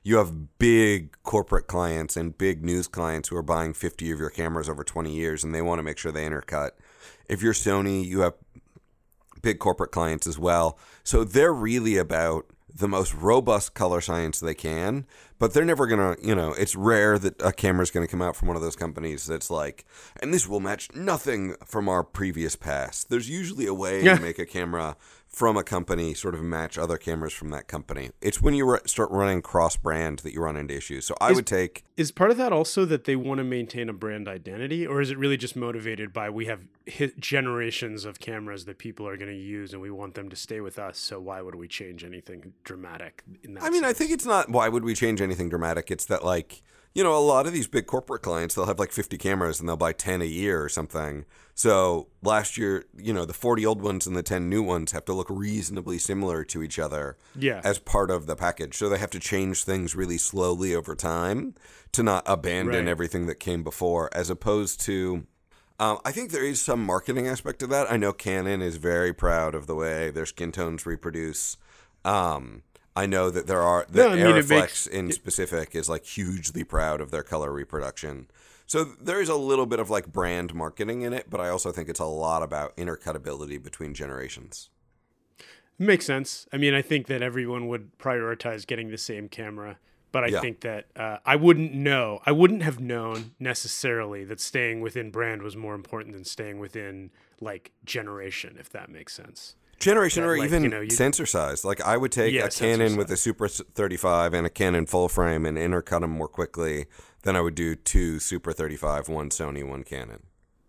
you 0.03 0.17
have 0.17 0.59
big 0.59 1.17
corporate 1.23 1.65
clients 1.65 2.15
and 2.15 2.37
big 2.37 2.63
news 2.63 2.87
clients 2.87 3.29
who 3.29 3.35
are 3.35 3.41
buying 3.41 3.73
50 3.73 4.11
of 4.11 4.19
your 4.19 4.29
cameras 4.29 4.69
over 4.69 4.83
20 4.83 5.11
years 5.11 5.43
and 5.43 5.55
they 5.55 5.63
want 5.63 5.79
to 5.79 5.83
make 5.83 5.97
sure 5.97 6.11
they 6.11 6.29
intercut. 6.29 6.73
If 7.27 7.41
you're 7.41 7.53
Sony, 7.53 8.05
you 8.05 8.19
have 8.19 8.35
big 9.41 9.57
corporate 9.57 9.91
clients 9.91 10.27
as 10.27 10.37
well. 10.37 10.77
So 11.03 11.23
they're 11.23 11.51
really 11.51 11.97
about 11.97 12.45
the 12.77 12.87
most 12.87 13.13
robust 13.13 13.73
color 13.73 14.01
science 14.01 14.39
they 14.39 14.53
can, 14.53 15.05
but 15.39 15.53
they're 15.53 15.65
never 15.65 15.87
to, 15.87 16.15
you 16.25 16.35
know, 16.35 16.53
it's 16.53 16.75
rare 16.75 17.17
that 17.17 17.41
a 17.41 17.51
camera 17.51 17.81
is 17.81 17.91
going 17.91 18.05
to 18.05 18.11
come 18.11 18.21
out 18.21 18.35
from 18.35 18.47
one 18.47 18.55
of 18.55 18.61
those 18.61 18.75
companies 18.75 19.25
that's 19.25 19.49
like, 19.49 19.85
and 20.21 20.33
this 20.33 20.47
will 20.47 20.59
match 20.59 20.89
nothing 20.93 21.55
from 21.65 21.89
our 21.89 22.03
previous 22.03 22.55
past. 22.55 23.09
There's 23.09 23.29
usually 23.29 23.65
a 23.65 23.73
way 23.73 24.03
yeah. 24.03 24.15
to 24.15 24.21
make 24.21 24.37
a 24.37 24.45
camera 24.45 24.95
from 25.37 25.55
a 25.55 25.63
company 25.63 26.15
sort 26.15 26.33
of 26.33 26.41
match 26.41 26.79
other 26.79 26.97
cameras 26.97 27.31
from 27.31 27.51
that 27.51 27.67
company. 27.67 28.09
It's 28.21 28.41
when 28.41 28.55
you 28.55 28.75
start 28.87 29.11
running 29.11 29.43
cross 29.43 29.75
brand 29.75 30.17
that 30.19 30.33
you 30.33 30.41
run 30.41 30.57
into 30.57 30.75
issues. 30.75 31.05
So 31.05 31.15
I 31.21 31.29
is, 31.29 31.35
would 31.35 31.45
take. 31.45 31.83
Is 31.95 32.11
part 32.11 32.31
of 32.31 32.37
that 32.37 32.51
also 32.51 32.85
that 32.85 33.03
they 33.03 33.15
want 33.15 33.37
to 33.37 33.43
maintain 33.43 33.87
a 33.87 33.93
brand 33.93 34.27
identity, 34.27 34.87
or 34.87 34.99
is 34.99 35.11
it 35.11 35.17
really 35.19 35.37
just 35.37 35.55
motivated 35.55 36.11
by 36.11 36.31
we 36.31 36.47
have 36.47 36.61
generations 37.19 38.03
of 38.03 38.19
cameras 38.19 38.65
that 38.65 38.79
people 38.79 39.07
are 39.07 39.15
going 39.15 39.29
to 39.29 39.37
use 39.37 39.73
and 39.73 39.81
we 39.81 39.91
want 39.91 40.15
them 40.15 40.27
to 40.29 40.35
stay 40.35 40.59
with 40.59 40.79
us? 40.79 40.97
So 40.97 41.19
why 41.19 41.43
would 41.43 41.53
we 41.53 41.67
change 41.67 42.03
anything 42.03 42.53
dramatic 42.63 43.21
in 43.43 43.53
that? 43.53 43.63
I 43.63 43.69
mean, 43.69 43.83
sense? 43.83 43.91
I 43.91 43.93
think 43.93 44.09
it's 44.09 44.25
not 44.25 44.49
why 44.49 44.69
would 44.69 44.83
we 44.83 44.95
change 44.95 45.21
anything 45.21 45.49
dramatic. 45.49 45.91
It's 45.91 46.05
that 46.05 46.25
like 46.25 46.63
you 46.97 47.03
know, 47.03 47.15
a 47.15 47.21
lot 47.21 47.45
of 47.45 47.53
these 47.53 47.67
big 47.67 47.85
corporate 47.85 48.23
clients, 48.23 48.55
they'll 48.55 48.65
have 48.65 48.79
like 48.79 48.91
50 48.91 49.19
cameras 49.19 49.59
and 49.59 49.69
they'll 49.69 49.77
buy 49.77 49.93
10 49.93 50.23
a 50.23 50.25
year 50.25 50.63
or 50.63 50.67
something. 50.67 51.25
So 51.53 52.07
last 52.23 52.57
year, 52.57 52.85
you 52.97 53.13
know, 53.13 53.23
the 53.23 53.35
40 53.35 53.67
old 53.67 53.83
ones 53.83 54.07
and 54.07 54.15
the 54.15 54.23
10 54.23 54.49
new 54.49 54.63
ones 54.63 54.93
have 54.93 55.05
to 55.05 55.13
look 55.13 55.29
reasonably 55.29 55.99
similar 55.99 56.43
to 56.45 56.63
each 56.63 56.79
other 56.79 57.15
yeah. 57.35 57.61
as 57.63 57.77
part 57.77 58.09
of 58.09 58.25
the 58.25 58.35
package. 58.35 58.75
So 58.75 58.89
they 58.89 58.97
have 58.97 59.11
to 59.11 59.19
change 59.19 59.63
things 59.63 59.95
really 59.95 60.17
slowly 60.17 60.73
over 60.73 60.95
time 60.95 61.53
to 61.91 62.01
not 62.01 62.23
abandon 62.25 62.85
right. 62.85 62.87
everything 62.87 63.27
that 63.27 63.35
came 63.35 63.63
before, 63.63 64.09
as 64.11 64.31
opposed 64.31 64.81
to. 64.85 65.27
Um, 65.79 65.99
I 66.03 66.11
think 66.11 66.31
there 66.31 66.43
is 66.43 66.59
some 66.59 66.83
marketing 66.83 67.27
aspect 67.27 67.59
to 67.59 67.67
that. 67.67 67.91
I 67.91 67.97
know 67.97 68.11
Canon 68.11 68.63
is 68.63 68.77
very 68.77 69.13
proud 69.13 69.53
of 69.53 69.67
the 69.67 69.75
way 69.75 70.09
their 70.09 70.25
skin 70.25 70.51
tones 70.51 70.87
reproduce. 70.87 71.57
Um, 72.03 72.63
I 72.97 73.05
know 73.05 73.29
that 73.29 73.45
there 73.45 73.61
are 73.61 73.85
that 73.91 73.95
no, 73.95 74.09
I 74.09 74.15
mean, 74.15 74.25
Arriflex 74.25 74.49
makes, 74.49 74.87
in 74.87 75.11
specific 75.11 75.75
is 75.75 75.87
like 75.87 76.03
hugely 76.03 76.63
proud 76.63 76.99
of 76.99 77.11
their 77.11 77.21
color 77.21 77.53
reproduction. 77.53 78.27
So 78.65 78.83
there 78.83 79.21
is 79.21 79.29
a 79.29 79.35
little 79.35 79.67
bit 79.67 79.79
of 79.79 79.91
like 79.91 80.11
brand 80.11 80.55
marketing 80.55 81.03
in 81.03 81.13
it, 81.13 81.29
but 81.29 81.39
I 81.39 81.49
also 81.49 81.71
think 81.71 81.89
it's 81.89 81.99
a 81.99 82.05
lot 82.05 82.41
about 82.41 82.75
intercutability 82.75 83.61
between 83.61 83.93
generations. 83.93 84.71
Makes 85.77 86.07
sense. 86.07 86.47
I 86.51 86.57
mean, 86.57 86.73
I 86.73 86.81
think 86.81 87.05
that 87.05 87.21
everyone 87.21 87.67
would 87.67 87.95
prioritize 87.99 88.65
getting 88.65 88.89
the 88.89 88.97
same 88.97 89.29
camera, 89.29 89.77
but 90.11 90.23
I 90.23 90.29
yeah. 90.29 90.41
think 90.41 90.61
that 90.61 90.87
uh, 90.95 91.17
I 91.23 91.35
wouldn't 91.35 91.75
know. 91.75 92.19
I 92.25 92.31
wouldn't 92.31 92.63
have 92.63 92.79
known 92.79 93.35
necessarily 93.39 94.23
that 94.23 94.39
staying 94.39 94.81
within 94.81 95.11
brand 95.11 95.43
was 95.43 95.55
more 95.55 95.75
important 95.75 96.15
than 96.15 96.25
staying 96.25 96.57
within 96.57 97.11
like 97.39 97.73
generation, 97.85 98.57
if 98.59 98.71
that 98.71 98.89
makes 98.89 99.13
sense 99.13 99.55
generation 99.79 100.23
or 100.23 100.37
like, 100.37 100.45
even 100.45 100.63
you 100.63 100.69
know, 100.69 100.87
sensor 100.89 101.25
size. 101.25 101.63
Like 101.63 101.81
I 101.81 101.97
would 101.97 102.11
take 102.11 102.33
yeah, 102.33 102.45
a 102.45 102.49
Canon 102.49 102.95
with 102.95 103.11
a 103.11 103.17
Super 103.17 103.47
35 103.47 104.33
and 104.33 104.47
a 104.47 104.49
Canon 104.49 104.85
full 104.85 105.09
frame 105.09 105.45
and 105.45 105.57
intercut 105.57 106.01
them 106.01 106.11
more 106.11 106.27
quickly 106.27 106.85
than 107.23 107.35
I 107.35 107.41
would 107.41 107.55
do 107.55 107.75
two 107.75 108.19
Super 108.19 108.53
35, 108.53 109.09
one 109.09 109.29
Sony, 109.29 109.67
one 109.67 109.83
Canon. 109.83 110.23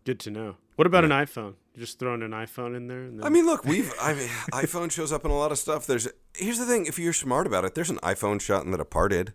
Good 0.05 0.21
to 0.21 0.31
know. 0.31 0.57
What 0.77 0.87
about 0.87 1.05
yeah. 1.05 1.19
an 1.19 1.27
iPhone? 1.27 1.55
just 1.79 1.99
throwing 1.99 2.23
an 2.23 2.33
iPhone 2.33 2.77
in 2.77 2.89
there. 2.89 3.09
Then... 3.09 3.23
I 3.23 3.29
mean, 3.29 3.47
look, 3.47 3.65
we've. 3.65 3.93
I 4.01 4.15
mean, 4.15 4.29
iPhone 4.53 4.91
shows 4.91 5.13
up 5.13 5.25
in 5.25 5.31
a 5.31 5.37
lot 5.37 5.53
of 5.53 5.59
stuff. 5.59 5.87
There's. 5.87 6.09
Here's 6.35 6.59
the 6.59 6.67
thing: 6.67 6.87
if 6.87 6.99
you're 6.99 7.13
smart 7.13 7.47
about 7.47 7.65
it, 7.65 7.75
there's 7.75 7.91
an 7.91 7.99
iPhone 7.99 8.41
shot 8.41 8.65
in 8.65 8.71
The 8.71 8.79
Departed. 8.79 9.33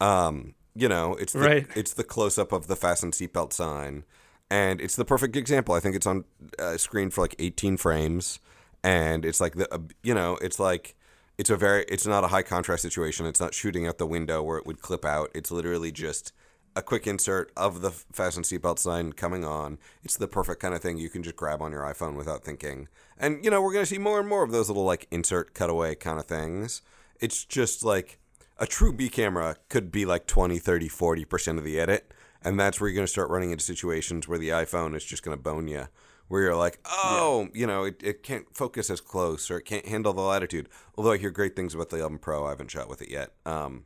Um, 0.00 0.54
you 0.74 0.88
know, 0.88 1.14
it's 1.14 1.34
the, 1.34 1.40
right. 1.40 1.66
It's 1.76 1.92
the 1.92 2.04
close 2.04 2.38
up 2.38 2.52
of 2.52 2.66
the 2.66 2.76
fasten 2.76 3.10
seatbelt 3.10 3.52
sign, 3.52 4.04
and 4.50 4.80
it's 4.80 4.96
the 4.96 5.04
perfect 5.04 5.36
example. 5.36 5.74
I 5.74 5.80
think 5.80 5.94
it's 5.94 6.06
on 6.06 6.24
uh, 6.58 6.76
screen 6.76 7.10
for 7.10 7.20
like 7.20 7.36
18 7.38 7.76
frames 7.76 8.40
and 8.82 9.24
it's 9.24 9.40
like 9.40 9.54
the 9.54 9.82
you 10.02 10.14
know 10.14 10.36
it's 10.40 10.58
like 10.58 10.96
it's 11.38 11.50
a 11.50 11.56
very 11.56 11.84
it's 11.88 12.06
not 12.06 12.24
a 12.24 12.28
high 12.28 12.42
contrast 12.42 12.82
situation. 12.82 13.26
It's 13.26 13.40
not 13.40 13.54
shooting 13.54 13.86
out 13.86 13.98
the 13.98 14.06
window 14.06 14.42
where 14.42 14.58
it 14.58 14.66
would 14.66 14.80
clip 14.80 15.04
out. 15.04 15.30
It's 15.34 15.50
literally 15.50 15.92
just 15.92 16.32
a 16.74 16.82
quick 16.82 17.06
insert 17.06 17.52
of 17.56 17.82
the 17.82 17.90
fasten 17.90 18.42
seatbelt 18.42 18.78
sign 18.78 19.12
coming 19.12 19.44
on. 19.44 19.78
It's 20.02 20.16
the 20.16 20.28
perfect 20.28 20.60
kind 20.60 20.74
of 20.74 20.80
thing 20.80 20.96
you 20.96 21.10
can 21.10 21.22
just 21.22 21.36
grab 21.36 21.60
on 21.60 21.72
your 21.72 21.82
iPhone 21.82 22.16
without 22.16 22.44
thinking. 22.44 22.88
And 23.18 23.44
you 23.44 23.50
know, 23.50 23.60
we're 23.60 23.72
going 23.72 23.84
to 23.84 23.90
see 23.90 23.98
more 23.98 24.20
and 24.20 24.28
more 24.28 24.42
of 24.42 24.52
those 24.52 24.68
little 24.68 24.84
like 24.84 25.06
insert 25.10 25.54
cutaway 25.54 25.94
kind 25.94 26.18
of 26.18 26.26
things. 26.26 26.82
It's 27.20 27.44
just 27.44 27.84
like 27.84 28.18
a 28.58 28.66
true 28.66 28.92
B 28.92 29.08
camera 29.08 29.56
could 29.68 29.92
be 29.92 30.04
like 30.04 30.26
20, 30.26 30.58
30, 30.58 30.88
40% 30.88 31.58
of 31.58 31.64
the 31.64 31.78
edit. 31.78 32.12
And 32.44 32.58
that's 32.58 32.80
where 32.80 32.88
you're 32.88 32.96
going 32.96 33.06
to 33.06 33.12
start 33.12 33.30
running 33.30 33.52
into 33.52 33.64
situations 33.64 34.26
where 34.26 34.38
the 34.38 34.48
iPhone 34.48 34.96
is 34.96 35.04
just 35.04 35.22
going 35.22 35.36
to 35.36 35.42
bone 35.42 35.68
you 35.68 35.86
where 36.32 36.40
you're 36.40 36.56
like, 36.56 36.78
oh, 36.86 37.50
yeah. 37.52 37.60
you 37.60 37.66
know, 37.66 37.84
it, 37.84 38.00
it 38.02 38.22
can't 38.22 38.46
focus 38.56 38.88
as 38.88 39.02
close 39.02 39.50
or 39.50 39.58
it 39.58 39.66
can't 39.66 39.84
handle 39.84 40.14
the 40.14 40.22
latitude. 40.22 40.66
Although 40.96 41.12
I 41.12 41.18
hear 41.18 41.30
great 41.30 41.54
things 41.54 41.74
about 41.74 41.90
the 41.90 41.98
11 41.98 42.20
Pro, 42.20 42.46
I 42.46 42.48
haven't 42.48 42.70
shot 42.70 42.88
with 42.88 43.02
it 43.02 43.10
yet. 43.10 43.34
Um, 43.44 43.84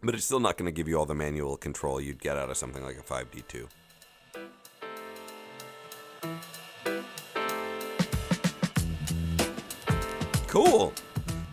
but 0.00 0.14
it's 0.14 0.24
still 0.24 0.38
not 0.38 0.56
going 0.56 0.66
to 0.66 0.72
give 0.72 0.86
you 0.86 0.96
all 0.96 1.06
the 1.06 1.16
manual 1.16 1.56
control 1.56 2.00
you'd 2.00 2.22
get 2.22 2.36
out 2.36 2.50
of 2.50 2.56
something 2.56 2.84
like 2.84 2.98
a 2.98 3.02
5D2. 3.02 3.66
Cool. 10.46 10.92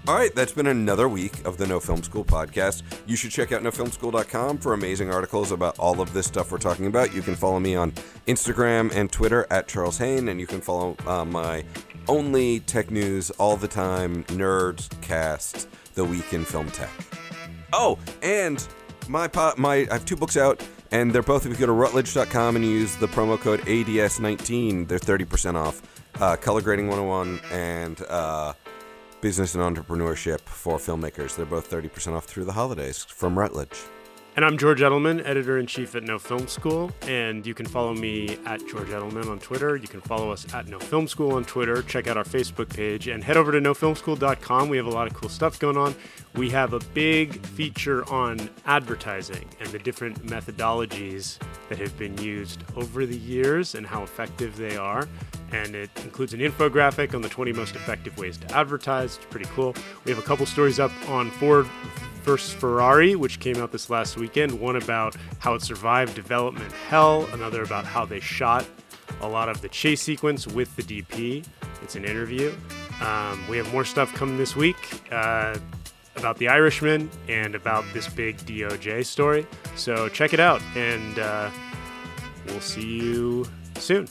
All 0.09 0.15
right, 0.15 0.33
that's 0.33 0.53
been 0.53 0.65
another 0.65 1.07
week 1.07 1.45
of 1.45 1.57
the 1.57 1.67
No 1.67 1.79
Film 1.79 2.01
School 2.01 2.25
podcast. 2.25 2.81
You 3.05 3.15
should 3.15 3.29
check 3.29 3.51
out 3.51 3.61
nofilmschool.com 3.61 4.57
for 4.57 4.73
amazing 4.73 5.13
articles 5.13 5.51
about 5.51 5.77
all 5.77 6.01
of 6.01 6.13
this 6.13 6.25
stuff 6.25 6.51
we're 6.51 6.57
talking 6.57 6.87
about. 6.87 7.13
You 7.13 7.21
can 7.21 7.35
follow 7.35 7.59
me 7.59 7.75
on 7.75 7.91
Instagram 8.25 8.91
and 8.95 9.11
Twitter 9.11 9.45
at 9.51 9.67
Charles 9.67 9.99
Haine, 9.99 10.29
and 10.29 10.39
you 10.39 10.47
can 10.47 10.61
follow 10.61 10.97
uh, 11.05 11.25
my 11.25 11.63
only 12.07 12.61
tech 12.61 12.89
news 12.89 13.29
all 13.29 13.55
the 13.55 13.67
time 13.67 14.23
nerd 14.29 14.83
cast, 15.03 15.69
The 15.93 16.03
Week 16.03 16.33
in 16.33 16.43
Film 16.43 16.71
Tech. 16.71 16.89
Oh, 17.71 17.99
and 18.23 18.67
my 19.07 19.27
po- 19.27 19.53
my 19.57 19.87
I 19.91 19.93
have 19.93 20.05
two 20.05 20.15
books 20.15 20.37
out, 20.37 20.59
and 20.89 21.13
they're 21.13 21.21
both 21.21 21.45
if 21.45 21.51
you 21.51 21.57
go 21.59 21.67
to 21.67 21.71
Routledge.com 21.71 22.55
and 22.55 22.65
use 22.65 22.95
the 22.95 23.07
promo 23.07 23.39
code 23.39 23.59
ADS19, 23.59 24.87
they're 24.87 24.97
30% 24.97 25.53
off. 25.53 25.83
Uh, 26.19 26.35
Color 26.35 26.61
Grading 26.61 26.87
101 26.87 27.39
and 27.51 28.01
uh, 28.09 28.53
business 29.21 29.55
and 29.55 29.63
entrepreneurship 29.63 30.39
for 30.41 30.77
filmmakers. 30.77 31.35
They're 31.35 31.45
both 31.45 31.69
30% 31.69 32.13
off 32.13 32.25
through 32.25 32.45
the 32.45 32.53
holidays 32.53 33.03
from 33.03 33.37
Routledge. 33.37 33.77
And 34.39 34.45
I'm 34.45 34.57
George 34.57 34.79
Edelman, 34.79 35.21
editor 35.25 35.57
in 35.57 35.67
chief 35.67 35.95
at 35.95 36.03
No 36.03 36.17
Film 36.17 36.47
School. 36.47 36.93
And 37.01 37.45
you 37.45 37.53
can 37.53 37.65
follow 37.65 37.93
me 37.93 38.37
at 38.45 38.65
George 38.67 38.87
Edelman 38.87 39.29
on 39.29 39.37
Twitter. 39.37 39.75
You 39.75 39.89
can 39.89 39.99
follow 39.99 40.31
us 40.31 40.45
at 40.53 40.69
No 40.69 40.79
Film 40.79 41.09
School 41.09 41.33
on 41.33 41.43
Twitter. 41.43 41.81
Check 41.81 42.07
out 42.07 42.15
our 42.15 42.23
Facebook 42.23 42.73
page 42.73 43.09
and 43.09 43.21
head 43.21 43.35
over 43.35 43.51
to 43.51 43.59
nofilmschool.com. 43.59 44.69
We 44.69 44.77
have 44.77 44.85
a 44.85 44.91
lot 44.91 45.07
of 45.07 45.13
cool 45.13 45.27
stuff 45.27 45.59
going 45.59 45.75
on. 45.75 45.93
We 46.35 46.49
have 46.51 46.71
a 46.71 46.79
big 46.79 47.45
feature 47.47 48.09
on 48.09 48.49
advertising 48.65 49.45
and 49.59 49.67
the 49.71 49.79
different 49.79 50.25
methodologies 50.25 51.37
that 51.67 51.77
have 51.77 51.97
been 51.97 52.17
used 52.19 52.63
over 52.77 53.05
the 53.05 53.17
years 53.17 53.75
and 53.75 53.85
how 53.85 54.03
effective 54.03 54.55
they 54.55 54.77
are 54.77 55.05
and 55.51 55.75
it 55.75 55.89
includes 56.03 56.33
an 56.33 56.39
infographic 56.39 57.15
on 57.15 57.21
the 57.21 57.29
20 57.29 57.51
most 57.53 57.75
effective 57.75 58.15
ways 58.17 58.37
to 58.37 58.55
advertise. 58.55 59.17
It's 59.17 59.25
pretty 59.25 59.49
cool. 59.55 59.75
We 60.05 60.11
have 60.11 60.19
a 60.19 60.25
couple 60.25 60.45
stories 60.45 60.79
up 60.79 60.91
on 61.09 61.31
Ford 61.31 61.67
versus 62.23 62.53
Ferrari, 62.53 63.15
which 63.15 63.39
came 63.39 63.57
out 63.57 63.71
this 63.71 63.89
last 63.89 64.17
weekend. 64.17 64.59
One 64.59 64.75
about 64.75 65.15
how 65.39 65.53
it 65.55 65.61
survived 65.61 66.15
development 66.15 66.71
hell, 66.71 67.27
another 67.33 67.63
about 67.63 67.85
how 67.85 68.05
they 68.05 68.19
shot 68.19 68.65
a 69.21 69.27
lot 69.27 69.49
of 69.49 69.61
the 69.61 69.69
chase 69.69 70.01
sequence 70.01 70.47
with 70.47 70.75
the 70.75 70.83
DP. 70.83 71.45
It's 71.81 71.95
an 71.95 72.05
interview. 72.05 72.53
Um, 73.01 73.47
we 73.47 73.57
have 73.57 73.71
more 73.73 73.85
stuff 73.85 74.13
coming 74.13 74.37
this 74.37 74.55
week 74.55 74.75
uh, 75.11 75.57
about 76.15 76.37
the 76.37 76.47
Irishman 76.47 77.09
and 77.27 77.55
about 77.55 77.85
this 77.93 78.07
big 78.07 78.37
DOJ 78.37 79.05
story. 79.05 79.47
So 79.75 80.09
check 80.09 80.33
it 80.33 80.39
out, 80.39 80.61
and 80.75 81.19
uh, 81.19 81.49
we'll 82.47 82.59
see 82.61 82.85
you 82.85 83.45
soon. 83.75 84.07